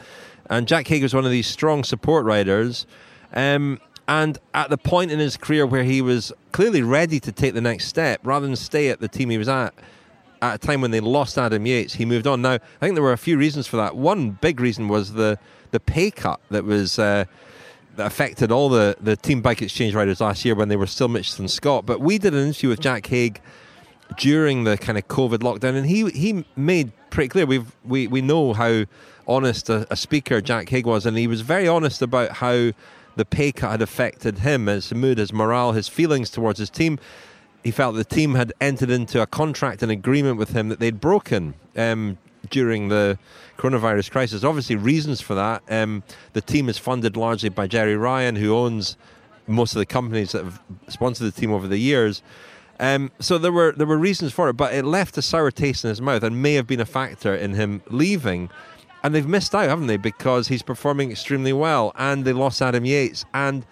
And 0.48 0.66
Jack 0.66 0.86
Haig 0.86 1.02
was 1.02 1.12
one 1.12 1.26
of 1.26 1.30
these 1.30 1.46
strong 1.46 1.84
support 1.84 2.24
riders. 2.24 2.86
Um, 3.34 3.78
and 4.10 4.38
at 4.54 4.70
the 4.70 4.76
point 4.76 5.12
in 5.12 5.20
his 5.20 5.36
career 5.36 5.64
where 5.64 5.84
he 5.84 6.02
was 6.02 6.32
clearly 6.50 6.82
ready 6.82 7.20
to 7.20 7.30
take 7.30 7.54
the 7.54 7.60
next 7.60 7.86
step, 7.86 8.20
rather 8.24 8.44
than 8.44 8.56
stay 8.56 8.88
at 8.88 8.98
the 8.98 9.06
team 9.06 9.30
he 9.30 9.38
was 9.38 9.48
at, 9.48 9.72
at 10.42 10.56
a 10.56 10.58
time 10.58 10.80
when 10.80 10.90
they 10.90 10.98
lost 10.98 11.38
Adam 11.38 11.64
Yates, 11.64 11.94
he 11.94 12.04
moved 12.04 12.26
on. 12.26 12.42
Now, 12.42 12.54
I 12.54 12.58
think 12.80 12.96
there 12.96 13.04
were 13.04 13.12
a 13.12 13.18
few 13.18 13.38
reasons 13.38 13.68
for 13.68 13.76
that. 13.76 13.94
One 13.94 14.32
big 14.32 14.60
reason 14.60 14.88
was 14.88 15.12
the 15.12 15.38
the 15.70 15.80
pay 15.80 16.10
cut 16.10 16.40
that 16.50 16.64
was. 16.64 16.98
Uh, 16.98 17.24
that 17.96 18.06
affected 18.06 18.52
all 18.52 18.68
the, 18.68 18.96
the 19.00 19.16
team 19.16 19.42
bike 19.42 19.60
exchange 19.60 19.96
riders 19.96 20.20
last 20.20 20.44
year 20.44 20.54
when 20.54 20.68
they 20.68 20.76
were 20.76 20.86
still 20.86 21.08
Mitchelton 21.08 21.50
Scott. 21.50 21.84
But 21.84 22.00
we 22.00 22.18
did 22.18 22.32
an 22.34 22.46
interview 22.46 22.68
with 22.68 22.78
Jack 22.78 23.04
Haig 23.06 23.40
during 24.16 24.62
the 24.62 24.78
kind 24.78 24.96
of 24.96 25.08
COVID 25.08 25.38
lockdown, 25.38 25.74
and 25.74 25.84
he 25.86 26.08
he 26.10 26.44
made 26.54 26.92
pretty 27.10 27.28
clear 27.28 27.46
we've 27.46 27.74
we, 27.84 28.06
we 28.06 28.22
know 28.22 28.52
how 28.52 28.84
honest 29.26 29.68
a, 29.68 29.88
a 29.90 29.96
speaker 29.96 30.40
Jack 30.40 30.68
Haig 30.68 30.86
was, 30.86 31.04
and 31.04 31.18
he 31.18 31.26
was 31.26 31.40
very 31.40 31.66
honest 31.66 32.00
about 32.00 32.30
how 32.30 32.70
the 33.16 33.24
pay 33.24 33.52
cut 33.52 33.72
had 33.72 33.82
affected 33.82 34.38
him, 34.38 34.66
his 34.66 34.92
mood, 34.94 35.18
his 35.18 35.32
morale, 35.32 35.72
his 35.72 35.88
feelings 35.88 36.30
towards 36.30 36.58
his 36.58 36.70
team. 36.70 36.98
He 37.62 37.70
felt 37.70 37.94
the 37.94 38.04
team 38.04 38.34
had 38.34 38.52
entered 38.60 38.90
into 38.90 39.20
a 39.20 39.26
contract 39.26 39.82
and 39.82 39.92
agreement 39.92 40.38
with 40.38 40.52
him 40.52 40.68
that 40.70 40.80
they'd 40.80 41.00
broken 41.00 41.54
um, 41.76 42.16
during 42.48 42.88
the 42.88 43.18
coronavirus 43.58 44.10
crisis. 44.10 44.44
Obviously, 44.44 44.76
reasons 44.76 45.20
for 45.20 45.34
that. 45.34 45.62
Um, 45.68 46.02
the 46.32 46.40
team 46.40 46.68
is 46.68 46.78
funded 46.78 47.16
largely 47.16 47.50
by 47.50 47.66
Jerry 47.66 47.96
Ryan, 47.96 48.36
who 48.36 48.54
owns 48.54 48.96
most 49.46 49.74
of 49.74 49.78
the 49.78 49.86
companies 49.86 50.32
that 50.32 50.44
have 50.44 50.62
sponsored 50.88 51.26
the 51.26 51.38
team 51.38 51.52
over 51.52 51.66
the 51.66 51.78
years. 51.78 52.22
Um, 52.78 53.10
so 53.18 53.36
there 53.36 53.52
were 53.52 53.72
there 53.72 53.86
were 53.86 53.98
reasons 53.98 54.32
for 54.32 54.48
it, 54.48 54.54
but 54.54 54.72
it 54.72 54.86
left 54.86 55.18
a 55.18 55.22
sour 55.22 55.50
taste 55.50 55.84
in 55.84 55.90
his 55.90 56.00
mouth 56.00 56.22
and 56.22 56.40
may 56.40 56.54
have 56.54 56.66
been 56.66 56.80
a 56.80 56.86
factor 56.86 57.34
in 57.34 57.52
him 57.52 57.82
leaving. 57.90 58.48
And 59.02 59.14
they've 59.14 59.26
missed 59.26 59.54
out, 59.54 59.68
haven't 59.68 59.86
they? 59.86 59.96
Because 59.96 60.48
he's 60.48 60.62
performing 60.62 61.10
extremely 61.10 61.52
well, 61.52 61.92
and 61.96 62.24
they 62.24 62.32
lost 62.32 62.60
Adam 62.60 62.84
Yates. 62.84 63.24
And 63.32 63.64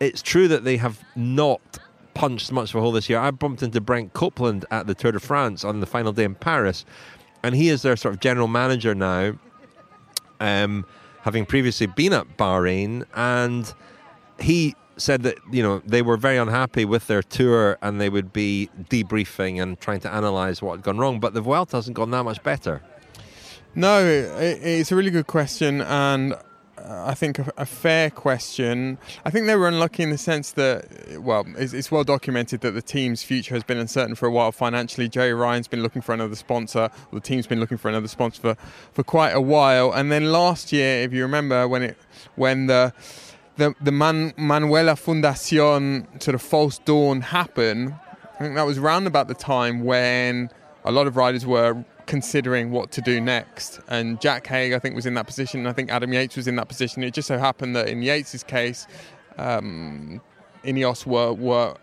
it's 0.00 0.22
true 0.22 0.48
that 0.48 0.64
they 0.64 0.78
have 0.78 1.00
not 1.14 1.78
punched 2.14 2.52
much 2.52 2.70
of 2.70 2.76
a 2.76 2.80
hole 2.80 2.92
this 2.92 3.08
year. 3.08 3.18
I 3.18 3.30
bumped 3.30 3.62
into 3.62 3.80
Brent 3.80 4.12
Copeland 4.12 4.64
at 4.70 4.86
the 4.86 4.94
Tour 4.94 5.12
de 5.12 5.20
France 5.20 5.64
on 5.64 5.80
the 5.80 5.86
final 5.86 6.12
day 6.12 6.24
in 6.24 6.34
Paris, 6.34 6.84
and 7.42 7.54
he 7.54 7.68
is 7.68 7.82
their 7.82 7.96
sort 7.96 8.14
of 8.14 8.20
general 8.20 8.48
manager 8.48 8.94
now, 8.94 9.34
um, 10.40 10.86
having 11.22 11.46
previously 11.46 11.86
been 11.86 12.12
at 12.12 12.36
Bahrain, 12.36 13.04
and 13.14 13.72
he 14.40 14.74
said 14.96 15.22
that 15.22 15.38
you 15.50 15.62
know 15.62 15.80
they 15.84 16.02
were 16.02 16.16
very 16.16 16.36
unhappy 16.36 16.84
with 16.84 17.06
their 17.06 17.22
tour 17.22 17.78
and 17.80 18.00
they 18.00 18.10
would 18.10 18.32
be 18.32 18.68
debriefing 18.90 19.60
and 19.60 19.80
trying 19.80 20.00
to 20.00 20.12
analyze 20.12 20.60
what 20.60 20.76
had 20.76 20.82
gone 20.82 20.98
wrong. 20.98 21.20
But 21.20 21.34
the 21.34 21.40
Vuelta 21.40 21.76
hasn't 21.76 21.96
gone 21.96 22.10
that 22.10 22.24
much 22.24 22.42
better. 22.42 22.82
No, 23.74 24.04
it, 24.04 24.62
it's 24.62 24.92
a 24.92 24.96
really 24.96 25.10
good 25.10 25.26
question, 25.26 25.80
and 25.80 26.34
uh, 26.34 27.04
I 27.06 27.14
think 27.14 27.38
a, 27.38 27.50
a, 27.56 27.64
fair 27.64 28.10
question. 28.10 28.98
I 29.24 29.30
think 29.30 29.46
they 29.46 29.56
were 29.56 29.68
unlucky 29.68 30.02
in 30.02 30.10
the 30.10 30.18
sense 30.18 30.52
that, 30.52 30.86
well, 31.20 31.46
it's, 31.56 31.72
it's, 31.72 31.90
well 31.90 32.04
documented 32.04 32.60
that 32.62 32.72
the 32.72 32.82
team's 32.82 33.22
future 33.22 33.54
has 33.54 33.62
been 33.62 33.78
uncertain 33.78 34.14
for 34.14 34.26
a 34.26 34.30
while 34.30 34.52
financially. 34.52 35.08
Gerry 35.08 35.32
Ryan's 35.32 35.68
been 35.68 35.82
looking 35.82 36.02
for 36.02 36.12
another 36.12 36.34
sponsor, 36.34 36.90
the 37.12 37.20
team's 37.20 37.46
been 37.46 37.60
looking 37.60 37.78
for 37.78 37.88
another 37.88 38.08
sponsor 38.08 38.40
for, 38.40 38.56
for 38.92 39.04
quite 39.04 39.30
a 39.30 39.40
while. 39.40 39.92
And 39.92 40.12
then 40.12 40.32
last 40.32 40.72
year, 40.72 41.02
if 41.02 41.12
you 41.12 41.22
remember, 41.22 41.66
when 41.68 41.82
it 41.82 41.96
when 42.34 42.66
the 42.66 42.92
the 43.56 43.74
the 43.80 43.92
Man, 43.92 44.34
Manuela 44.36 44.92
Fundacion 44.92 46.22
sort 46.22 46.34
of 46.34 46.42
false 46.42 46.78
dawn 46.78 47.20
happened. 47.20 47.94
I 48.34 48.44
think 48.44 48.56
that 48.56 48.66
was 48.66 48.78
around 48.78 49.06
about 49.06 49.28
the 49.28 49.34
time 49.34 49.84
when 49.84 50.50
a 50.84 50.90
lot 50.90 51.06
of 51.06 51.16
riders 51.16 51.46
were 51.46 51.84
considering 52.06 52.70
what 52.70 52.90
to 52.92 53.00
do 53.00 53.20
next. 53.20 53.80
And 53.88 54.20
Jack 54.20 54.46
Haig, 54.46 54.72
I 54.72 54.78
think, 54.78 54.94
was 54.94 55.06
in 55.06 55.14
that 55.14 55.26
position. 55.26 55.60
And 55.60 55.68
I 55.68 55.72
think 55.72 55.90
Adam 55.90 56.12
Yates 56.12 56.36
was 56.36 56.48
in 56.48 56.56
that 56.56 56.68
position. 56.68 57.02
It 57.02 57.14
just 57.14 57.28
so 57.28 57.38
happened 57.38 57.76
that 57.76 57.88
in 57.88 58.00
Yates's 58.00 58.42
case, 58.42 58.86
um, 59.38 60.20
Ineos 60.64 61.06
were 61.06 61.32
were 61.32 61.76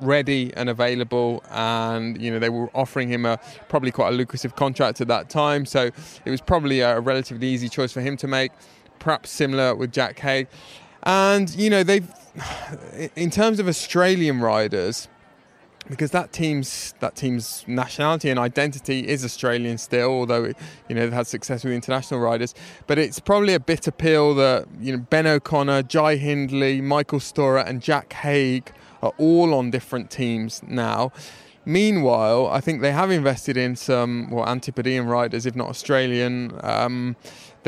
ready 0.00 0.52
and 0.54 0.68
available 0.68 1.42
and 1.50 2.22
you 2.22 2.30
know 2.30 2.38
they 2.38 2.48
were 2.48 2.70
offering 2.72 3.08
him 3.08 3.26
a 3.26 3.36
probably 3.68 3.90
quite 3.90 4.10
a 4.10 4.12
lucrative 4.12 4.54
contract 4.54 5.00
at 5.00 5.08
that 5.08 5.28
time 5.28 5.66
so 5.66 5.90
it 6.24 6.30
was 6.30 6.40
probably 6.40 6.78
a 6.78 7.00
relatively 7.00 7.48
easy 7.48 7.68
choice 7.68 7.90
for 7.90 8.00
him 8.00 8.16
to 8.16 8.28
make 8.28 8.52
perhaps 8.98 9.30
similar 9.30 9.74
with 9.74 9.92
Jack 9.92 10.18
Haig. 10.18 10.48
And, 11.02 11.48
you 11.54 11.70
know, 11.70 11.82
they've, 11.82 12.08
in 13.16 13.30
terms 13.30 13.58
of 13.58 13.68
Australian 13.68 14.40
riders, 14.40 15.08
because 15.88 16.10
that 16.10 16.32
team's 16.32 16.94
that 17.00 17.16
team's 17.16 17.64
nationality 17.66 18.30
and 18.30 18.38
identity 18.38 19.06
is 19.06 19.24
Australian 19.24 19.78
still, 19.78 20.10
although 20.10 20.44
you 20.44 20.94
know 20.94 21.02
they've 21.02 21.12
had 21.12 21.26
success 21.26 21.64
with 21.64 21.72
international 21.72 22.20
riders. 22.20 22.54
But 22.86 22.98
it's 22.98 23.20
probably 23.20 23.54
a 23.54 23.60
bitter 23.60 23.90
pill 23.90 24.34
that 24.36 24.66
you 24.80 24.92
know 24.92 24.98
Ben 25.10 25.26
O'Connor, 25.26 25.84
Jai 25.84 26.16
Hindley, 26.16 26.80
Michael 26.80 27.20
Storer, 27.20 27.60
and 27.60 27.82
Jack 27.82 28.12
Haig 28.12 28.72
are 29.02 29.12
all 29.18 29.54
on 29.54 29.70
different 29.70 30.10
teams 30.10 30.62
now. 30.66 31.12
Meanwhile, 31.64 32.46
I 32.46 32.60
think 32.60 32.80
they 32.80 32.92
have 32.92 33.10
invested 33.10 33.56
in 33.56 33.76
some 33.76 34.30
well 34.30 34.46
Antipodean 34.46 35.06
riders, 35.06 35.46
if 35.46 35.54
not 35.54 35.68
Australian. 35.68 36.58
Um, 36.62 37.16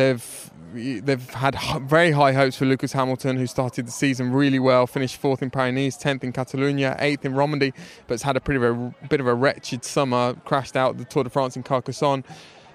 they've 0.00 0.50
they've 0.72 1.30
had 1.30 1.56
very 1.82 2.12
high 2.12 2.32
hopes 2.32 2.56
for 2.56 2.64
Lucas 2.64 2.92
Hamilton, 2.92 3.36
who 3.36 3.46
started 3.46 3.86
the 3.86 3.90
season 3.90 4.32
really 4.32 4.58
well, 4.58 4.86
finished 4.86 5.16
fourth 5.16 5.42
in 5.42 5.50
Paris, 5.50 5.96
tenth 5.96 6.24
in 6.24 6.32
Catalonia, 6.32 6.96
eighth 7.00 7.24
in 7.24 7.34
Romandy, 7.34 7.72
but 8.06 8.14
has 8.14 8.22
had 8.22 8.36
a 8.36 8.40
pretty 8.40 8.64
a 8.64 8.92
bit 9.08 9.20
of 9.20 9.26
a 9.26 9.34
wretched 9.34 9.84
summer. 9.84 10.34
Crashed 10.44 10.76
out 10.76 10.96
the 10.96 11.04
Tour 11.04 11.24
de 11.24 11.30
France 11.30 11.56
in 11.56 11.62
Carcassonne, 11.62 12.24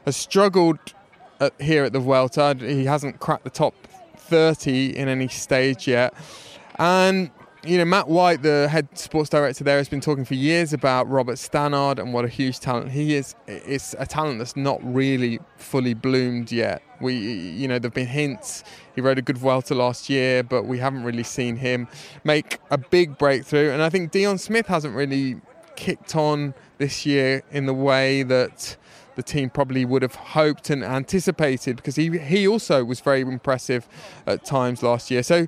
has 0.05 0.15
struggled 0.15 0.77
at, 1.39 1.53
here 1.59 1.85
at 1.85 1.93
the 1.93 1.99
Vuelta. 1.99 2.55
He 2.59 2.85
hasn't 2.85 3.19
cracked 3.19 3.43
the 3.43 3.49
top 3.49 3.73
30 4.17 4.95
in 4.95 5.07
any 5.07 5.27
stage 5.27 5.87
yet, 5.87 6.13
and 6.77 7.31
you 7.65 7.77
know, 7.77 7.85
Matt 7.85 8.07
White, 8.07 8.41
the 8.41 8.67
head 8.69 8.87
sports 8.97 9.29
director 9.29 9.63
there, 9.63 9.77
has 9.77 9.89
been 9.89 10.01
talking 10.01 10.25
for 10.25 10.35
years 10.35 10.73
about 10.73 11.09
Robert 11.09 11.37
Stannard 11.37 11.99
and 11.99 12.13
what 12.13 12.25
a 12.25 12.27
huge 12.27 12.59
talent 12.59 12.91
he 12.91 13.15
is. 13.15 13.35
It's 13.47 13.95
a 13.97 14.05
talent 14.05 14.39
that's 14.39 14.55
not 14.55 14.79
really 14.83 15.39
fully 15.57 15.93
bloomed 15.93 16.51
yet. 16.51 16.81
We, 17.01 17.15
you 17.15 17.67
know, 17.67 17.79
there've 17.79 17.93
been 17.93 18.07
hints. 18.07 18.63
He 18.93 19.01
rode 19.01 19.17
a 19.17 19.21
good 19.21 19.37
Vuelta 19.37 19.75
last 19.75 20.09
year, 20.09 20.43
but 20.43 20.63
we 20.63 20.77
haven't 20.77 21.03
really 21.03 21.23
seen 21.23 21.57
him 21.57 21.87
make 22.23 22.59
a 22.69 22.77
big 22.77 23.17
breakthrough. 23.17 23.71
And 23.71 23.81
I 23.81 23.89
think 23.89 24.11
Dion 24.11 24.37
Smith 24.37 24.67
hasn't 24.67 24.95
really 24.95 25.41
kicked 25.75 26.15
on 26.15 26.53
this 26.77 27.05
year 27.05 27.43
in 27.51 27.65
the 27.65 27.73
way 27.73 28.23
that 28.23 28.77
the 29.15 29.23
team 29.23 29.49
probably 29.49 29.85
would 29.85 30.01
have 30.01 30.15
hoped 30.15 30.69
and 30.69 30.83
anticipated 30.83 31.77
because 31.77 31.95
he 31.95 32.17
he 32.17 32.47
also 32.47 32.83
was 32.83 32.99
very 32.99 33.21
impressive 33.21 33.87
at 34.27 34.45
times 34.45 34.83
last 34.83 35.09
year. 35.09 35.23
So 35.23 35.47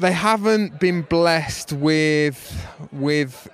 they 0.00 0.12
haven't 0.12 0.80
been 0.80 1.02
blessed 1.02 1.72
with 1.72 2.66
with 2.92 3.48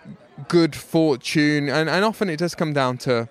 good 0.49 0.77
fortune, 0.77 1.69
and, 1.69 1.89
and 1.89 2.05
often 2.05 2.29
it 2.29 2.39
does 2.39 2.55
come 2.55 2.73
down 2.73 2.99
to 2.99 3.29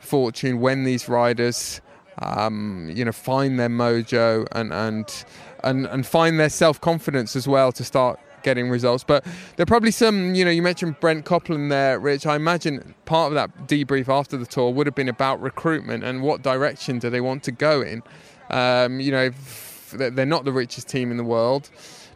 fortune 0.00 0.60
when 0.60 0.84
these 0.84 1.08
riders, 1.08 1.80
um, 2.20 2.90
you 2.94 3.04
know, 3.04 3.12
find 3.12 3.58
their 3.58 3.68
mojo 3.68 4.46
and 4.52 4.72
and 4.72 5.24
and, 5.64 5.86
and 5.86 6.06
find 6.06 6.38
their 6.38 6.48
self 6.50 6.80
confidence 6.80 7.34
as 7.36 7.48
well 7.48 7.72
to 7.72 7.84
start 7.84 8.18
getting 8.42 8.70
results. 8.70 9.04
But 9.04 9.24
there 9.56 9.64
are 9.64 9.66
probably 9.66 9.90
some, 9.90 10.34
you 10.34 10.44
know, 10.44 10.50
you 10.50 10.62
mentioned 10.62 11.00
Brent 11.00 11.24
Copeland 11.24 11.72
there, 11.72 11.98
Rich. 11.98 12.26
I 12.26 12.36
imagine 12.36 12.94
part 13.04 13.28
of 13.28 13.34
that 13.34 13.66
debrief 13.66 14.08
after 14.08 14.36
the 14.36 14.46
tour 14.46 14.70
would 14.70 14.86
have 14.86 14.94
been 14.94 15.08
about 15.08 15.40
recruitment 15.40 16.04
and 16.04 16.22
what 16.22 16.42
direction 16.42 16.98
do 16.98 17.10
they 17.10 17.20
want 17.20 17.42
to 17.44 17.52
go 17.52 17.82
in. 17.82 18.02
Um, 18.50 19.00
you 19.00 19.10
know, 19.10 19.30
they're 19.92 20.26
not 20.26 20.44
the 20.44 20.52
richest 20.52 20.88
team 20.88 21.10
in 21.10 21.16
the 21.16 21.24
world, 21.24 21.70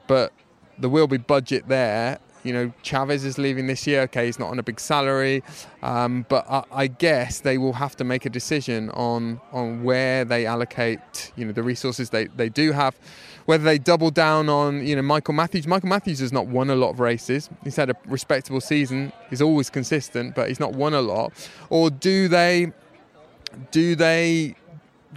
but 0.07 0.33
there 0.79 0.91
will 0.91 1.07
be 1.07 1.19
budget 1.19 1.69
there. 1.69 2.19
You 2.45 2.53
know, 2.53 2.73
Chaves 2.83 3.25
is 3.25 3.39
leaving 3.39 3.69
this 3.69 3.87
year. 3.87 4.03
Okay, 4.03 4.27
he's 4.27 4.39
not 4.39 4.51
on 4.51 4.59
a 4.59 4.65
big 4.65 4.81
salary, 4.81 5.45
um, 5.83 6.27
but 6.29 6.45
I, 6.51 6.65
I, 6.73 6.87
guess 6.89 7.39
they 7.39 7.57
will 7.57 7.75
have 7.75 7.95
to 7.97 8.05
make 8.05 8.27
a 8.27 8.31
decision 8.31 8.91
on 8.91 9.41
on 9.53 9.85
where 9.85 10.25
they 10.25 10.45
allocate. 10.45 11.33
You 11.37 11.45
know, 11.45 11.53
the 11.53 11.63
resources 11.63 12.11
they, 12.11 12.27
they 12.27 12.49
do 12.49 12.73
have. 12.73 12.97
Whether 13.45 13.65
they 13.65 13.79
double 13.79 14.11
down 14.11 14.49
on, 14.49 14.87
you 14.87 14.95
know, 14.95 15.03
Michael 15.03 15.35
Matthews. 15.35 15.67
Michael 15.67 15.89
Matthews 15.89 16.21
has 16.21 16.33
not 16.33 16.47
won 16.47 16.71
a 16.71 16.77
lot 16.77 16.91
of 16.91 17.01
races. 17.01 17.51
He's 17.65 17.77
had 17.77 17.91
a 17.91 17.97
respectable 18.07 18.61
season. 18.61 19.13
He's 19.31 19.43
always 19.43 19.69
consistent, 19.69 20.35
but 20.35 20.49
he's 20.49 20.61
not 20.61 20.75
won 20.75 20.95
a 20.95 21.01
lot. 21.01 21.33
Or 21.69 21.91
do 21.91 22.29
they, 22.29 22.73
do 23.73 23.97
they 23.97 24.55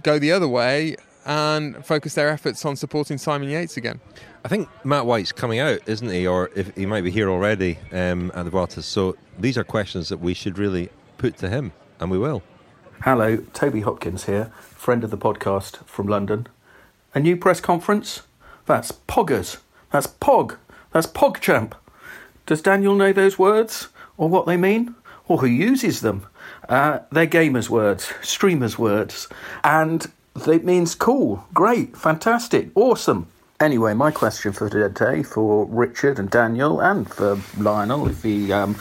go 0.02 0.18
the 0.18 0.32
other 0.32 0.48
way 0.48 0.96
and 1.24 1.84
focus 1.84 2.14
their 2.14 2.28
efforts 2.28 2.64
on 2.64 2.74
supporting 2.74 3.16
Simon 3.16 3.48
Yates 3.48 3.76
again? 3.76 4.00
I 4.46 4.48
think 4.48 4.68
Matt 4.84 5.06
White's 5.06 5.32
coming 5.32 5.58
out, 5.58 5.80
isn't 5.86 6.08
he? 6.08 6.24
Or 6.24 6.52
if 6.54 6.72
he 6.76 6.86
might 6.86 7.02
be 7.02 7.10
here 7.10 7.28
already 7.28 7.80
um, 7.90 8.30
at 8.32 8.44
the 8.44 8.50
Vuelta. 8.52 8.80
So 8.80 9.16
these 9.36 9.58
are 9.58 9.64
questions 9.64 10.08
that 10.10 10.18
we 10.18 10.34
should 10.34 10.56
really 10.56 10.88
put 11.18 11.36
to 11.38 11.48
him, 11.48 11.72
and 11.98 12.12
we 12.12 12.18
will. 12.18 12.44
Hello, 13.02 13.38
Toby 13.54 13.80
Hopkins 13.80 14.26
here, 14.26 14.52
friend 14.60 15.02
of 15.02 15.10
the 15.10 15.18
podcast 15.18 15.84
from 15.84 16.06
London. 16.06 16.46
A 17.12 17.18
new 17.18 17.36
press 17.36 17.60
conference? 17.60 18.22
That's 18.66 18.92
poggers. 18.92 19.56
That's 19.90 20.06
pog. 20.06 20.58
That's 20.92 21.08
pogchamp. 21.08 21.72
Does 22.46 22.62
Daniel 22.62 22.94
know 22.94 23.12
those 23.12 23.40
words 23.40 23.88
or 24.16 24.28
what 24.28 24.46
they 24.46 24.56
mean? 24.56 24.94
Or 25.26 25.38
who 25.38 25.48
uses 25.48 26.02
them? 26.02 26.24
Uh, 26.68 27.00
they're 27.10 27.26
gamers' 27.26 27.68
words, 27.68 28.12
streamers' 28.22 28.78
words, 28.78 29.26
and 29.64 30.06
it 30.46 30.64
means 30.64 30.94
cool, 30.94 31.48
great, 31.52 31.96
fantastic, 31.96 32.68
awesome. 32.76 33.26
Anyway, 33.58 33.94
my 33.94 34.10
question 34.10 34.52
for 34.52 34.68
today 34.68 35.22
for 35.22 35.64
Richard 35.64 36.18
and 36.18 36.28
Daniel 36.28 36.78
and 36.78 37.08
for 37.08 37.40
Lionel, 37.56 38.06
if 38.06 38.22
he 38.22 38.52
um, 38.52 38.78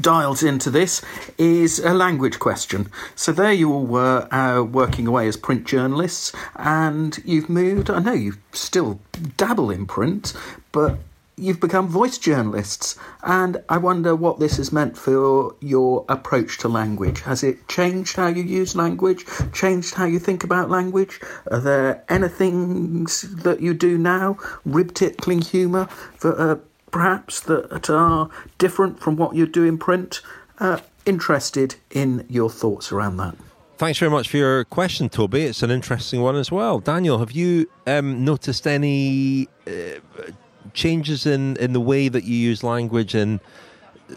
dials 0.00 0.44
into 0.44 0.70
this, 0.70 1.02
is 1.36 1.80
a 1.80 1.92
language 1.92 2.38
question. 2.38 2.88
So 3.16 3.32
there 3.32 3.52
you 3.52 3.72
all 3.72 3.84
were 3.84 4.32
uh, 4.32 4.62
working 4.62 5.08
away 5.08 5.26
as 5.26 5.36
print 5.36 5.66
journalists, 5.66 6.32
and 6.54 7.18
you've 7.24 7.48
moved. 7.48 7.90
I 7.90 7.98
know 7.98 8.12
you 8.12 8.34
still 8.52 9.00
dabble 9.36 9.72
in 9.72 9.86
print, 9.86 10.32
but 10.70 11.00
you've 11.36 11.60
become 11.60 11.86
voice 11.86 12.18
journalists, 12.18 12.96
and 13.22 13.62
I 13.68 13.76
wonder 13.76 14.14
what 14.14 14.38
this 14.38 14.56
has 14.56 14.72
meant 14.72 14.96
for 14.96 15.54
your 15.60 16.04
approach 16.08 16.58
to 16.58 16.68
language. 16.68 17.20
Has 17.20 17.42
it 17.42 17.68
changed 17.68 18.16
how 18.16 18.28
you 18.28 18.42
use 18.42 18.74
language? 18.74 19.24
Changed 19.52 19.94
how 19.94 20.06
you 20.06 20.18
think 20.18 20.44
about 20.44 20.70
language? 20.70 21.20
Are 21.50 21.60
there 21.60 22.04
any 22.08 22.28
things 22.28 23.22
that 23.42 23.60
you 23.60 23.74
do 23.74 23.98
now, 23.98 24.38
rib 24.64 24.94
tickling 24.94 25.42
humour, 25.42 25.88
that 26.20 26.40
are 26.40 26.60
perhaps 26.90 27.40
that 27.40 27.90
are 27.90 28.30
different 28.58 29.00
from 29.00 29.16
what 29.16 29.34
you 29.34 29.46
do 29.46 29.64
in 29.64 29.78
print? 29.78 30.22
Uh, 30.58 30.80
interested 31.04 31.76
in 31.90 32.26
your 32.28 32.48
thoughts 32.48 32.90
around 32.90 33.18
that. 33.18 33.36
Thanks 33.76 33.98
very 33.98 34.10
much 34.10 34.30
for 34.30 34.38
your 34.38 34.64
question, 34.64 35.10
Toby. 35.10 35.42
It's 35.42 35.62
an 35.62 35.70
interesting 35.70 36.22
one 36.22 36.34
as 36.34 36.50
well. 36.50 36.80
Daniel, 36.80 37.18
have 37.18 37.32
you 37.32 37.70
um, 37.86 38.24
noticed 38.24 38.66
any 38.66 39.48
uh, 39.66 40.00
changes 40.76 41.26
in, 41.26 41.56
in 41.56 41.72
the 41.72 41.80
way 41.80 42.08
that 42.08 42.22
you 42.22 42.36
use 42.36 42.62
language 42.62 43.14
and 43.14 43.40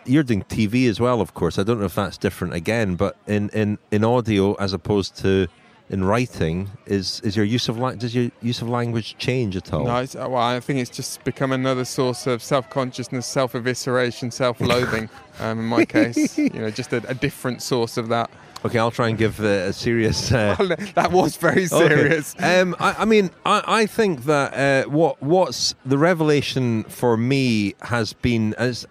you're 0.05 0.21
doing 0.21 0.43
TV 0.43 0.87
as 0.87 0.99
well, 0.99 1.21
of 1.21 1.33
course. 1.33 1.57
I 1.57 1.63
don't 1.63 1.79
know 1.79 1.85
if 1.85 1.95
that's 1.95 2.17
different 2.17 2.53
again, 2.53 2.95
but 2.95 3.17
in, 3.25 3.49
in, 3.49 3.79
in 3.89 4.03
audio 4.03 4.53
as 4.55 4.73
opposed 4.73 5.17
to 5.19 5.47
in 5.89 6.03
writing 6.03 6.69
is 6.85 7.19
is 7.21 7.35
your 7.35 7.45
use 7.45 7.67
of 7.67 7.79
la- 7.79 7.93
does 7.93 8.13
your 8.13 8.29
use 8.41 8.61
of 8.61 8.69
language 8.69 9.17
change 9.17 9.55
at 9.55 9.73
all? 9.73 9.85
No, 9.85 9.97
it's, 9.97 10.13
well, 10.13 10.35
I 10.35 10.59
think 10.59 10.79
it's 10.79 10.89
just 10.89 11.23
become 11.23 11.51
another 11.51 11.83
source 11.83 12.27
of 12.27 12.43
self-consciousness, 12.43 13.25
self-evisceration, 13.25 14.31
self-loathing. 14.31 15.09
um, 15.39 15.59
in 15.59 15.65
my 15.65 15.85
case, 15.85 16.37
you 16.37 16.49
know, 16.51 16.69
just 16.69 16.93
a, 16.93 16.97
a, 17.09 17.15
different 17.15 17.63
source 17.63 17.97
of 17.97 18.07
that. 18.09 18.29
Okay, 18.65 18.77
I'll 18.77 18.91
try 18.91 19.07
and 19.07 19.17
give 19.17 19.39
a, 19.39 19.67
a 19.67 19.73
serious. 19.73 20.31
Uh... 20.31 20.55
Well, 20.59 20.75
that 20.95 21.11
was 21.11 21.37
very 21.37 21.65
serious. 21.67 22.35
Okay. 22.35 22.59
Um, 22.59 22.75
I, 22.79 22.95
I, 22.99 23.05
mean, 23.05 23.31
I, 23.45 23.63
I 23.65 23.85
think 23.85 24.25
that 24.25 24.53
uh, 24.53 24.89
what 24.89 25.21
what's 25.21 25.75
the 25.85 25.97
revelation 25.97 26.83
for 26.85 27.15
me 27.15 27.75
has 27.81 28.13
been 28.13 28.53
has 28.57 28.85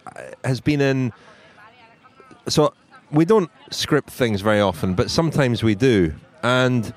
has 0.45 0.61
been 0.61 0.81
in. 0.81 1.13
So 2.49 2.73
we 3.11 3.25
don't 3.25 3.51
script 3.71 4.11
things 4.11 4.41
very 4.41 4.61
often, 4.61 4.95
but 4.95 5.11
sometimes 5.11 5.63
we 5.63 5.75
do 5.75 6.15
and 6.43 6.93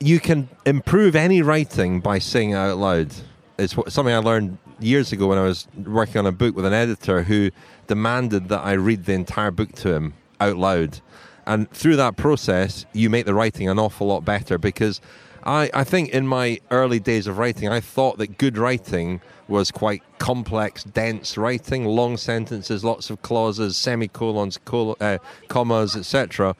you 0.00 0.20
can 0.20 0.48
improve 0.66 1.14
any 1.14 1.42
writing 1.42 2.00
by 2.00 2.18
saying 2.18 2.50
it 2.50 2.56
out 2.56 2.78
loud. 2.78 3.12
It's 3.58 3.74
something 3.88 4.14
I 4.14 4.18
learned 4.18 4.58
years 4.80 5.12
ago 5.12 5.28
when 5.28 5.38
I 5.38 5.42
was 5.42 5.68
working 5.76 6.18
on 6.18 6.26
a 6.26 6.32
book 6.32 6.56
with 6.56 6.64
an 6.64 6.72
editor 6.72 7.22
who 7.22 7.50
demanded 7.86 8.48
that 8.48 8.60
I 8.64 8.72
read 8.72 9.04
the 9.04 9.12
entire 9.12 9.50
book 9.50 9.72
to 9.76 9.94
him 9.94 10.14
out 10.48 10.56
loud. 10.56 11.00
And 11.46 11.70
through 11.70 11.96
that 11.96 12.16
process, 12.16 12.86
you 12.92 13.10
make 13.10 13.26
the 13.26 13.34
writing 13.34 13.68
an 13.68 13.78
awful 13.78 14.06
lot 14.06 14.24
better 14.24 14.58
because 14.58 15.00
I, 15.44 15.70
I 15.74 15.84
think 15.84 16.10
in 16.10 16.26
my 16.26 16.60
early 16.70 17.00
days 17.00 17.26
of 17.26 17.38
writing, 17.38 17.68
I 17.68 17.80
thought 17.80 18.18
that 18.18 18.38
good 18.38 18.56
writing 18.56 19.20
was 19.48 19.70
quite 19.70 20.02
complex, 20.18 20.84
dense 20.84 21.36
writing, 21.36 21.84
long 21.84 22.16
sentences, 22.16 22.84
lots 22.84 23.10
of 23.10 23.22
clauses, 23.22 23.76
semicolons, 23.76 24.58
col- 24.64 24.96
uh, 25.00 25.18
commas, 25.48 25.96
etc 25.96 26.54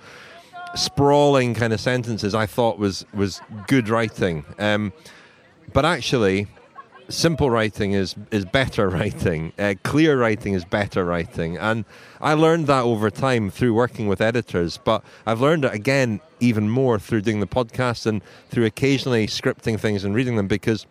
sprawling 0.74 1.54
kind 1.54 1.72
of 1.72 1.80
sentences 1.80 2.34
I 2.34 2.46
thought 2.46 2.78
was 2.78 3.04
was 3.12 3.40
good 3.66 3.88
writing. 3.88 4.44
Um, 4.58 4.92
but 5.72 5.84
actually, 5.84 6.46
simple 7.12 7.50
writing 7.50 7.92
is 7.92 8.14
is 8.30 8.44
better 8.44 8.88
writing. 8.96 9.52
Uh, 9.58 9.74
clear 9.82 10.18
writing 10.18 10.54
is 10.54 10.64
better 10.64 11.04
writing, 11.04 11.58
and 11.58 11.84
I 12.20 12.34
learned 12.34 12.66
that 12.66 12.82
over 12.82 13.10
time 13.10 13.50
through 13.50 13.74
working 13.74 14.08
with 14.08 14.20
editors. 14.20 14.78
But 14.78 15.04
I've 15.26 15.40
learned 15.40 15.64
it 15.64 15.74
again 15.74 16.20
even 16.40 16.68
more 16.68 16.98
through 16.98 17.22
doing 17.22 17.40
the 17.40 17.46
podcast 17.46 18.06
and 18.06 18.22
through 18.48 18.64
occasionally 18.64 19.26
scripting 19.26 19.78
things 19.78 20.04
and 20.04 20.14
reading 20.14 20.36
them 20.36 20.48
because 20.48 20.86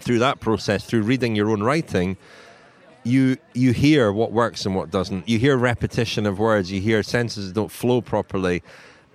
through 0.00 0.18
that 0.18 0.40
process, 0.40 0.84
through 0.84 1.02
reading 1.02 1.34
your 1.34 1.50
own 1.50 1.62
writing. 1.62 2.16
You, 3.04 3.36
you 3.54 3.72
hear 3.72 4.12
what 4.12 4.32
works 4.32 4.66
and 4.66 4.74
what 4.74 4.90
doesn't. 4.90 5.28
You 5.28 5.38
hear 5.38 5.56
repetition 5.56 6.26
of 6.26 6.40
words. 6.40 6.72
You 6.72 6.80
hear 6.80 7.04
sentences 7.04 7.52
don't 7.52 7.70
flow 7.70 8.00
properly 8.00 8.64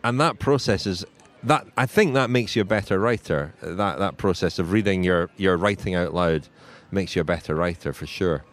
and 0.03 0.19
that 0.19 0.39
process 0.39 0.85
is 0.85 1.05
that 1.43 1.67
I 1.77 1.85
think 1.85 2.13
that 2.13 2.29
makes 2.29 2.55
you 2.55 2.61
a 2.61 2.65
better 2.65 2.99
writer. 2.99 3.53
That 3.61 3.99
that 3.99 4.17
process 4.17 4.59
of 4.59 4.71
reading 4.71 5.03
your 5.03 5.29
your 5.37 5.57
writing 5.57 5.95
out 5.95 6.13
loud 6.13 6.47
makes 6.91 7.15
you 7.15 7.21
a 7.21 7.25
better 7.25 7.55
writer 7.55 7.93
for 7.93 8.05
sure. 8.05 8.43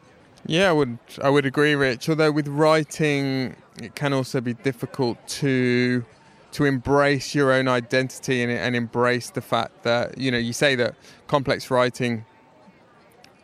Yeah, 0.46 0.70
I 0.70 0.72
would 0.72 0.98
I 1.22 1.28
would 1.28 1.46
agree, 1.46 1.74
Rich. 1.74 2.08
Although 2.08 2.32
with 2.32 2.48
writing, 2.48 3.56
it 3.82 3.94
can 3.94 4.12
also 4.12 4.40
be 4.40 4.54
difficult 4.54 5.26
to 5.28 6.04
to 6.52 6.64
embrace 6.64 7.34
your 7.34 7.52
own 7.52 7.68
identity 7.68 8.42
and, 8.42 8.50
and 8.50 8.74
embrace 8.74 9.30
the 9.30 9.42
fact 9.42 9.82
that 9.82 10.16
you 10.16 10.30
know 10.30 10.38
you 10.38 10.52
say 10.52 10.74
that 10.76 10.94
complex 11.26 11.70
writing 11.70 12.24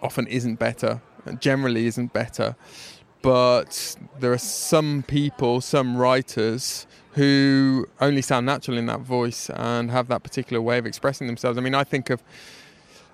often 0.03 0.27
isn't 0.27 0.57
better, 0.57 1.01
generally 1.39 1.87
isn't 1.87 2.13
better, 2.13 2.57
but 3.23 3.97
there 4.21 4.33
are 4.33 4.39
some 4.39 5.03
people, 5.07 5.61
some 5.61 5.97
writers 5.97 6.87
who 7.15 7.87
only 8.01 8.23
sound 8.23 8.47
natural 8.47 8.77
in 8.77 8.87
that 8.87 9.01
voice 9.01 9.49
and 9.51 9.91
have 9.91 10.09
that 10.09 10.23
particular 10.23 10.61
way 10.61 10.79
of 10.79 10.87
expressing 10.87 11.27
themselves. 11.27 11.57
I 11.57 11.61
mean, 11.61 11.75
I 11.75 11.85
think 11.85 12.11
of, 12.11 12.23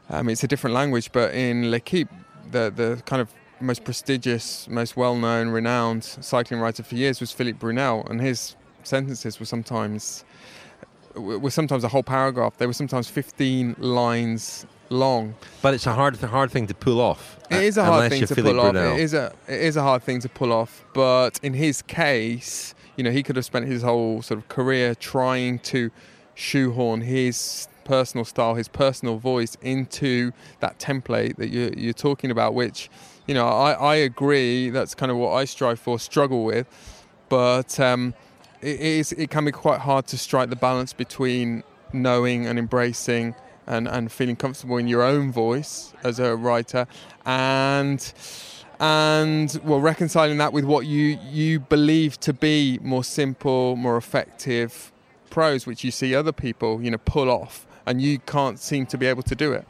um, 0.09 0.29
it's 0.29 0.43
a 0.43 0.49
different 0.49 0.75
language, 0.75 1.13
but 1.13 1.35
in 1.35 1.71
L'Equipe, 1.71 2.09
the, 2.51 2.73
the 2.75 3.03
kind 3.05 3.21
of 3.21 3.31
most 3.61 3.85
prestigious, 3.85 4.69
most 4.69 4.97
well 4.97 5.17
known, 5.17 5.49
renowned 5.51 6.05
cycling 6.05 6.61
writer 6.61 6.83
for 6.83 6.95
years 6.95 7.21
was 7.21 7.31
Philippe 7.31 7.59
Brunel, 7.59 8.07
and 8.09 8.21
his 8.21 8.57
sentences 8.83 9.39
were 9.39 9.47
sometimes 9.47 10.25
were 11.15 11.51
sometimes 11.51 11.85
a 11.85 11.89
whole 11.89 12.03
paragraph. 12.03 12.57
They 12.57 12.67
were 12.67 12.73
sometimes 12.73 13.09
15 13.09 13.77
lines 13.79 14.65
long. 14.91 15.35
But 15.61 15.75
it's 15.75 15.87
a 15.87 15.93
hard, 15.93 16.17
hard 16.17 16.51
thing 16.51 16.67
to 16.69 16.75
pull 16.75 17.01
off. 17.01 17.37
It 17.51 17.65
is 17.65 17.77
a 17.77 17.85
hard 17.85 18.11
thing 18.11 18.27
to 18.27 18.35
pull 18.35 18.61
off. 18.61 18.75
It 18.75 19.01
is 19.01 19.15
a, 19.15 19.33
it 19.49 19.61
is 19.61 19.77
a 19.77 19.83
hard 19.83 20.03
thing 20.03 20.21
to 20.21 20.29
pull 20.29 20.53
off. 20.53 20.85
But 20.95 21.41
in 21.43 21.55
his 21.55 21.83
case, 21.83 22.75
you 22.97 23.05
know, 23.05 23.11
he 23.11 23.23
could 23.23 23.37
have 23.37 23.45
spent 23.45 23.67
his 23.67 23.83
whole 23.83 24.23
sort 24.23 24.39
of 24.39 24.49
career 24.49 24.95
trying 24.95 25.59
to 25.61 25.91
shoehorn 26.35 27.03
his 27.03 27.69
personal 27.85 28.25
style, 28.25 28.55
his 28.55 28.69
personal 28.69 29.19
voice 29.19 29.57
into 29.63 30.33
that 30.61 30.79
template 30.79 31.37
that 31.37 31.49
you're, 31.49 31.73
you're 31.73 31.93
talking 31.93 32.31
about, 32.31 32.55
which, 32.55 32.89
you 33.27 33.35
know, 33.35 33.47
I, 33.47 33.73
I 33.73 33.95
agree 33.97 34.71
that's 34.71 34.95
kind 34.95 35.11
of 35.11 35.19
what 35.19 35.33
I 35.33 35.45
strive 35.45 35.81
for, 35.81 35.99
struggle 35.99 36.45
with. 36.45 36.67
But 37.29 37.79
um, 37.81 38.15
it, 38.61 38.81
is, 38.81 39.13
it 39.13 39.31
can 39.31 39.45
be 39.45 39.53
quite 39.53 39.81
hard 39.81 40.07
to 40.09 40.19
strike 40.19 40.51
the 40.51 40.57
balance 40.57 40.93
between 40.93 41.63
knowing 41.93 42.47
and 42.47 42.59
embracing 42.59 43.35
and, 43.67 43.89
and 43.89 44.11
feeling 44.11 44.37
comfortable 44.37 44.77
in 44.79 44.89
your 44.89 45.03
own 45.03 45.33
voice 45.33 45.93
as 46.03 46.19
a 46.19 46.37
writer 46.37 46.87
and 47.25 48.13
and 48.81 49.61
well 49.63 49.81
reconciling 49.81 50.39
that 50.39 50.53
with 50.53 50.65
what 50.65 50.87
you 50.87 51.19
you 51.31 51.61
believe 51.61 52.19
to 52.19 52.33
be 52.33 52.79
more 52.83 53.05
simple 53.05 53.77
more 53.77 53.97
effective 53.97 54.91
prose 55.29 55.67
which 55.67 55.85
you 55.85 55.91
see 55.91 56.15
other 56.15 56.33
people 56.33 56.83
you 56.83 56.91
know 56.91 56.99
pull 56.99 57.31
off 57.31 57.67
and 57.87 58.01
you 58.01 58.19
can't 58.21 58.59
seem 58.59 58.87
to 58.87 58.97
be 58.97 59.07
able 59.07 59.23
to 59.23 59.35
do 59.35 59.53
it 59.53 59.67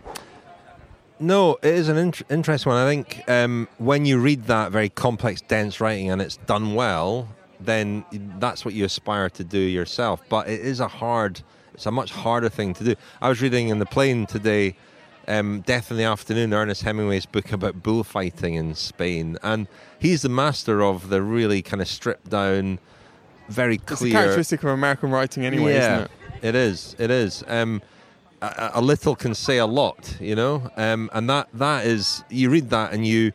no, 1.23 1.57
it 1.57 1.75
is 1.75 1.91
an 1.91 1.99
int- 1.99 2.23
interesting 2.31 2.73
one. 2.73 2.83
I 2.83 2.89
think 2.89 3.23
um, 3.29 3.69
when 3.77 4.07
you 4.07 4.19
read 4.19 4.45
that 4.45 4.73
very 4.73 4.89
complex, 4.89 5.43
dense 5.43 5.79
writing 5.79 6.11
and 6.11 6.23
it's 6.23 6.39
done 6.39 6.75
well, 6.75 7.29
then 7.61 8.07
that's 8.39 8.65
what 8.65 8.73
you 8.73 8.87
aspire 8.87 9.29
to 9.29 9.45
do 9.45 9.59
yourself. 9.59 10.23
But 10.31 10.49
it 10.49 10.61
is 10.61 10.81
a 10.81 10.89
hard, 10.89 11.43
it's 11.75 11.85
a 11.85 11.91
much 11.91 12.11
harder 12.11 12.49
thing 12.49 12.73
to 12.73 12.85
do. 12.85 12.95
I 13.21 13.29
was 13.29 13.43
reading 13.43 13.69
in 13.69 13.81
the 13.81 13.87
plane 13.87 14.25
today 14.25 14.77
um, 15.29 15.61
Death 15.61 15.91
in 15.91 15.97
the 15.97 16.05
Afternoon, 16.05 16.53
Ernest 16.53 16.83
Hemingway's 16.83 17.27
book 17.27 17.53
about 17.53 17.83
bullfighting 17.83 18.55
in 18.55 18.75
Spain. 18.75 19.39
And 19.43 19.69
he's 19.99 20.23
the 20.23 20.29
master 20.29 20.83
of 20.83 21.09
the 21.09 21.23
really 21.23 21.63
kind 21.63 21.81
of 21.81 21.89
stripped 21.89 22.31
down, 22.31 22.79
very 23.49 23.79
clear. 23.79 24.09
It's 24.09 24.13
characteristic 24.13 24.63
of 24.63 24.71
American 24.71 25.11
writing, 25.11 25.45
anyway, 25.45 25.75
yeah, 25.75 25.95
isn't 25.95 26.05
it? 26.05 26.11
It 26.43 26.55
is. 26.55 26.97
It 26.99 27.11
is. 27.11 27.45
Um, 27.47 27.83
a, 28.43 28.71
a, 28.75 28.81
little 28.81 29.15
can 29.15 29.35
say 29.35 29.59
a 29.59 29.67
lot, 29.67 30.17
you 30.21 30.35
know, 30.35 30.71
um, 30.77 31.11
and 31.13 31.29
that 31.29 31.49
that 31.55 31.87
is 31.87 32.25
you 32.31 32.51
read 32.51 32.71
that 32.71 32.93
and 32.93 33.07
you 33.07 33.33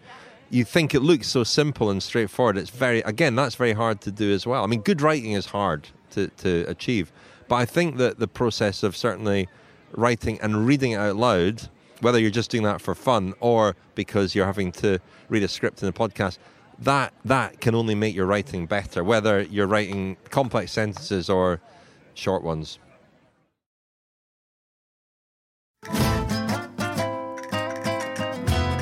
you 0.49 0.63
think 0.63 0.95
it 0.95 1.01
looks 1.01 1.27
so 1.27 1.43
simple 1.43 1.89
and 1.89 2.01
straightforward. 2.01 2.57
It's 2.57 2.69
very 2.69 3.01
again 3.01 3.35
that's 3.35 3.55
very 3.55 3.73
hard 3.73 4.01
to 4.01 4.11
do 4.11 4.33
as 4.33 4.47
well. 4.47 4.63
I 4.63 4.67
mean, 4.67 4.81
good 4.81 5.01
writing 5.01 5.33
is 5.33 5.47
hard 5.47 5.89
to 6.11 6.27
to 6.37 6.65
achieve, 6.67 7.11
but 7.47 7.55
I 7.55 7.65
think 7.65 7.97
that 7.97 8.19
the 8.19 8.27
process 8.27 8.83
of 8.83 8.95
certainly 8.95 9.47
writing 9.91 10.39
and 10.41 10.65
reading 10.65 10.91
it 10.91 10.97
out 10.97 11.15
loud 11.15 11.69
whether 12.01 12.19
you're 12.19 12.31
just 12.31 12.51
doing 12.51 12.63
that 12.63 12.81
for 12.81 12.95
fun 12.95 13.33
or 13.39 13.75
because 13.95 14.35
you're 14.35 14.45
having 14.45 14.71
to 14.73 14.99
read 15.29 15.43
a 15.43 15.47
script 15.47 15.81
in 15.81 15.89
a 15.89 15.93
podcast, 15.93 16.37
that 16.79 17.13
that 17.23 17.61
can 17.61 17.75
only 17.75 17.95
make 17.95 18.15
your 18.15 18.25
writing 18.25 18.65
better, 18.65 19.03
whether 19.03 19.41
you're 19.43 19.67
writing 19.67 20.17
complex 20.29 20.71
sentences 20.71 21.29
or 21.29 21.61
short 22.13 22.43
ones. 22.43 22.79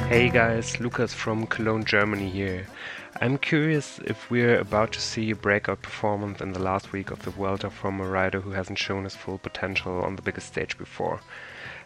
Hey 0.09 0.29
guys, 0.29 0.79
Lucas 0.79 1.13
from 1.13 1.47
Cologne, 1.47 1.85
Germany 1.85 2.29
here. 2.29 2.67
I'm 3.21 3.37
curious 3.37 3.99
if 4.05 4.29
we're 4.29 4.59
about 4.59 4.91
to 4.93 5.01
see 5.01 5.31
a 5.31 5.35
breakout 5.35 5.81
performance 5.81 6.41
in 6.41 6.53
the 6.53 6.59
last 6.59 6.91
week 6.91 7.09
of 7.09 7.23
the 7.23 7.31
Vuelta 7.31 7.69
from 7.69 7.99
a 7.99 8.07
rider 8.07 8.41
who 8.41 8.51
hasn't 8.51 8.77
shown 8.79 9.05
his 9.05 9.15
full 9.15 9.37
potential 9.37 10.01
on 10.01 10.15
the 10.15 10.21
biggest 10.21 10.47
stage 10.47 10.77
before 10.77 11.19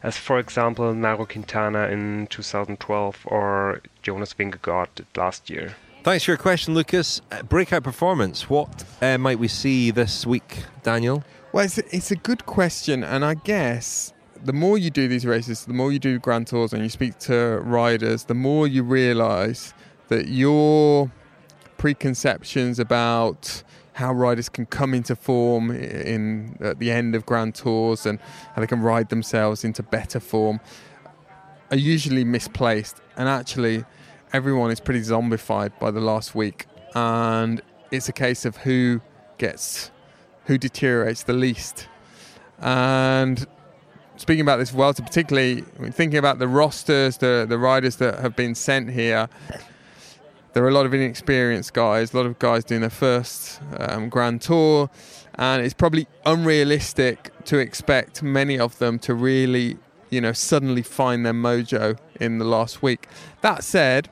as 0.04 0.18
for 0.18 0.40
example 0.40 0.94
Nairo 0.94 1.28
Quintana 1.28 1.88
in 1.88 2.28
2012 2.28 3.26
or 3.26 3.82
Jonas 4.02 4.34
Vingegaard 4.34 4.90
last 5.16 5.50
year. 5.50 5.76
Thanks 6.04 6.24
for 6.24 6.32
your 6.32 6.38
question, 6.38 6.74
Lucas. 6.74 7.22
Uh, 7.32 7.44
breakout 7.44 7.84
performance. 7.84 8.50
What 8.50 8.86
uh, 9.02 9.18
might 9.18 9.40
we 9.40 9.50
see 9.50 9.92
this 9.92 10.26
week, 10.26 10.64
Daniel? 10.84 11.24
Well, 11.52 11.66
it's 11.66 11.78
a, 11.78 11.96
it's 11.96 12.12
a 12.12 12.16
good 12.16 12.46
question, 12.46 13.04
and 13.04 13.26
I 13.26 13.34
guess 13.34 14.14
the 14.44 14.54
more 14.54 14.78
you 14.78 14.90
do 14.90 15.08
these 15.08 15.26
races, 15.26 15.66
the 15.66 15.74
more 15.74 15.92
you 15.92 16.00
do 16.00 16.20
Grand 16.20 16.48
Tours 16.48 16.74
and 16.74 16.82
you 16.82 16.90
speak 16.90 17.18
to 17.20 17.60
riders, 17.64 18.26
the 18.26 18.34
more 18.34 18.68
you 18.68 18.84
realise 18.84 19.74
that 20.08 20.28
your 20.30 21.12
preconceptions 21.78 22.80
about 22.80 23.64
how 23.98 24.14
riders 24.14 24.48
can 24.48 24.64
come 24.68 24.94
into 24.94 25.16
form 25.16 25.72
in 25.72 26.56
at 26.62 26.78
the 26.78 26.92
end 26.92 27.16
of 27.16 27.26
Grand 27.26 27.56
Tours 27.56 28.06
and 28.06 28.20
how 28.54 28.62
they 28.62 28.68
can 28.68 28.80
ride 28.80 29.10
themselves 29.10 29.64
into 29.64 29.82
better 29.82 30.20
form 30.20 30.60
are 31.72 31.78
usually 31.78 32.24
misplaced. 32.24 33.02
And 33.18 33.28
actually, 33.28 33.86
everyone 34.34 34.70
is 34.70 34.80
pretty 34.80 35.02
zombified 35.02 35.72
by 35.80 35.90
the 35.90 36.00
last 36.00 36.36
week, 36.36 36.68
and 36.94 37.60
it's 37.90 38.08
a 38.08 38.12
case 38.12 38.46
of 38.46 38.58
who 38.58 39.02
gets 39.40 39.90
who 40.46 40.60
deteriorates 40.60 41.24
the 41.24 41.34
least. 41.34 41.88
And 42.60 43.48
speaking 44.18 44.42
about 44.42 44.58
this 44.58 44.70
Vuelta, 44.70 45.02
particularly 45.02 45.62
thinking 45.90 46.20
about 46.20 46.38
the 46.38 46.48
rosters, 46.48 47.18
the 47.18 47.48
the 47.50 47.58
riders 47.58 47.96
that 47.96 48.20
have 48.20 48.36
been 48.36 48.54
sent 48.54 48.92
here. 48.92 49.28
There 50.58 50.66
are 50.66 50.70
a 50.70 50.74
lot 50.74 50.88
of 50.88 50.94
inexperienced 50.96 51.76
guys, 51.76 52.16
a 52.16 52.18
lot 52.18 52.26
of 52.26 52.40
guys 52.40 52.64
doing 52.64 52.82
their 52.82 52.90
first 52.90 53.62
um, 53.78 54.10
Grand 54.10 54.42
Tour, 54.42 54.90
and 55.36 55.64
it's 55.64 55.76
probably 55.76 56.08
unrealistic 56.26 57.30
to 57.46 57.60
expect 57.60 58.24
many 58.24 58.58
of 58.58 58.76
them 58.80 58.98
to 59.06 59.14
really, 59.14 59.78
you 60.10 60.20
know, 60.20 60.32
suddenly 60.32 60.82
find 60.82 61.24
their 61.24 61.34
mojo 61.34 62.00
in 62.20 62.40
the 62.40 62.44
last 62.44 62.82
week. 62.82 63.08
That 63.42 63.64
said, 63.64 64.10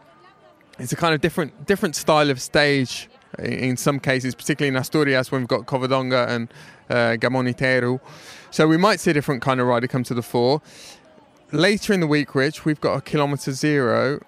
it's 0.78 0.92
a 0.92 0.96
kind 0.96 1.16
of 1.16 1.22
different 1.22 1.66
different 1.66 1.96
style 1.96 2.30
of 2.30 2.40
stage 2.40 3.10
in 3.40 3.76
some 3.76 4.00
cases, 4.00 4.36
particularly 4.36 4.68
in 4.68 4.80
Asturias 4.80 5.32
when 5.32 5.42
we've 5.42 5.48
got 5.48 5.66
Covadonga 5.66 6.28
and 6.28 6.54
uh, 6.92 7.18
Gamoniteiro. 7.18 8.00
So 8.52 8.68
we 8.68 8.78
might 8.78 9.00
see 9.00 9.10
a 9.10 9.16
different 9.16 9.42
kind 9.42 9.60
of 9.60 9.66
rider 9.66 9.88
come 9.88 10.04
to 10.04 10.14
the 10.14 10.22
fore. 10.22 10.62
Later 11.52 11.92
in 11.92 12.02
the 12.02 12.08
week, 12.08 12.36
Rich, 12.36 12.66
we've 12.66 12.82
got 12.82 12.98
a 12.98 13.02
kilometre 13.02 13.52
zero 13.52 14.20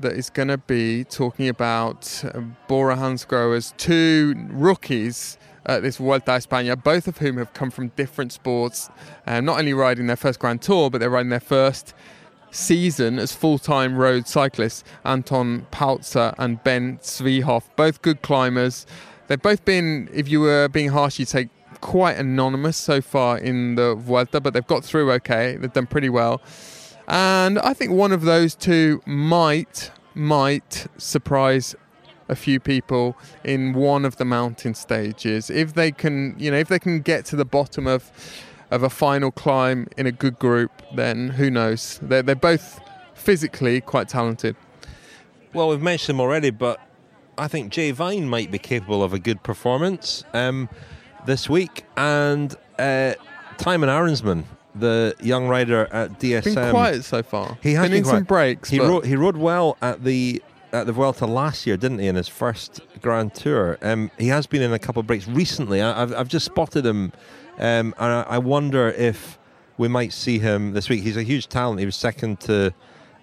that 0.00 0.12
is 0.12 0.30
going 0.30 0.48
to 0.48 0.58
be 0.58 1.04
talking 1.04 1.48
about 1.48 2.22
uh, 2.24 2.40
Bora 2.68 2.96
Hansgrohe's 2.96 3.74
two 3.76 4.34
rookies 4.50 5.38
at 5.66 5.82
this 5.82 5.96
Vuelta 5.96 6.34
a 6.34 6.38
España, 6.38 6.82
both 6.82 7.08
of 7.08 7.18
whom 7.18 7.38
have 7.38 7.52
come 7.52 7.70
from 7.70 7.88
different 7.88 8.32
sports, 8.32 8.88
uh, 9.26 9.40
not 9.40 9.58
only 9.58 9.74
riding 9.74 10.06
their 10.06 10.16
first 10.16 10.38
Grand 10.38 10.62
Tour, 10.62 10.90
but 10.90 10.98
they're 10.98 11.10
riding 11.10 11.30
their 11.30 11.40
first 11.40 11.94
season 12.50 13.18
as 13.18 13.32
full-time 13.32 13.96
road 13.96 14.28
cyclists. 14.28 14.84
Anton 15.04 15.66
Palzer 15.72 16.34
and 16.38 16.62
Ben 16.62 16.98
Zwiehoff, 16.98 17.64
both 17.74 18.00
good 18.02 18.22
climbers. 18.22 18.86
They've 19.26 19.42
both 19.42 19.64
been, 19.64 20.08
if 20.12 20.28
you 20.28 20.40
were 20.40 20.68
being 20.68 20.90
harsh, 20.90 21.18
you'd 21.18 21.28
say 21.28 21.48
quite 21.80 22.16
anonymous 22.16 22.76
so 22.76 23.00
far 23.00 23.38
in 23.38 23.74
the 23.74 23.94
Vuelta, 23.96 24.40
but 24.40 24.54
they've 24.54 24.66
got 24.66 24.84
through 24.84 25.10
okay. 25.12 25.56
They've 25.56 25.72
done 25.72 25.86
pretty 25.86 26.08
well. 26.08 26.40
And 27.08 27.58
I 27.58 27.72
think 27.72 27.92
one 27.92 28.12
of 28.12 28.22
those 28.22 28.54
two 28.54 29.02
might 29.06 29.90
might 30.14 30.86
surprise 30.96 31.74
a 32.28 32.34
few 32.34 32.58
people 32.58 33.16
in 33.44 33.74
one 33.74 34.04
of 34.04 34.16
the 34.16 34.24
mountain 34.24 34.74
stages. 34.74 35.50
If 35.50 35.74
they 35.74 35.92
can 35.92 36.34
you 36.38 36.50
know 36.50 36.58
if 36.58 36.68
they 36.68 36.78
can 36.78 37.00
get 37.00 37.24
to 37.26 37.36
the 37.36 37.44
bottom 37.44 37.86
of 37.86 38.10
of 38.70 38.82
a 38.82 38.90
final 38.90 39.30
climb 39.30 39.86
in 39.96 40.06
a 40.06 40.12
good 40.12 40.38
group 40.38 40.70
then 40.94 41.30
who 41.30 41.50
knows? 41.50 42.00
They're, 42.02 42.22
they're 42.22 42.34
both 42.34 42.80
physically 43.14 43.80
quite 43.80 44.08
talented. 44.08 44.56
Well 45.52 45.68
we've 45.68 45.82
mentioned 45.82 46.16
them 46.16 46.20
already 46.20 46.50
but 46.50 46.80
i 47.38 47.46
think 47.46 47.70
jay 47.70 47.90
vine 47.90 48.26
might 48.26 48.50
be 48.50 48.58
capable 48.58 49.02
of 49.02 49.12
a 49.12 49.18
good 49.18 49.42
performance 49.42 50.24
um, 50.32 50.70
this 51.26 51.50
week. 51.50 51.84
And 51.96 52.54
uh, 52.78 53.14
Thymen 53.58 53.88
Arensman 53.88 54.44
the 54.78 55.14
young 55.20 55.48
rider 55.48 55.88
at 55.92 56.18
DSM. 56.18 56.54
Been 56.54 56.70
quiet 56.70 57.04
so 57.04 57.22
far. 57.22 57.58
He 57.62 57.74
has 57.74 57.84
been, 57.90 58.02
been 58.02 58.04
some 58.04 58.24
breaks. 58.24 58.70
He 58.70 58.80
rode, 58.80 59.04
he 59.04 59.16
rode 59.16 59.36
well 59.36 59.76
at 59.82 60.04
the 60.04 60.42
at 60.72 60.86
the 60.86 60.92
Vuelta 60.92 61.26
last 61.26 61.66
year, 61.66 61.76
didn't 61.76 61.98
he? 61.98 62.06
In 62.06 62.16
his 62.16 62.28
first 62.28 62.80
Grand 63.00 63.34
Tour, 63.34 63.78
um, 63.82 64.10
he 64.18 64.28
has 64.28 64.46
been 64.46 64.62
in 64.62 64.72
a 64.72 64.78
couple 64.78 65.00
of 65.00 65.06
breaks 65.06 65.26
recently. 65.26 65.80
I, 65.80 65.98
have 65.98 66.14
I've 66.14 66.28
just 66.28 66.44
spotted 66.44 66.84
him, 66.84 67.12
um, 67.58 67.94
and 67.98 68.12
I, 68.12 68.22
I 68.22 68.38
wonder 68.38 68.88
if 68.88 69.38
we 69.78 69.88
might 69.88 70.12
see 70.12 70.38
him 70.38 70.72
this 70.72 70.88
week. 70.88 71.02
He's 71.02 71.16
a 71.16 71.22
huge 71.22 71.48
talent. 71.48 71.80
He 71.80 71.86
was 71.86 71.96
second 71.96 72.40
to 72.40 72.74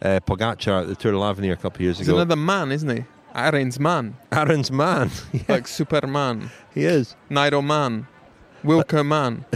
uh, 0.02 0.20
Pogacar 0.26 0.82
at 0.82 0.88
the 0.88 0.96
Tour 0.96 1.12
de 1.12 1.18
l'Avenir 1.20 1.54
a 1.54 1.56
couple 1.56 1.78
of 1.78 1.82
years 1.82 1.98
He's 2.00 2.08
ago. 2.08 2.18
another 2.18 2.36
man, 2.36 2.72
isn't 2.72 2.90
he? 2.90 3.06
Aaron's 3.36 3.80
man, 3.80 4.16
Aaron's 4.32 4.72
man, 4.72 5.10
like 5.48 5.68
Superman, 5.68 6.52
he 6.74 6.86
is. 6.86 7.16
Nairo 7.32 7.66
man, 7.66 8.08
Wilco 8.64 9.06
man. 9.06 9.46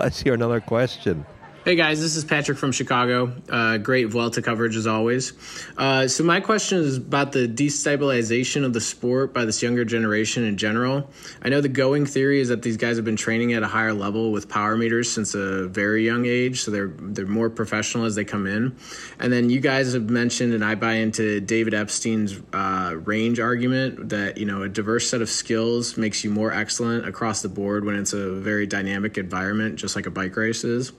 Let's 0.00 0.18
hear 0.18 0.32
another 0.32 0.62
question. 0.62 1.26
Hey 1.62 1.74
guys, 1.74 2.00
this 2.00 2.16
is 2.16 2.24
Patrick 2.24 2.56
from 2.56 2.72
Chicago. 2.72 3.34
Uh, 3.46 3.76
great 3.76 4.06
Vuelta 4.06 4.40
coverage 4.40 4.76
as 4.76 4.86
always. 4.86 5.34
Uh, 5.76 6.08
so 6.08 6.24
my 6.24 6.40
question 6.40 6.78
is 6.78 6.96
about 6.96 7.32
the 7.32 7.46
destabilization 7.46 8.64
of 8.64 8.72
the 8.72 8.80
sport 8.80 9.34
by 9.34 9.44
this 9.44 9.62
younger 9.62 9.84
generation 9.84 10.42
in 10.44 10.56
general. 10.56 11.10
I 11.42 11.50
know 11.50 11.60
the 11.60 11.68
going 11.68 12.06
theory 12.06 12.40
is 12.40 12.48
that 12.48 12.62
these 12.62 12.78
guys 12.78 12.96
have 12.96 13.04
been 13.04 13.14
training 13.14 13.52
at 13.52 13.62
a 13.62 13.66
higher 13.66 13.92
level 13.92 14.32
with 14.32 14.48
power 14.48 14.74
meters 14.74 15.12
since 15.12 15.34
a 15.34 15.68
very 15.68 16.02
young 16.02 16.24
age, 16.24 16.62
so 16.62 16.70
they're 16.70 16.94
they're 16.98 17.26
more 17.26 17.50
professional 17.50 18.06
as 18.06 18.14
they 18.14 18.24
come 18.24 18.46
in. 18.46 18.74
And 19.18 19.30
then 19.30 19.50
you 19.50 19.60
guys 19.60 19.92
have 19.92 20.08
mentioned, 20.08 20.54
and 20.54 20.64
I 20.64 20.76
buy 20.76 20.94
into 20.94 21.42
David 21.42 21.74
Epstein's 21.74 22.40
uh, 22.54 22.94
range 23.04 23.38
argument 23.38 24.08
that 24.08 24.38
you 24.38 24.46
know 24.46 24.62
a 24.62 24.68
diverse 24.70 25.10
set 25.10 25.20
of 25.20 25.28
skills 25.28 25.98
makes 25.98 26.24
you 26.24 26.30
more 26.30 26.54
excellent 26.54 27.06
across 27.06 27.42
the 27.42 27.50
board 27.50 27.84
when 27.84 27.96
it's 27.96 28.14
a 28.14 28.32
very 28.32 28.66
dynamic 28.66 29.18
environment, 29.18 29.76
just 29.76 29.94
like 29.94 30.06
a 30.06 30.10
bike 30.10 30.34
race 30.38 30.64
is. 30.64 30.92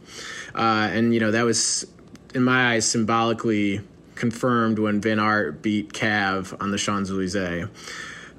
Uh, 0.56 0.90
and 0.92 1.14
you 1.14 1.20
know 1.20 1.32
that 1.32 1.44
was, 1.44 1.86
in 2.34 2.44
my 2.44 2.74
eyes, 2.74 2.90
symbolically 2.90 3.82
confirmed 4.16 4.80
when 4.80 5.02
Van 5.02 5.20
Aert 5.20 5.62
beat 5.62 5.94
Cav 5.94 6.56
on 6.62 6.72
the 6.72 6.78
Champs 6.78 7.10
Elysees. 7.10 7.68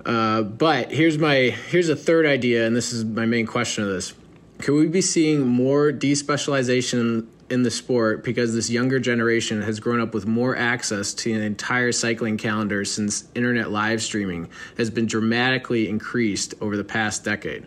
Uh, 0.04 0.42
but 0.42 0.90
here's 0.90 1.18
my 1.18 1.34
here's 1.68 1.88
a 1.88 1.96
third 1.96 2.26
idea, 2.26 2.66
and 2.66 2.74
this 2.74 2.92
is 2.92 3.04
my 3.04 3.26
main 3.26 3.46
question 3.46 3.84
of 3.84 3.90
this: 3.90 4.14
Could 4.58 4.74
we 4.74 4.88
be 4.88 5.00
seeing 5.00 5.46
more 5.46 5.92
despecialization 5.92 7.26
in 7.52 7.62
the 7.64 7.70
sport 7.70 8.24
because 8.24 8.54
this 8.54 8.70
younger 8.70 8.98
generation 8.98 9.60
has 9.60 9.78
grown 9.78 10.00
up 10.00 10.14
with 10.14 10.26
more 10.26 10.56
access 10.56 11.12
to 11.12 11.32
an 11.34 11.42
entire 11.42 11.92
cycling 11.92 12.38
calendar 12.38 12.82
since 12.82 13.28
internet 13.34 13.70
live 13.70 14.02
streaming 14.02 14.48
has 14.78 14.88
been 14.88 15.04
dramatically 15.04 15.86
increased 15.86 16.54
over 16.62 16.76
the 16.76 16.84
past 16.84 17.24
decade? 17.24 17.66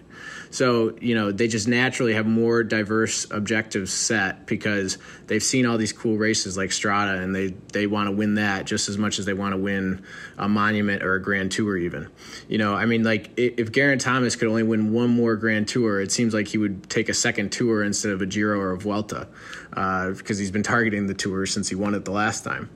So, 0.55 0.95
you 1.01 1.15
know, 1.15 1.33
they 1.33 1.49
just 1.49 1.67
naturally 1.67 2.13
have 2.13 2.25
more 2.25 2.63
diverse 2.63 3.29
objectives 3.29 3.91
set 3.91 4.45
because 4.45 4.97
they've 5.27 5.43
seen 5.43 5.65
all 5.65 5.77
these 5.77 5.91
cool 5.91 6.15
races 6.15 6.55
like 6.55 6.69
Strade 6.69 7.21
and 7.21 7.35
they, 7.35 7.47
they 7.73 7.87
want 7.87 8.07
to 8.07 8.15
win 8.15 8.35
that 8.35 8.65
just 8.65 8.87
as 8.87 8.97
much 8.97 9.19
as 9.19 9.25
they 9.25 9.33
want 9.33 9.51
to 9.51 9.57
win 9.57 10.01
a 10.37 10.47
monument 10.47 11.03
or 11.03 11.15
a 11.15 11.21
Grand 11.21 11.51
Tour, 11.51 11.75
even. 11.75 12.07
You 12.47 12.57
know, 12.57 12.73
I 12.73 12.85
mean, 12.85 13.03
like 13.03 13.31
if 13.35 13.73
Geraint 13.73 13.99
Thomas 13.99 14.37
could 14.37 14.47
only 14.47 14.63
win 14.63 14.93
one 14.93 15.09
more 15.09 15.35
Grand 15.35 15.67
Tour, 15.67 15.99
it 15.99 16.13
seems 16.13 16.33
like 16.33 16.47
he 16.47 16.57
would 16.57 16.89
take 16.89 17.09
a 17.09 17.13
second 17.13 17.51
tour 17.51 17.83
instead 17.83 18.13
of 18.13 18.21
a 18.21 18.25
Giro 18.25 18.57
or 18.57 18.71
a 18.71 18.77
Vuelta 18.77 19.27
uh, 19.73 20.11
because 20.11 20.37
he's 20.37 20.51
been 20.51 20.63
targeting 20.63 21.07
the 21.07 21.13
tour 21.13 21.45
since 21.45 21.67
he 21.67 21.75
won 21.75 21.93
it 21.95 22.05
the 22.05 22.11
last 22.11 22.45
time. 22.45 22.69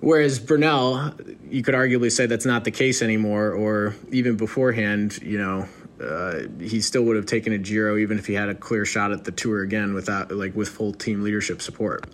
Whereas 0.00 0.38
Bernal, 0.38 1.12
you 1.50 1.62
could 1.62 1.74
arguably 1.74 2.10
say 2.10 2.24
that's 2.24 2.46
not 2.46 2.64
the 2.64 2.70
case 2.70 3.02
anymore, 3.02 3.52
or 3.52 3.94
even 4.10 4.36
beforehand, 4.36 5.20
you 5.22 5.36
know, 5.36 5.68
uh, 6.02 6.48
he 6.60 6.80
still 6.80 7.02
would 7.04 7.16
have 7.16 7.26
taken 7.26 7.52
a 7.52 7.58
Giro 7.58 7.96
even 7.96 8.18
if 8.18 8.26
he 8.26 8.34
had 8.34 8.48
a 8.48 8.54
clear 8.54 8.84
shot 8.84 9.12
at 9.12 9.24
the 9.24 9.32
tour 9.32 9.62
again 9.62 9.94
without 9.94 10.30
like 10.32 10.54
with 10.54 10.68
full 10.68 10.92
team 10.92 11.22
leadership 11.22 11.62
support. 11.62 12.06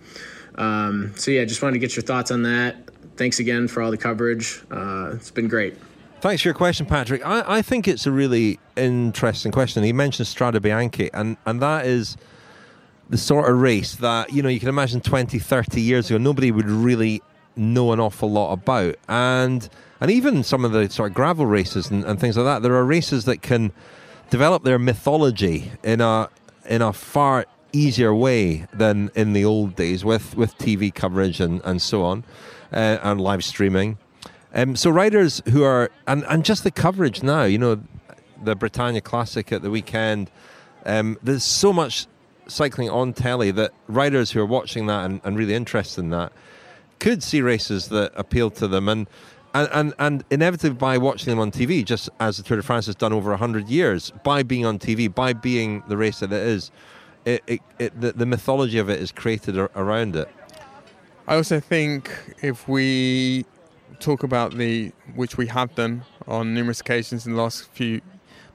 Um, 0.57 1.13
so 1.17 1.31
yeah, 1.31 1.45
just 1.45 1.63
wanted 1.63 1.75
to 1.75 1.79
get 1.79 1.97
your 1.97 2.03
thoughts 2.03 2.31
on 2.31 2.43
that. 2.43 2.91
Thanks 3.17 3.39
again 3.39 3.69
for 3.69 3.83
all 3.83 3.91
the 3.91 3.97
coverage. 3.97 4.63
Uh, 4.71 5.13
it's 5.15 5.31
been 5.31 5.49
great. 5.49 5.77
Thanks 6.21 6.43
for 6.43 6.49
your 6.49 6.55
question, 6.55 6.85
Patrick. 6.85 7.25
I, 7.25 7.59
I 7.59 7.63
think 7.63 7.87
it's 7.87 8.07
a 8.07 8.11
really 8.11 8.59
interesting 8.77 9.53
question. 9.53 9.85
He 9.85 9.93
mentioned 9.93 10.27
Strade 10.27 10.59
Bianche, 10.59 11.11
and, 11.15 11.37
and 11.47 11.63
that 11.63 11.87
is 11.87 12.17
the 13.09 13.17
sort 13.17 13.49
of 13.49 13.61
race 13.61 13.95
that, 13.97 14.33
you 14.33 14.43
know, 14.43 14.49
you 14.49 14.59
can 14.59 14.69
imagine 14.69 15.01
20, 15.01 15.39
30 15.39 15.81
years 15.81 16.11
ago, 16.11 16.19
nobody 16.19 16.51
would 16.51 16.69
really 16.69 17.23
know 17.59 17.93
an 17.93 18.01
awful 18.01 18.31
lot 18.31 18.53
about. 18.53 18.97
And 19.09 19.69
and 20.01 20.11
even 20.11 20.45
some 20.45 20.65
of 20.65 20.73
the 20.73 20.89
sort 20.89 21.11
of 21.11 21.15
gravel 21.15 21.47
races 21.47 21.91
and, 21.91 22.05
and 22.05 22.21
things 22.21 22.37
like 22.37 22.47
that, 22.47 22.63
there 22.63 22.75
are 22.75 22.85
races 22.85 23.25
that 23.25 23.43
can 23.43 23.73
develop 24.31 24.63
their 24.63 24.79
mythology 24.79 25.73
in 25.83 26.01
a 26.01 26.31
in 26.69 26.83
a 26.83 26.93
far 26.93 27.47
easier 27.73 28.15
way 28.15 28.67
than 28.73 29.11
in 29.15 29.33
the 29.33 29.45
old 29.45 29.77
days 29.77 30.05
with, 30.05 30.37
with 30.37 30.57
TV 30.59 30.95
coverage 30.95 31.41
and, 31.41 31.61
and 31.65 31.83
so 31.83 32.03
on 32.03 32.25
uh, 32.73 32.99
and 33.03 33.21
live 33.21 33.45
streaming. 33.45 33.99
Um, 34.55 34.77
so 34.77 34.91
riders 34.91 35.43
who 35.51 35.63
are 35.63 35.91
and, 36.07 36.25
and 36.29 36.45
just 36.45 36.65
the 36.65 36.71
coverage 36.71 37.23
now, 37.23 37.45
you 37.45 37.59
know, 37.59 37.83
the 38.43 38.55
Bretagne 38.55 39.01
Classic 39.01 39.53
at 39.53 39.63
the 39.63 39.71
weekend. 39.71 40.31
Um, 40.87 41.19
there's 41.23 41.45
so 41.45 41.73
much 41.73 42.07
cycling 42.47 42.89
on 42.89 43.13
telly 43.13 43.51
that 43.51 43.73
riders 43.89 44.31
who 44.31 44.41
are 44.41 44.47
watching 44.47 44.87
that 44.87 45.05
and, 45.05 45.21
and 45.25 45.37
really 45.37 45.55
interested 45.55 46.01
in 46.01 46.11
that 46.11 46.33
could 46.99 47.23
see 47.23 47.41
races 47.41 47.89
that 47.89 48.13
appeal 48.17 48.51
to 48.53 48.69
them 48.69 48.89
and 48.89 49.07
and, 49.55 49.69
and, 49.73 49.95
and 49.99 50.25
inevitably 50.31 50.77
by 50.77 50.99
watching 50.99 51.31
them 51.31 51.39
on 51.39 51.51
TV, 51.51 51.85
just 51.85 52.11
as 52.21 52.37
the 52.37 52.43
Tour 52.43 52.59
de 52.59 52.63
France 52.63 52.87
has 52.87 52.95
done 52.95 53.13
over 53.13 53.31
100 53.31 53.69
years, 53.69 54.13
by 54.23 54.43
being 54.43 54.67
on 54.67 54.79
TV, 54.79 55.13
by 55.13 55.33
being 55.33 55.83
the 55.89 55.97
race 55.97 56.21
that 56.21 56.33
it 56.33 56.43
is, 56.43 56.71
it, 57.25 57.43
it, 57.47 57.61
it 57.79 58.01
the, 58.01 58.13
the 58.13 58.27
mythology 58.27 58.79
of 58.79 58.91
it 58.91 59.01
is 59.01 59.11
created 59.11 59.59
ar- 59.59 59.71
around 59.75 60.17
it. 60.17 60.29
I 61.27 61.37
also 61.37 61.61
think 61.61 62.11
if 62.43 62.69
we 62.69 63.47
talk 64.01 64.23
about 64.23 64.57
the, 64.57 64.93
which 65.15 65.37
we 65.37 65.47
have 65.49 65.75
done 65.75 66.03
on 66.27 66.55
numerous 66.55 66.81
occasions 66.81 67.27
in 67.27 67.35
the 67.35 67.41
last 67.41 67.69
few 67.71 68.01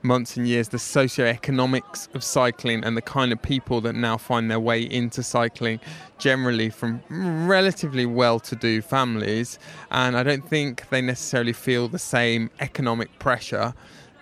months 0.04 0.38
and 0.38 0.48
years, 0.48 0.70
the 0.70 0.80
socio-economics 0.80 2.10
of 2.14 2.24
cycling 2.24 2.84
and 2.84 2.96
the 2.96 3.02
kind 3.02 3.32
of 3.32 3.42
people 3.42 3.82
that 3.82 3.96
now 3.96 4.18
find 4.18 4.52
their 4.52 4.60
way 4.60 4.82
into 4.82 5.24
cycling, 5.24 5.80
generally 6.18 6.70
from 6.70 7.02
relatively 7.10 8.06
well-to-do 8.06 8.82
families, 8.82 9.58
and 9.92 10.18
I 10.18 10.24
don't 10.24 10.48
think 10.48 10.90
they 10.90 11.02
necessarily 11.02 11.54
feel 11.54 11.88
the 11.88 12.00
same 12.00 12.50
economic 12.60 13.18
pressure 13.20 13.74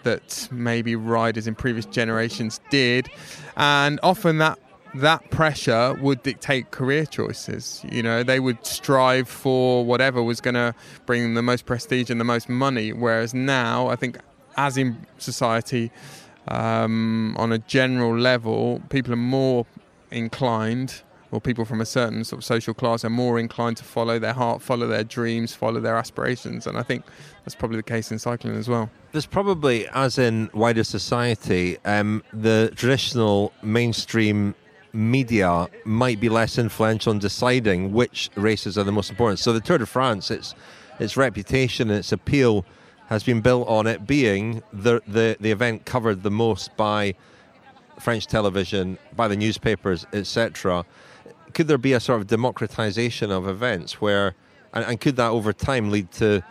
that 0.04 0.48
maybe 0.52 0.96
riders 0.96 1.48
in 1.48 1.56
previous 1.56 1.86
generations 1.86 2.60
did, 2.70 3.10
and 3.58 4.00
often 4.02 4.38
that 4.40 4.60
that 4.94 5.30
pressure 5.32 5.94
would 6.02 6.22
dictate 6.22 6.72
career 6.72 7.06
choices. 7.06 7.86
You 7.90 8.04
know, 8.04 8.24
they 8.24 8.40
would 8.40 8.66
strive 8.66 9.30
for 9.30 9.86
whatever 9.86 10.22
was 10.22 10.42
going 10.42 10.56
to 10.56 10.76
bring 11.06 11.34
the 11.34 11.42
most 11.42 11.66
prestige 11.66 12.10
and 12.10 12.20
the 12.20 12.26
most 12.26 12.50
money. 12.50 12.92
Whereas 12.92 13.34
now, 13.34 13.88
I 13.88 13.96
think, 13.96 14.18
as 14.62 14.78
in 14.78 15.06
society, 15.18 15.92
um, 16.48 17.36
on 17.38 17.52
a 17.52 17.58
general 17.58 18.16
level, 18.16 18.82
people 18.90 19.12
are 19.14 19.26
more 19.40 19.66
inclined, 20.12 21.02
or 21.32 21.42
people 21.42 21.66
from 21.66 21.82
a 21.82 21.86
certain 21.86 22.24
sort 22.24 22.40
of 22.42 22.46
social 22.46 22.74
class 22.74 23.04
are 23.04 23.10
more 23.10 23.40
inclined 23.40 23.78
to 23.78 23.84
follow 23.84 24.20
their 24.20 24.34
heart, 24.34 24.62
follow 24.62 24.88
their 24.88 25.04
dreams, 25.04 25.56
follow 25.56 25.80
their 25.80 25.98
aspirations. 25.98 26.68
And 26.68 26.78
I 26.78 26.84
think 26.84 27.06
that's 27.44 27.56
probably 27.56 27.78
the 27.78 27.90
case 27.96 28.12
in 28.12 28.20
cycling 28.20 28.56
as 28.56 28.68
well. 28.70 28.90
There's 29.14 29.26
probably, 29.26 29.88
as 29.88 30.20
in 30.20 30.50
wider 30.54 30.84
society, 30.84 31.78
um, 31.86 32.24
the 32.32 32.72
traditional 32.76 33.54
mainstream 33.64 34.54
media 34.94 35.68
might 35.86 36.20
be 36.20 36.30
less 36.30 36.58
influential 36.58 37.12
in 37.14 37.20
deciding 37.20 37.94
which 37.94 38.30
races 38.36 38.78
are 38.78 38.84
the 38.84 38.92
most 38.92 39.10
important. 39.10 39.40
So 39.40 39.54
the 39.54 39.62
Tour 39.62 39.80
de 39.80 39.86
France, 39.86 40.30
its 40.30 40.54
its 41.00 41.18
reputation 41.18 41.90
and 41.90 41.98
its 41.98 42.12
appeal 42.12 42.64
has 43.12 43.24
been 43.24 43.42
built 43.42 43.68
on 43.68 43.86
it 43.88 44.08
being 44.08 44.64
the 44.72 45.02
the, 45.06 45.36
the 45.42 45.52
event 45.52 45.86
covered 45.86 46.24
the 46.24 46.32
most 46.32 46.76
by 46.78 47.14
French 48.00 48.26
television, 48.26 48.98
by 49.16 49.28
the 49.28 49.36
newspapers, 49.36 50.08
etc. 50.14 50.86
Could 51.54 51.68
there 51.68 51.78
be 51.78 51.92
a 51.92 52.00
sort 52.00 52.22
of 52.22 52.28
democratization 52.28 53.30
of 53.30 53.48
events 53.48 54.00
where, 54.00 54.34
and, 54.74 54.86
and 54.86 55.02
could 55.02 55.18
that 55.18 55.30
over 55.30 55.52
time 55.52 55.92
lead 55.92 56.10
to 56.14 56.42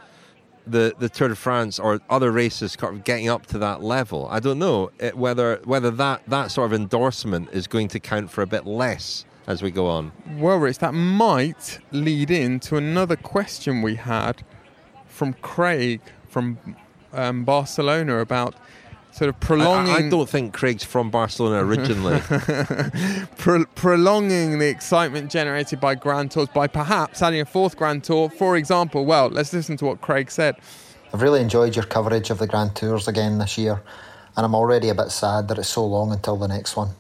the, 0.66 0.94
the 0.98 1.08
Tour 1.08 1.28
de 1.28 1.34
France 1.34 1.78
or 1.78 1.98
other 2.10 2.30
races 2.30 2.76
kind 2.76 2.94
of 2.94 3.04
getting 3.04 3.30
up 3.30 3.46
to 3.46 3.58
that 3.58 3.82
level. 3.82 4.28
I 4.30 4.38
don't 4.38 4.58
know 4.58 4.90
it, 4.98 5.16
whether 5.16 5.60
whether 5.64 5.90
that, 5.92 6.22
that 6.28 6.50
sort 6.50 6.66
of 6.66 6.74
endorsement 6.74 7.48
is 7.52 7.66
going 7.66 7.88
to 7.88 7.98
count 7.98 8.30
for 8.30 8.42
a 8.42 8.46
bit 8.46 8.66
less 8.66 9.24
as 9.46 9.62
we 9.62 9.70
go 9.70 9.86
on. 9.86 10.12
Well, 10.36 10.58
Rich, 10.58 10.78
that 10.78 10.92
might 10.92 11.78
lead 11.90 12.30
into 12.30 12.76
another 12.76 13.16
question 13.16 13.80
we 13.80 13.94
had 13.94 14.44
from 15.06 15.32
Craig 15.32 16.02
from 16.30 16.58
um, 17.12 17.44
Barcelona 17.44 18.18
about 18.18 18.54
sort 19.12 19.28
of 19.28 19.38
prolonging. 19.40 19.92
I, 19.92 20.06
I, 20.06 20.08
don't 20.08 20.28
think 20.28 20.54
Craig's 20.54 20.84
from 20.84 21.10
Barcelona 21.10 21.64
originally. 21.64 22.20
Pro- 23.38 23.66
prolonging 23.74 24.58
the 24.58 24.68
excitement 24.68 25.30
generated 25.30 25.80
by 25.80 25.94
Grand 25.94 26.30
Tours 26.30 26.48
by 26.48 26.66
perhaps 26.66 27.22
adding 27.22 27.40
a 27.40 27.44
fourth 27.44 27.76
Grand 27.76 28.04
Tour, 28.04 28.30
for 28.30 28.56
example. 28.56 29.04
Well, 29.04 29.28
let's 29.28 29.52
listen 29.52 29.76
to 29.78 29.84
what 29.84 30.00
Craig 30.00 30.30
said. 30.30 30.56
I've 31.12 31.22
really 31.22 31.40
enjoyed 31.40 31.74
your 31.74 31.84
coverage 31.84 32.30
of 32.30 32.38
the 32.38 32.46
Grand 32.46 32.76
Tours 32.76 33.08
again 33.08 33.38
this 33.38 33.58
year, 33.58 33.82
and 34.36 34.46
I'm 34.46 34.54
already 34.54 34.88
a 34.88 34.94
bit 34.94 35.10
sad 35.10 35.48
that 35.48 35.58
it's 35.58 35.68
so 35.68 35.84
long 35.84 36.12
until 36.12 36.36
the 36.36 36.48
next 36.48 36.76
one. 36.76 36.90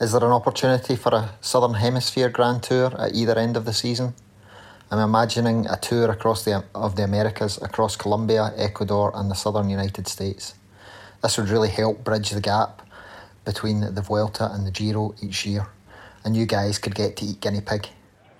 Is 0.00 0.12
there 0.12 0.24
an 0.24 0.30
opportunity 0.30 0.96
for 0.96 1.12
a 1.12 1.30
Southern 1.40 1.74
Hemisphere 1.74 2.30
Grand 2.30 2.62
Tour 2.62 2.92
at 2.98 3.14
either 3.14 3.36
end 3.38 3.56
of 3.56 3.64
the 3.64 3.72
season? 3.72 4.14
I'm 4.90 5.00
imagining 5.00 5.66
a 5.66 5.76
tour 5.76 6.10
across 6.10 6.44
the 6.44 6.64
of 6.74 6.96
the 6.96 7.04
Americas, 7.04 7.60
across 7.60 7.94
Colombia, 7.94 8.52
Ecuador, 8.56 9.12
and 9.14 9.30
the 9.30 9.34
southern 9.34 9.68
United 9.68 10.08
States. 10.08 10.54
This 11.22 11.36
would 11.36 11.50
really 11.50 11.68
help 11.68 12.04
bridge 12.04 12.30
the 12.30 12.40
gap 12.40 12.82
between 13.44 13.80
the 13.80 14.00
Vuelta 14.00 14.50
and 14.52 14.66
the 14.66 14.70
Giro 14.70 15.14
each 15.20 15.44
year, 15.44 15.68
and 16.24 16.34
you 16.34 16.46
guys 16.46 16.78
could 16.78 16.94
get 16.94 17.16
to 17.16 17.26
eat 17.26 17.40
guinea 17.40 17.60
pig. 17.60 17.88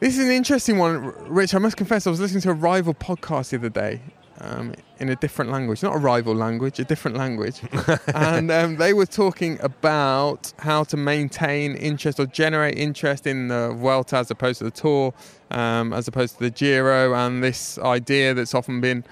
This 0.00 0.16
is 0.16 0.24
an 0.24 0.30
interesting 0.30 0.78
one, 0.78 1.12
Rich. 1.28 1.54
I 1.54 1.58
must 1.58 1.76
confess, 1.76 2.06
I 2.06 2.10
was 2.10 2.20
listening 2.20 2.42
to 2.42 2.50
a 2.50 2.54
rival 2.54 2.94
podcast 2.94 3.50
the 3.50 3.58
other 3.58 3.68
day 3.68 4.00
um, 4.40 4.74
in 4.98 5.08
a 5.08 5.16
different 5.16 5.50
language, 5.50 5.82
not 5.82 5.94
a 5.94 5.98
rival 5.98 6.34
language, 6.34 6.78
a 6.78 6.84
different 6.84 7.16
language. 7.16 7.60
and 8.14 8.50
um, 8.50 8.76
they 8.76 8.92
were 8.92 9.06
talking 9.06 9.58
about 9.60 10.52
how 10.58 10.84
to 10.84 10.96
maintain 10.96 11.74
interest 11.76 12.20
or 12.20 12.26
generate 12.26 12.78
interest 12.78 13.26
in 13.26 13.48
the 13.48 13.74
Vuelta 13.76 14.16
as 14.16 14.30
opposed 14.30 14.58
to 14.58 14.64
the 14.64 14.70
Tour, 14.70 15.14
um, 15.50 15.92
as 15.92 16.08
opposed 16.08 16.38
to 16.38 16.44
the 16.44 16.50
Giro, 16.50 17.14
and 17.14 17.42
this 17.42 17.78
idea 17.78 18.34
that's 18.34 18.54
often 18.54 18.80
been 18.80 19.04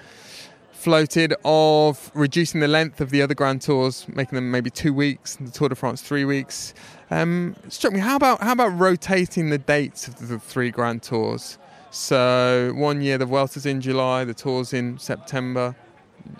floated 0.72 1.34
of 1.44 2.12
reducing 2.14 2.60
the 2.60 2.68
length 2.68 3.00
of 3.00 3.10
the 3.10 3.20
other 3.20 3.34
Grand 3.34 3.60
Tours, 3.60 4.06
making 4.08 4.36
them 4.36 4.50
maybe 4.50 4.70
two 4.70 4.92
weeks, 4.92 5.36
the 5.36 5.50
Tour 5.50 5.68
de 5.68 5.74
France 5.74 6.00
three 6.00 6.24
weeks. 6.24 6.74
Um, 7.10 7.56
struck 7.68 7.92
me. 7.92 7.98
How 7.98 8.16
about 8.16 8.40
how 8.40 8.52
about 8.52 8.68
rotating 8.78 9.50
the 9.50 9.58
dates 9.58 10.06
of 10.06 10.28
the 10.28 10.38
three 10.38 10.70
Grand 10.70 11.02
Tours? 11.02 11.58
So 11.96 12.72
one 12.76 13.00
year 13.00 13.16
the 13.16 13.24
Vuelta's 13.24 13.64
in 13.64 13.80
July, 13.80 14.24
the 14.24 14.34
Tour's 14.34 14.74
in 14.74 14.98
September, 14.98 15.74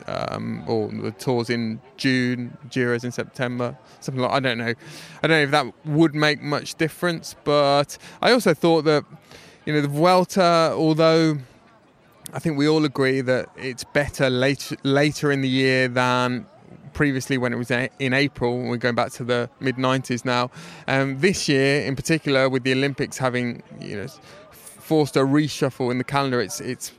um, 0.07 0.63
or 0.69 0.89
the 0.89 1.13
Tour's 1.13 1.49
in 1.49 1.81
June, 1.97 2.57
Giro's 2.69 3.05
in 3.05 3.11
September, 3.11 3.77
something 4.01 4.23
like. 4.23 4.33
I 4.33 4.41
don't 4.41 4.59
know. 4.59 4.75
I 5.23 5.27
don't 5.27 5.31
know 5.31 5.43
if 5.43 5.51
that 5.53 5.67
would 5.87 6.15
make 6.15 6.43
much 6.43 6.75
difference, 6.75 7.35
but 7.45 7.97
I 8.21 8.33
also 8.33 8.53
thought 8.53 8.83
that 8.83 9.05
you 9.65 9.73
know 9.73 9.81
the 9.81 9.89
Vuelta, 9.89 10.75
although 10.77 11.39
I 12.35 12.39
think 12.39 12.59
we 12.59 12.69
all 12.69 12.85
agree 12.85 13.23
that 13.23 13.49
it's 13.57 13.83
better 13.83 14.29
later 14.29 14.77
later 14.83 15.33
in 15.33 15.41
the 15.41 15.49
year 15.49 15.89
than 15.89 16.47
previously 16.97 17.39
when 17.39 17.53
it 17.53 17.57
was 17.57 17.71
in 17.71 18.13
April. 18.13 18.59
We're 18.59 18.79
going 18.79 18.95
back 18.95 19.13
to 19.13 19.25
the 19.25 19.51
mid 19.61 19.77
90s 19.77 20.25
now. 20.25 20.51
Um, 20.89 21.21
this 21.21 21.49
year, 21.49 21.83
in 21.83 21.95
particular, 21.95 22.49
with 22.49 22.65
the 22.65 22.73
Olympics 22.73 23.19
having 23.19 23.63
you 23.81 23.97
know 23.97 24.07
forced 24.87 25.17
a 25.17 25.21
reshuffle 25.21 25.91
in 25.91 25.99
the 25.99 26.05
calendar, 26.05 26.41
it's 26.41 26.61
it's 26.61 26.93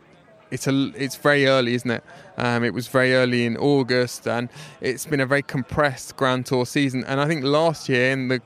it's 0.52 0.68
a 0.68 0.92
it's 0.96 1.16
very 1.16 1.48
early, 1.48 1.74
isn't 1.74 1.90
it? 1.90 2.04
Um, 2.38 2.64
it 2.64 2.74
was 2.74 2.88
very 2.88 3.14
early 3.14 3.46
in 3.46 3.58
August, 3.58 4.28
and 4.28 4.50
it's 4.82 5.06
been 5.06 5.22
a 5.22 5.26
very 5.26 5.42
compressed 5.42 6.18
Grand 6.18 6.46
Tour 6.46 6.66
season. 6.66 7.04
And 7.06 7.20
I 7.20 7.28
think 7.28 7.44
last 7.44 7.90
year 7.90 8.12
in 8.12 8.28
the 8.28 8.42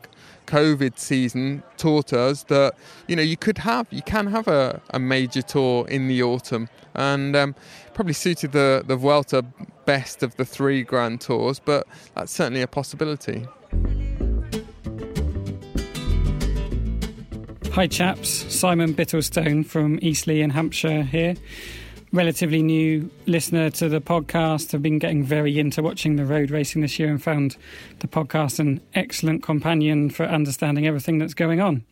COVID 0.48 0.98
season 0.98 1.64
taught 1.78 2.14
us 2.14 2.44
that 2.44 2.76
you 3.08 3.16
know 3.16 3.22
you 3.22 3.38
could 3.38 3.60
have 3.60 3.88
you 3.90 4.02
can 4.02 4.28
have 4.28 4.48
a, 4.48 4.82
a 4.92 5.00
major 5.00 5.42
tour 5.42 5.88
in 5.88 6.08
the 6.08 6.22
autumn 6.24 6.68
and 6.94 7.36
um, 7.36 7.56
probably 7.94 8.14
suited 8.14 8.52
the 8.52 8.84
the 8.86 8.96
Vuelta 8.96 9.44
best 9.86 10.24
of 10.24 10.36
the 10.38 10.46
three 10.46 10.84
Grand 10.84 11.22
Tours, 11.22 11.60
but 11.60 11.88
that's 12.16 12.32
certainly 12.32 12.62
a 12.62 12.68
possibility. 12.68 13.48
Hi 17.74 17.88
chaps, 17.88 18.30
Simon 18.54 18.94
Bittlestone 18.94 19.66
from 19.66 19.98
Eastleigh 20.02 20.42
in 20.42 20.50
Hampshire 20.50 21.04
here 21.04 21.36
relatively 22.14 22.62
new 22.62 23.10
listener 23.26 23.70
to 23.70 23.88
the 23.88 24.02
podcast. 24.02 24.74
I've 24.74 24.82
been 24.82 25.00
getting 25.00 25.24
very 25.24 25.58
into 25.58 25.82
watching 25.82 26.18
the 26.18 26.26
road 26.26 26.52
racing 26.52 26.82
this 26.82 27.00
year 27.00 27.10
and 27.10 27.24
found 27.24 27.56
the 28.00 28.08
podcast 28.08 28.60
an 28.60 28.82
excellent 28.94 29.44
companion 29.44 30.10
for 30.10 30.26
understanding 30.26 30.86
everything 30.86 31.18
that's 31.18 31.34
going 31.34 31.62
on. 31.62 31.86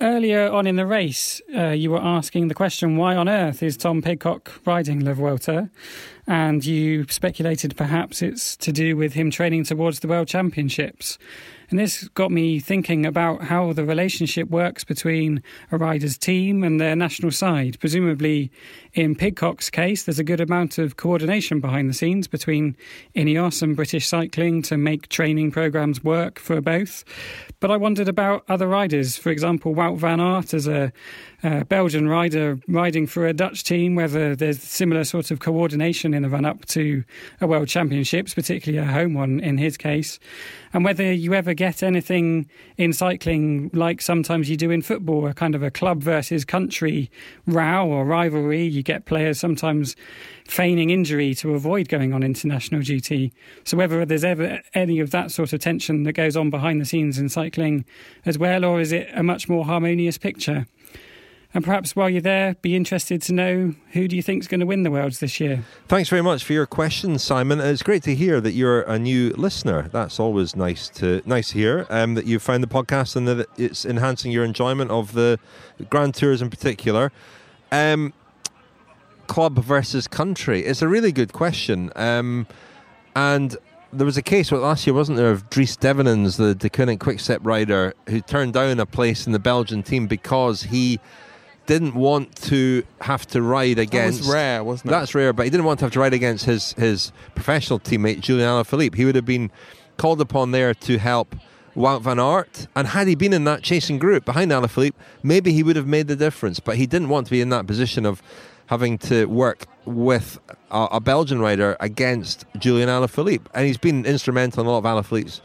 Earlier 0.00 0.50
on 0.50 0.66
in 0.66 0.76
the 0.76 0.86
race, 0.86 1.40
uh, 1.56 1.68
you 1.68 1.90
were 1.90 2.02
asking 2.02 2.48
the 2.48 2.54
question, 2.54 2.96
why 2.96 3.16
on 3.16 3.28
earth 3.28 3.62
is 3.62 3.76
Tom 3.76 4.02
Pidcock 4.02 4.60
riding 4.64 5.04
Le 5.04 5.14
Vuelta? 5.14 5.70
And 6.28 6.64
you 6.64 7.06
speculated 7.08 7.74
perhaps 7.74 8.20
it's 8.20 8.54
to 8.58 8.70
do 8.70 8.96
with 8.96 9.14
him 9.14 9.30
training 9.30 9.64
towards 9.64 10.00
the 10.00 10.08
World 10.08 10.28
Championships. 10.28 11.18
And 11.70 11.78
this 11.78 12.08
got 12.08 12.30
me 12.30 12.60
thinking 12.60 13.04
about 13.04 13.42
how 13.42 13.74
the 13.74 13.84
relationship 13.84 14.48
works 14.48 14.84
between 14.84 15.42
a 15.70 15.76
rider's 15.76 16.16
team 16.16 16.64
and 16.64 16.80
their 16.80 16.96
national 16.96 17.30
side. 17.30 17.78
Presumably, 17.78 18.50
in 18.94 19.14
Pidcock's 19.14 19.68
case, 19.68 20.04
there's 20.04 20.18
a 20.18 20.24
good 20.24 20.40
amount 20.40 20.78
of 20.78 20.96
coordination 20.96 21.60
behind 21.60 21.90
the 21.90 21.94
scenes 21.94 22.26
between 22.26 22.74
Ineos 23.14 23.62
and 23.62 23.76
British 23.76 24.06
Cycling 24.06 24.62
to 24.62 24.78
make 24.78 25.08
training 25.08 25.50
programs 25.50 26.02
work 26.02 26.38
for 26.38 26.62
both. 26.62 27.04
But 27.60 27.70
I 27.70 27.76
wondered 27.76 28.08
about 28.08 28.44
other 28.48 28.66
riders. 28.66 29.18
For 29.18 29.30
example, 29.30 29.74
Wout 29.74 29.98
van 29.98 30.20
Aert 30.20 30.54
as 30.54 30.66
a 30.66 30.90
uh, 31.42 31.64
Belgian 31.64 32.08
rider 32.08 32.58
riding 32.66 33.06
for 33.06 33.26
a 33.26 33.34
Dutch 33.34 33.62
team, 33.62 33.94
whether 33.94 34.34
there's 34.34 34.62
similar 34.62 35.04
sort 35.04 35.30
of 35.30 35.40
coordination 35.40 36.14
in 36.18 36.22
the 36.22 36.28
run 36.28 36.44
up 36.44 36.66
to 36.66 37.04
a 37.40 37.46
World 37.46 37.68
Championships, 37.68 38.34
particularly 38.34 38.86
a 38.86 38.92
home 38.92 39.14
one 39.14 39.40
in 39.40 39.56
his 39.56 39.78
case, 39.78 40.18
and 40.74 40.84
whether 40.84 41.10
you 41.10 41.32
ever 41.32 41.54
get 41.54 41.82
anything 41.82 42.48
in 42.76 42.92
cycling 42.92 43.70
like 43.72 44.02
sometimes 44.02 44.50
you 44.50 44.56
do 44.56 44.70
in 44.70 44.82
football, 44.82 45.26
a 45.26 45.32
kind 45.32 45.54
of 45.54 45.62
a 45.62 45.70
club 45.70 46.02
versus 46.02 46.44
country 46.44 47.10
row 47.46 47.88
or 47.88 48.04
rivalry. 48.04 48.64
You 48.64 48.82
get 48.82 49.06
players 49.06 49.40
sometimes 49.40 49.96
feigning 50.46 50.90
injury 50.90 51.34
to 51.34 51.54
avoid 51.54 51.88
going 51.88 52.12
on 52.12 52.22
international 52.22 52.82
duty. 52.82 53.32
So 53.64 53.76
whether 53.76 54.04
there's 54.04 54.24
ever 54.24 54.60
any 54.74 55.00
of 55.00 55.10
that 55.12 55.30
sort 55.30 55.52
of 55.52 55.60
tension 55.60 56.02
that 56.02 56.12
goes 56.12 56.36
on 56.36 56.50
behind 56.50 56.80
the 56.80 56.84
scenes 56.84 57.18
in 57.18 57.28
cycling 57.28 57.84
as 58.26 58.36
well, 58.36 58.64
or 58.64 58.80
is 58.80 58.92
it 58.92 59.08
a 59.14 59.22
much 59.22 59.48
more 59.48 59.64
harmonious 59.64 60.18
picture? 60.18 60.66
And 61.54 61.64
perhaps 61.64 61.96
while 61.96 62.10
you're 62.10 62.20
there, 62.20 62.54
be 62.60 62.76
interested 62.76 63.22
to 63.22 63.32
know 63.32 63.74
who 63.92 64.06
do 64.06 64.14
you 64.14 64.22
think 64.22 64.42
is 64.42 64.48
going 64.48 64.60
to 64.60 64.66
win 64.66 64.82
the 64.82 64.90
Worlds 64.90 65.18
this 65.18 65.40
year? 65.40 65.64
Thanks 65.86 66.10
very 66.10 66.20
much 66.22 66.44
for 66.44 66.52
your 66.52 66.66
question, 66.66 67.18
Simon. 67.18 67.58
It's 67.58 67.82
great 67.82 68.02
to 68.02 68.14
hear 68.14 68.40
that 68.42 68.52
you're 68.52 68.82
a 68.82 68.98
new 68.98 69.30
listener. 69.30 69.88
That's 69.90 70.20
always 70.20 70.54
nice 70.54 70.90
to 70.90 71.22
nice 71.24 71.48
to 71.50 71.54
hear. 71.58 71.86
Um, 71.88 72.14
that 72.14 72.26
you've 72.26 72.42
found 72.42 72.62
the 72.62 72.68
podcast 72.68 73.16
and 73.16 73.26
that 73.26 73.46
it's 73.56 73.86
enhancing 73.86 74.30
your 74.30 74.44
enjoyment 74.44 74.90
of 74.90 75.14
the 75.14 75.38
Grand 75.88 76.14
Tours 76.14 76.42
in 76.42 76.50
particular. 76.50 77.12
Um, 77.72 78.12
club 79.26 79.58
versus 79.58 80.06
country. 80.06 80.64
It's 80.64 80.82
a 80.82 80.88
really 80.88 81.12
good 81.12 81.32
question. 81.32 81.90
Um, 81.96 82.46
And 83.16 83.56
there 83.92 84.06
was 84.06 84.16
a 84.16 84.22
case 84.22 84.52
last 84.52 84.86
year, 84.86 84.94
wasn't 84.94 85.18
there, 85.18 85.30
of 85.30 85.50
Dries 85.50 85.76
Devenyns, 85.76 86.36
the 86.36 86.54
De 86.54 86.68
Deceuninck 86.68 87.00
Quickstep 87.00 87.40
rider, 87.42 87.94
who 88.08 88.20
turned 88.20 88.52
down 88.52 88.78
a 88.78 88.86
place 88.86 89.26
in 89.26 89.32
the 89.32 89.38
Belgian 89.38 89.82
team 89.82 90.06
because 90.06 90.64
he 90.64 91.00
didn't 91.68 91.94
want 91.94 92.34
to 92.42 92.82
have 93.00 93.26
to 93.28 93.42
ride 93.42 93.78
against. 93.78 94.22
That 94.22 94.26
was 94.26 94.34
rare, 94.34 94.64
wasn't 94.64 94.86
it? 94.86 94.90
That's 94.90 95.14
rare, 95.14 95.32
but 95.32 95.44
he 95.44 95.50
didn't 95.50 95.66
want 95.66 95.78
to 95.78 95.84
have 95.84 95.92
to 95.92 96.00
ride 96.00 96.14
against 96.14 96.46
his 96.46 96.72
his 96.72 97.12
professional 97.36 97.78
teammate 97.78 98.20
Julian 98.20 98.48
Alaphilippe. 98.48 98.96
He 98.96 99.04
would 99.04 99.14
have 99.14 99.26
been 99.26 99.52
called 99.98 100.20
upon 100.20 100.50
there 100.50 100.74
to 100.74 100.98
help 100.98 101.36
Wout 101.76 102.02
van 102.02 102.18
Aert, 102.18 102.66
and 102.74 102.88
had 102.88 103.06
he 103.06 103.14
been 103.14 103.32
in 103.32 103.44
that 103.44 103.62
chasing 103.62 103.98
group 103.98 104.24
behind 104.24 104.50
Alaphilippe, 104.50 104.96
maybe 105.22 105.52
he 105.52 105.62
would 105.62 105.76
have 105.76 105.86
made 105.86 106.08
the 106.08 106.16
difference. 106.16 106.58
But 106.58 106.76
he 106.76 106.86
didn't 106.86 107.10
want 107.10 107.26
to 107.26 107.30
be 107.30 107.40
in 107.40 107.50
that 107.50 107.68
position 107.68 108.04
of 108.04 108.20
having 108.66 108.98
to 108.98 109.26
work 109.26 109.66
with 109.84 110.38
a, 110.70 110.88
a 110.92 111.00
Belgian 111.00 111.38
rider 111.38 111.76
against 111.80 112.44
Julian 112.58 112.88
Alaphilippe, 112.88 113.46
and 113.54 113.66
he's 113.66 113.78
been 113.78 114.04
instrumental 114.04 114.62
in 114.62 114.66
a 114.66 114.70
lot 114.70 114.78
of 114.78 114.84
Alaphilippe's 114.84 115.40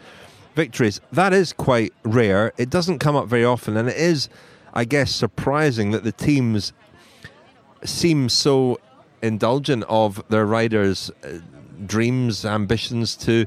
victories. 0.56 1.02
That 1.12 1.34
is 1.34 1.54
quite 1.54 1.94
rare. 2.04 2.54
It 2.58 2.70
doesn't 2.70 3.00
come 3.00 3.16
up 3.16 3.28
very 3.28 3.46
often, 3.46 3.78
and 3.78 3.90
it 3.90 3.98
is, 3.98 4.30
I 4.74 4.86
guess, 4.86 5.12
surprising 5.12 5.92
that 5.92 6.04
the 6.04 6.12
teams 6.12 6.74
seem 7.84 8.30
so 8.30 8.80
indulgent 9.22 9.84
of 9.88 10.24
their 10.30 10.46
riders' 10.46 11.12
uh, 11.24 11.40
dreams, 11.86 12.46
ambitions 12.46 13.16
to 13.18 13.46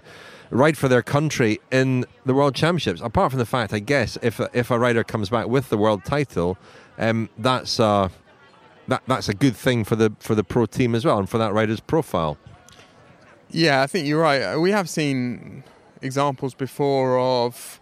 ride 0.50 0.78
for 0.78 0.88
their 0.88 1.02
country 1.02 1.60
in 1.70 2.04
the 2.24 2.34
World 2.34 2.54
Championships. 2.54 3.00
Apart 3.00 3.32
from 3.32 3.38
the 3.38 3.46
fact, 3.46 3.72
I 3.72 3.80
guess, 3.80 4.16
if 4.22 4.40
a, 4.40 4.48
if 4.52 4.70
a 4.70 4.78
rider 4.78 5.04
comes 5.04 5.28
back 5.28 5.48
with 5.48 5.68
the 5.68 5.76
world 5.76 6.04
title, 6.04 6.56
um, 6.98 7.28
that's 7.38 7.80
uh, 7.80 8.08
that 8.88 9.02
that's 9.06 9.28
a 9.28 9.34
good 9.34 9.56
thing 9.56 9.84
for 9.84 9.96
the 9.96 10.12
for 10.18 10.34
the 10.34 10.44
pro 10.44 10.66
team 10.66 10.94
as 10.94 11.04
well 11.04 11.18
and 11.18 11.28
for 11.28 11.38
that 11.38 11.52
rider's 11.52 11.80
profile. 11.80 12.38
Yeah, 13.50 13.82
I 13.82 13.86
think 13.86 14.06
you're 14.06 14.20
right. 14.20 14.56
We 14.56 14.70
have 14.70 14.88
seen 14.88 15.62
examples 16.02 16.54
before 16.54 17.18
of 17.18 17.80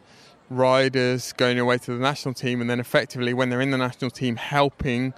riders 0.55 1.32
going 1.32 1.59
away 1.59 1.78
to 1.78 1.92
the 1.92 1.98
national 1.98 2.34
team 2.34 2.61
and 2.61 2.70
then 2.70 2.80
effectively 2.80 3.34
when 3.34 3.50
they're 3.50 3.61
in 3.61 3.70
the 3.70 3.78
national 3.78 4.11
team 4.11 4.36
helping 4.36 5.14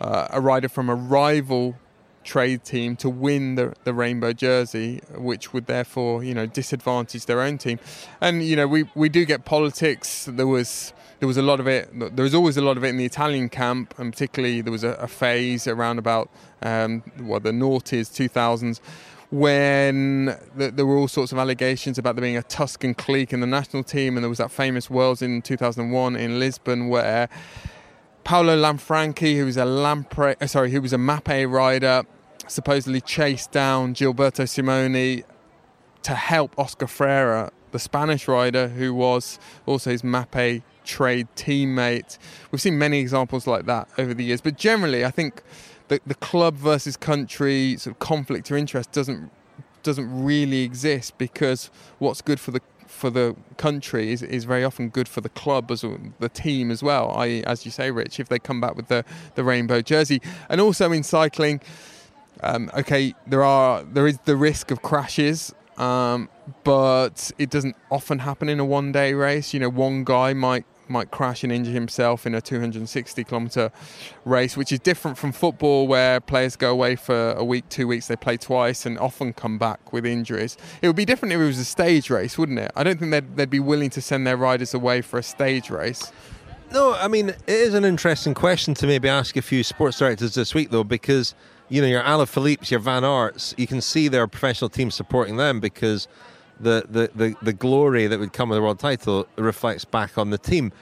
uh, 0.00 0.28
a 0.30 0.40
rider 0.40 0.68
from 0.68 0.88
a 0.88 0.94
rival 0.94 1.76
trade 2.24 2.64
team 2.64 2.96
to 2.96 3.08
win 3.08 3.54
the, 3.54 3.74
the 3.84 3.92
rainbow 3.92 4.32
jersey 4.32 5.00
which 5.14 5.52
would 5.52 5.66
therefore 5.66 6.24
you 6.24 6.32
know 6.32 6.46
disadvantage 6.46 7.26
their 7.26 7.40
own 7.40 7.58
team 7.58 7.78
and 8.20 8.42
you 8.42 8.56
know 8.56 8.66
we, 8.66 8.88
we 8.94 9.08
do 9.08 9.24
get 9.24 9.44
politics 9.44 10.26
there 10.32 10.46
was 10.46 10.94
there 11.24 11.26
was 11.26 11.36
a 11.38 11.42
lot 11.42 11.58
of 11.58 11.66
it. 11.66 11.88
There 12.14 12.22
was 12.22 12.34
always 12.34 12.58
a 12.58 12.60
lot 12.60 12.76
of 12.76 12.84
it 12.84 12.88
in 12.88 12.98
the 12.98 13.06
Italian 13.06 13.48
camp, 13.48 13.94
and 13.98 14.12
particularly 14.12 14.60
there 14.60 14.70
was 14.70 14.84
a, 14.84 14.90
a 14.90 15.08
phase 15.08 15.66
around 15.66 15.98
about 15.98 16.28
um, 16.60 17.02
what 17.18 17.44
the 17.44 17.50
noughties, 17.50 18.10
2000s, 18.12 18.78
when 19.34 20.26
the, 20.54 20.70
there 20.70 20.86
were 20.86 20.96
all 20.96 21.08
sorts 21.08 21.32
of 21.32 21.38
allegations 21.38 21.98
about 21.98 22.14
there 22.14 22.22
being 22.22 22.36
a 22.36 22.42
Tuscan 22.44 22.94
clique 22.94 23.32
in 23.32 23.40
the 23.40 23.48
national 23.48 23.82
team, 23.82 24.16
and 24.16 24.22
there 24.22 24.28
was 24.28 24.38
that 24.38 24.52
famous 24.52 24.88
Worlds 24.88 25.22
in 25.22 25.42
2001 25.42 26.14
in 26.14 26.38
Lisbon 26.38 26.86
where 26.88 27.28
Paolo 28.22 28.56
Lanfranchi, 28.56 29.36
who 29.36 29.44
was 29.44 29.56
a 29.56 29.64
Lampre, 29.64 30.40
uh, 30.40 30.46
sorry, 30.46 30.70
who 30.70 30.80
was 30.80 30.92
a 30.92 30.98
Mapei 30.98 31.50
rider, 31.50 32.04
supposedly 32.46 33.00
chased 33.00 33.50
down 33.50 33.92
Gilberto 33.92 34.44
Simoni 34.44 35.24
to 36.04 36.14
help 36.14 36.56
Oscar 36.56 36.86
Freire, 36.86 37.50
the 37.72 37.80
Spanish 37.80 38.28
rider, 38.28 38.68
who 38.68 38.94
was 38.94 39.40
also 39.66 39.90
his 39.90 40.02
Mapei 40.02 40.62
trade 40.84 41.26
teammate. 41.34 42.18
We've 42.52 42.62
seen 42.62 42.78
many 42.78 43.00
examples 43.00 43.48
like 43.48 43.66
that 43.66 43.88
over 43.98 44.14
the 44.14 44.22
years, 44.22 44.40
but 44.40 44.56
generally, 44.56 45.04
I 45.04 45.10
think 45.10 45.42
the, 45.88 46.00
the 46.06 46.14
club 46.14 46.54
versus 46.54 46.96
country 46.96 47.76
sort 47.76 47.94
of 47.94 47.98
conflict 47.98 48.50
or 48.50 48.56
interest 48.56 48.92
doesn't 48.92 49.30
doesn't 49.82 50.24
really 50.24 50.62
exist 50.62 51.18
because 51.18 51.70
what's 51.98 52.22
good 52.22 52.40
for 52.40 52.50
the 52.50 52.60
for 52.86 53.10
the 53.10 53.34
country 53.56 54.12
is, 54.12 54.22
is 54.22 54.44
very 54.44 54.62
often 54.64 54.88
good 54.88 55.08
for 55.08 55.20
the 55.20 55.28
club 55.30 55.70
as 55.70 55.84
the 56.20 56.28
team 56.28 56.70
as 56.70 56.82
well. 56.82 57.10
I, 57.10 57.42
as 57.46 57.64
you 57.64 57.72
say, 57.72 57.90
Rich, 57.90 58.20
if 58.20 58.28
they 58.28 58.38
come 58.38 58.60
back 58.60 58.76
with 58.76 58.86
the, 58.86 59.04
the 59.34 59.42
rainbow 59.42 59.82
jersey, 59.82 60.22
and 60.48 60.60
also 60.60 60.92
in 60.92 61.02
cycling, 61.02 61.60
um, 62.42 62.70
okay, 62.74 63.14
there 63.26 63.42
are 63.42 63.82
there 63.82 64.06
is 64.06 64.18
the 64.24 64.36
risk 64.36 64.70
of 64.70 64.80
crashes 64.80 65.52
um, 65.76 66.28
but 66.62 67.32
it 67.38 67.50
doesn't 67.50 67.76
often 67.90 68.20
happen 68.20 68.48
in 68.48 68.60
a 68.60 68.64
one 68.64 68.92
day 68.92 69.14
race. 69.14 69.52
You 69.52 69.60
know, 69.60 69.68
one 69.68 70.04
guy 70.04 70.32
might 70.32 70.64
might 70.88 71.10
crash 71.10 71.42
and 71.42 71.52
injure 71.52 71.70
himself 71.70 72.26
in 72.26 72.34
a 72.34 72.40
260 72.40 73.24
kilometer 73.24 73.70
race, 74.24 74.56
which 74.56 74.72
is 74.72 74.78
different 74.80 75.18
from 75.18 75.32
football 75.32 75.86
where 75.86 76.20
players 76.20 76.56
go 76.56 76.70
away 76.70 76.96
for 76.96 77.32
a 77.32 77.44
week, 77.44 77.68
two 77.68 77.86
weeks, 77.86 78.08
they 78.08 78.16
play 78.16 78.36
twice 78.36 78.86
and 78.86 78.98
often 78.98 79.32
come 79.32 79.58
back 79.58 79.92
with 79.92 80.04
injuries. 80.06 80.56
It 80.82 80.86
would 80.86 80.96
be 80.96 81.04
different 81.04 81.32
if 81.32 81.40
it 81.40 81.44
was 81.44 81.58
a 81.58 81.64
stage 81.64 82.10
race, 82.10 82.36
wouldn't 82.38 82.58
it? 82.58 82.70
I 82.76 82.82
don't 82.82 82.98
think 82.98 83.10
they'd, 83.10 83.36
they'd 83.36 83.50
be 83.50 83.60
willing 83.60 83.90
to 83.90 84.00
send 84.00 84.26
their 84.26 84.36
riders 84.36 84.74
away 84.74 85.00
for 85.00 85.18
a 85.18 85.22
stage 85.22 85.70
race. 85.70 86.12
No, 86.72 86.94
I 86.94 87.08
mean, 87.08 87.28
it 87.28 87.42
is 87.46 87.74
an 87.74 87.84
interesting 87.84 88.34
question 88.34 88.74
to 88.74 88.86
maybe 88.86 89.08
ask 89.08 89.36
a 89.36 89.42
few 89.42 89.62
sports 89.62 89.98
directors 89.98 90.34
this 90.34 90.54
week, 90.54 90.70
though, 90.70 90.82
because, 90.82 91.34
you 91.68 91.80
know, 91.80 91.86
your 91.86 92.02
Alaphilippe's, 92.02 92.70
your 92.70 92.80
Van 92.80 93.04
Aerts, 93.04 93.56
you 93.56 93.66
can 93.66 93.80
see 93.80 94.08
their 94.08 94.26
professional 94.26 94.68
team 94.68 94.90
supporting 94.90 95.36
them 95.36 95.60
because 95.60 96.08
the, 96.60 96.86
the, 96.88 97.10
the, 97.14 97.36
the 97.42 97.52
glory 97.52 98.06
that 98.06 98.18
would 98.18 98.32
come 98.32 98.48
with 98.48 98.56
the 98.56 98.62
world 98.62 98.78
title 98.78 99.26
reflects 99.36 99.84
back 99.84 100.16
on 100.18 100.30
the 100.30 100.38
team. 100.38 100.72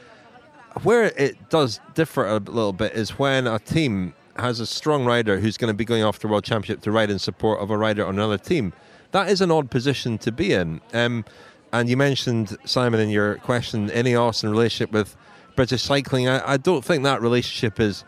Where 0.83 1.05
it 1.05 1.51
does 1.51 1.81
differ 1.95 2.27
a 2.27 2.39
little 2.39 2.73
bit 2.73 2.93
is 2.93 3.19
when 3.19 3.47
a 3.47 3.59
team 3.59 4.15
has 4.37 4.61
a 4.61 4.67
strong 4.67 5.05
rider 5.05 5.39
who's 5.39 5.57
going 5.57 5.73
to 5.73 5.77
be 5.77 5.85
going 5.85 6.03
off 6.03 6.19
the 6.19 6.29
world 6.29 6.45
championship 6.45 6.83
to 6.83 6.91
ride 6.91 7.11
in 7.11 7.19
support 7.19 7.61
of 7.61 7.71
a 7.71 7.77
rider 7.77 8.07
on 8.07 8.15
another 8.15 8.39
team. 8.39 8.73
That 9.11 9.29
is 9.29 9.41
an 9.43 9.51
odd 9.51 9.71
position 9.71 10.17
to 10.19 10.33
be 10.33 10.55
in. 10.55 10.81
Um, 10.95 11.25
and 11.73 11.89
you 11.89 11.97
mentioned 11.97 12.57
Simon 12.65 13.01
in 13.01 13.11
your 13.11 13.37
question, 13.37 13.89
Ineos 13.91 14.43
in 14.43 14.51
relationship 14.51 14.93
with 14.93 15.17
British 15.57 15.83
cycling. 15.83 16.29
I, 16.29 16.53
I 16.53 16.57
don't 16.57 16.85
think 16.85 17.05
that 17.05 17.21
relationship 17.21 17.79
is 17.81 18.05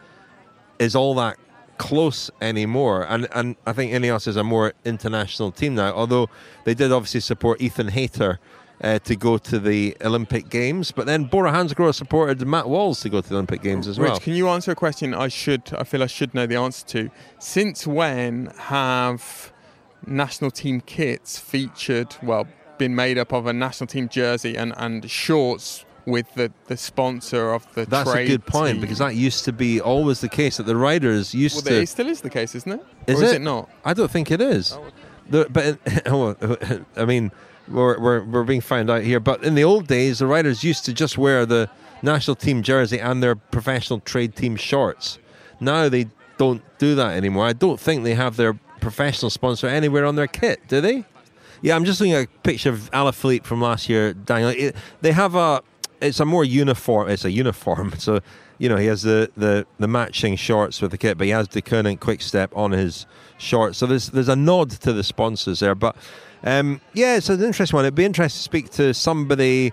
is 0.78 0.96
all 0.96 1.14
that 1.14 1.38
close 1.78 2.30
anymore. 2.40 3.06
And 3.08 3.28
and 3.34 3.56
I 3.66 3.72
think 3.72 3.92
Ineos 3.92 4.26
is 4.26 4.36
a 4.36 4.44
more 4.44 4.74
international 4.84 5.52
team 5.52 5.74
now. 5.74 5.92
Although 5.92 6.28
they 6.64 6.74
did 6.74 6.92
obviously 6.92 7.20
support 7.20 7.60
Ethan 7.60 7.88
Hayter 7.88 8.38
uh, 8.82 8.98
to 9.00 9.16
go 9.16 9.38
to 9.38 9.58
the 9.58 9.96
Olympic 10.02 10.48
Games, 10.48 10.90
but 10.92 11.06
then 11.06 11.24
Bora 11.24 11.52
Hansgrohe 11.52 11.94
supported 11.94 12.46
Matt 12.46 12.68
Walls 12.68 13.00
to 13.00 13.08
go 13.08 13.20
to 13.20 13.28
the 13.28 13.34
Olympic 13.34 13.62
Games 13.62 13.86
as 13.86 13.98
well. 13.98 14.12
Rich, 14.12 14.22
can 14.22 14.34
you 14.34 14.48
answer 14.48 14.72
a 14.72 14.74
question 14.74 15.14
I 15.14 15.28
should 15.28 15.72
I 15.76 15.84
feel 15.84 16.02
I 16.02 16.06
should 16.06 16.34
know 16.34 16.46
the 16.46 16.56
answer 16.56 16.86
to? 16.88 17.10
Since 17.38 17.86
when 17.86 18.46
have 18.58 19.52
national 20.06 20.50
team 20.50 20.80
kits 20.80 21.38
featured 21.38 22.16
well 22.22 22.46
been 22.78 22.94
made 22.94 23.18
up 23.18 23.32
of 23.32 23.46
a 23.46 23.52
national 23.52 23.86
team 23.86 24.08
jersey 24.08 24.56
and, 24.56 24.74
and 24.76 25.08
shorts 25.10 25.84
with 26.06 26.32
the, 26.34 26.52
the 26.66 26.76
sponsor 26.76 27.52
of 27.52 27.72
the 27.74 27.86
That's 27.86 28.10
a 28.10 28.26
good 28.26 28.46
point 28.46 28.74
team. 28.74 28.80
because 28.80 28.98
that 28.98 29.14
used 29.14 29.44
to 29.46 29.52
be 29.52 29.80
always 29.80 30.20
the 30.20 30.28
case 30.28 30.58
that 30.58 30.64
the 30.64 30.76
riders 30.76 31.34
used 31.34 31.56
well, 31.56 31.76
to. 31.76 31.82
it 31.82 31.88
still 31.88 32.08
is 32.08 32.20
the 32.20 32.30
case, 32.30 32.54
isn't 32.54 32.72
it? 32.72 32.84
Is 33.06 33.20
or 33.20 33.24
it? 33.24 33.26
is 33.26 33.32
it 33.34 33.42
not? 33.42 33.70
I 33.84 33.94
don't 33.94 34.10
think 34.10 34.30
it 34.30 34.40
is. 34.40 34.72
Oh, 34.72 34.86
the, 35.30 35.46
but 35.50 35.78
oh, 36.06 36.84
I 36.96 37.04
mean, 37.04 37.32
we're, 37.68 37.98
we're 37.98 38.24
we're 38.24 38.44
being 38.44 38.60
found 38.60 38.90
out 38.90 39.02
here. 39.02 39.20
But 39.20 39.42
in 39.44 39.54
the 39.54 39.64
old 39.64 39.86
days, 39.86 40.18
the 40.18 40.26
riders 40.26 40.62
used 40.62 40.84
to 40.84 40.92
just 40.92 41.16
wear 41.16 41.46
the 41.46 41.70
national 42.02 42.36
team 42.36 42.62
jersey 42.62 43.00
and 43.00 43.22
their 43.22 43.34
professional 43.34 44.00
trade 44.00 44.36
team 44.36 44.56
shorts. 44.56 45.18
Now 45.60 45.88
they 45.88 46.08
don't 46.36 46.62
do 46.78 46.94
that 46.96 47.16
anymore. 47.16 47.46
I 47.46 47.52
don't 47.54 47.80
think 47.80 48.04
they 48.04 48.14
have 48.14 48.36
their 48.36 48.54
professional 48.80 49.30
sponsor 49.30 49.66
anywhere 49.66 50.04
on 50.04 50.16
their 50.16 50.26
kit, 50.26 50.60
do 50.68 50.80
they? 50.80 51.04
Yeah, 51.62 51.76
I'm 51.76 51.86
just 51.86 52.00
looking 52.00 52.12
at 52.12 52.24
a 52.24 52.28
picture 52.42 52.68
of 52.68 52.90
Alaphilippe 52.90 53.44
from 53.44 53.62
last 53.62 53.88
year, 53.88 54.12
Daniel. 54.12 54.50
It, 54.50 54.76
they 55.00 55.12
have 55.12 55.34
a, 55.34 55.62
it's 56.00 56.20
a 56.20 56.24
more 56.24 56.44
uniform, 56.44 57.08
it's 57.08 57.24
a 57.24 57.30
uniform. 57.30 57.94
So, 57.98 58.20
you 58.58 58.68
know, 58.68 58.76
he 58.76 58.86
has 58.86 59.02
the, 59.02 59.30
the, 59.36 59.66
the 59.78 59.88
matching 59.88 60.36
shorts 60.36 60.82
with 60.82 60.90
the 60.90 60.98
kit, 60.98 61.16
but 61.18 61.24
he 61.24 61.30
has 61.30 61.48
the 61.48 61.62
Koenig 61.62 62.00
Quick 62.00 62.22
Step 62.22 62.54
on 62.54 62.72
his 62.72 63.06
shorts. 63.38 63.78
So 63.78 63.86
there's 63.86 64.10
there's 64.10 64.28
a 64.28 64.36
nod 64.36 64.70
to 64.70 64.92
the 64.92 65.02
sponsors 65.02 65.60
there. 65.60 65.74
But 65.74 65.96
um, 66.42 66.80
yeah, 66.92 67.16
it's 67.16 67.28
an 67.28 67.42
interesting 67.42 67.76
one. 67.76 67.84
It'd 67.84 67.94
be 67.94 68.04
interesting 68.04 68.38
to 68.38 68.42
speak 68.42 68.70
to 68.72 68.94
somebody 68.94 69.72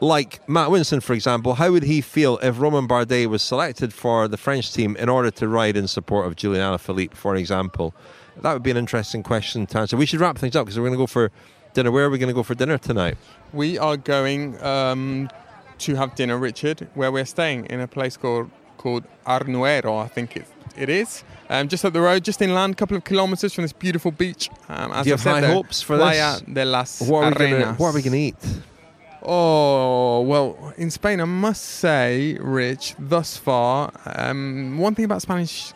like 0.00 0.46
Matt 0.48 0.70
Winston, 0.70 1.00
for 1.00 1.12
example. 1.12 1.54
How 1.54 1.72
would 1.72 1.82
he 1.82 2.00
feel 2.00 2.38
if 2.38 2.60
Romain 2.60 2.86
Bardet 2.86 3.26
was 3.26 3.42
selected 3.42 3.92
for 3.92 4.28
the 4.28 4.36
French 4.36 4.72
team 4.72 4.96
in 4.96 5.08
order 5.08 5.30
to 5.32 5.48
ride 5.48 5.76
in 5.76 5.88
support 5.88 6.26
of 6.26 6.36
Julian 6.36 6.62
Alaphilippe, 6.62 7.14
for 7.14 7.36
example? 7.36 7.94
That 8.42 8.52
would 8.52 8.62
be 8.62 8.70
an 8.70 8.76
interesting 8.76 9.22
question 9.22 9.66
to 9.66 9.78
answer. 9.78 9.96
We 9.96 10.06
should 10.06 10.20
wrap 10.20 10.38
things 10.38 10.54
up 10.54 10.66
because 10.66 10.78
we're 10.78 10.86
going 10.86 10.98
to 10.98 11.02
go 11.02 11.06
for 11.06 11.30
dinner. 11.72 11.90
Where 11.90 12.04
are 12.04 12.10
we 12.10 12.18
going 12.18 12.28
to 12.28 12.34
go 12.34 12.42
for 12.42 12.54
dinner 12.54 12.78
tonight? 12.78 13.16
We 13.52 13.78
are 13.78 13.96
going 13.96 14.62
um, 14.62 15.30
to 15.78 15.94
have 15.96 16.14
dinner, 16.14 16.38
Richard, 16.38 16.88
where 16.94 17.10
we're 17.12 17.24
staying 17.26 17.66
in 17.66 17.80
a 17.80 17.86
place 17.88 18.16
called 18.16 18.50
called 18.76 19.04
Arnuero, 19.26 20.02
I 20.04 20.06
think 20.08 20.36
it, 20.36 20.46
it 20.76 20.88
is. 20.88 21.24
Um, 21.48 21.68
just 21.68 21.84
up 21.84 21.92
the 21.92 22.00
road, 22.00 22.24
just 22.24 22.42
inland, 22.42 22.74
a 22.74 22.76
couple 22.76 22.96
of 22.96 23.04
kilometres 23.04 23.52
from 23.54 23.62
this 23.62 23.72
beautiful 23.72 24.10
beach. 24.10 24.50
Um, 24.68 24.92
as 24.92 25.04
Do 25.04 25.10
you 25.10 25.14
I 25.14 25.16
have 25.16 25.20
said 25.20 25.44
high 25.44 25.52
hopes 25.52 25.82
for 25.82 25.96
Playa 25.96 26.34
this? 26.34 26.42
de 26.54 26.64
las 26.64 27.00
What 27.02 27.24
are, 27.24 27.44
we 27.44 27.50
gonna, 27.50 27.74
what 27.74 27.88
are 27.88 27.94
we 27.94 28.02
going 28.02 28.12
to 28.12 28.18
eat? 28.18 28.36
Oh, 29.22 30.20
well, 30.20 30.72
in 30.76 30.90
Spain, 30.90 31.20
I 31.20 31.24
must 31.24 31.64
say, 31.64 32.38
Rich, 32.40 32.94
thus 32.98 33.36
far, 33.36 33.92
um, 34.04 34.78
one 34.78 34.94
thing 34.94 35.04
about 35.04 35.22
Spanish 35.22 35.72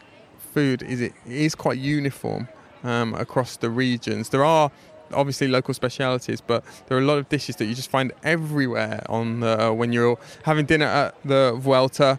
food 0.55 0.83
is 0.83 1.01
it 1.01 1.15
is 1.27 1.55
quite 1.55 1.79
uniform 1.79 2.49
um, 2.85 3.15
across 3.15 3.57
the 3.57 3.71
regions. 3.71 4.29
There 4.29 4.45
are 4.45 4.71
obviously 5.13 5.49
local 5.49 5.75
specialities, 5.75 6.41
but 6.41 6.65
there 6.87 6.97
are 6.97 7.01
a 7.01 7.05
lot 7.05 7.19
of 7.19 7.29
dishes 7.29 7.57
that 7.57 7.67
you 7.67 7.75
just 7.75 7.91
find 7.91 8.13
everywhere 8.23 9.05
on 9.09 9.43
uh, 9.43 9.73
when 9.73 9.93
you're 9.93 10.19
having 10.45 10.67
dinner 10.67 10.87
at 10.87 11.15
the 11.25 11.55
Vuelta. 11.59 12.19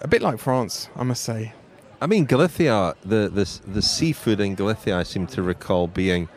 A 0.00 0.08
bit 0.08 0.22
like 0.22 0.38
France, 0.38 0.88
I 0.96 1.02
must 1.02 1.22
say. 1.24 1.52
I 2.00 2.06
mean, 2.06 2.26
Galicia, 2.26 2.94
the, 3.02 3.28
the 3.28 3.70
the 3.70 3.82
seafood 3.82 4.40
in 4.40 4.54
Galicia, 4.54 4.96
I 4.96 5.02
seem 5.02 5.26
to 5.28 5.42
recall 5.42 5.86
being 5.86 6.28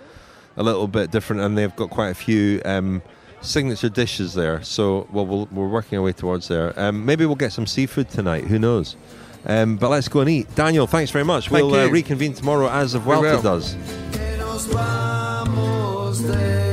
a 0.56 0.64
little 0.64 0.88
bit 0.88 1.12
different, 1.12 1.42
and 1.42 1.58
they've 1.58 1.76
got 1.76 1.90
quite 1.90 2.10
a 2.10 2.14
few 2.14 2.62
um, 2.64 3.02
signature 3.42 3.90
dishes 3.90 4.34
there. 4.34 4.64
So, 4.64 5.08
well, 5.12 5.26
we 5.26 5.44
we 5.52 5.64
are 5.64 5.68
working 5.68 5.98
our 5.98 6.04
way 6.04 6.14
towards 6.14 6.48
there. 6.48 6.74
Um, 6.80 7.06
maybe 7.06 7.26
we'll 7.26 7.36
get 7.36 7.52
some 7.52 7.68
seafood 7.68 8.10
tonight. 8.10 8.46
Who 8.46 8.58
knows? 8.58 8.96
Um, 9.46 9.78
but 9.78 9.90
let's 9.90 10.08
go 10.08 10.20
and 10.22 10.30
eat. 10.30 10.54
Daniel, 10.56 10.88
thanks 10.88 11.12
very 11.12 11.26
much. 11.26 11.50
Thank 11.50 11.64
we'll 11.64 11.76
uh, 11.76 11.88
reconvene 11.90 12.34
tomorrow 12.34 12.70
as 12.70 12.94
the 12.94 13.00
Vuelta 13.00 13.42
does. 13.42 13.76
Nos 14.60 14.68
vamos 14.68 16.20
de 16.22 16.69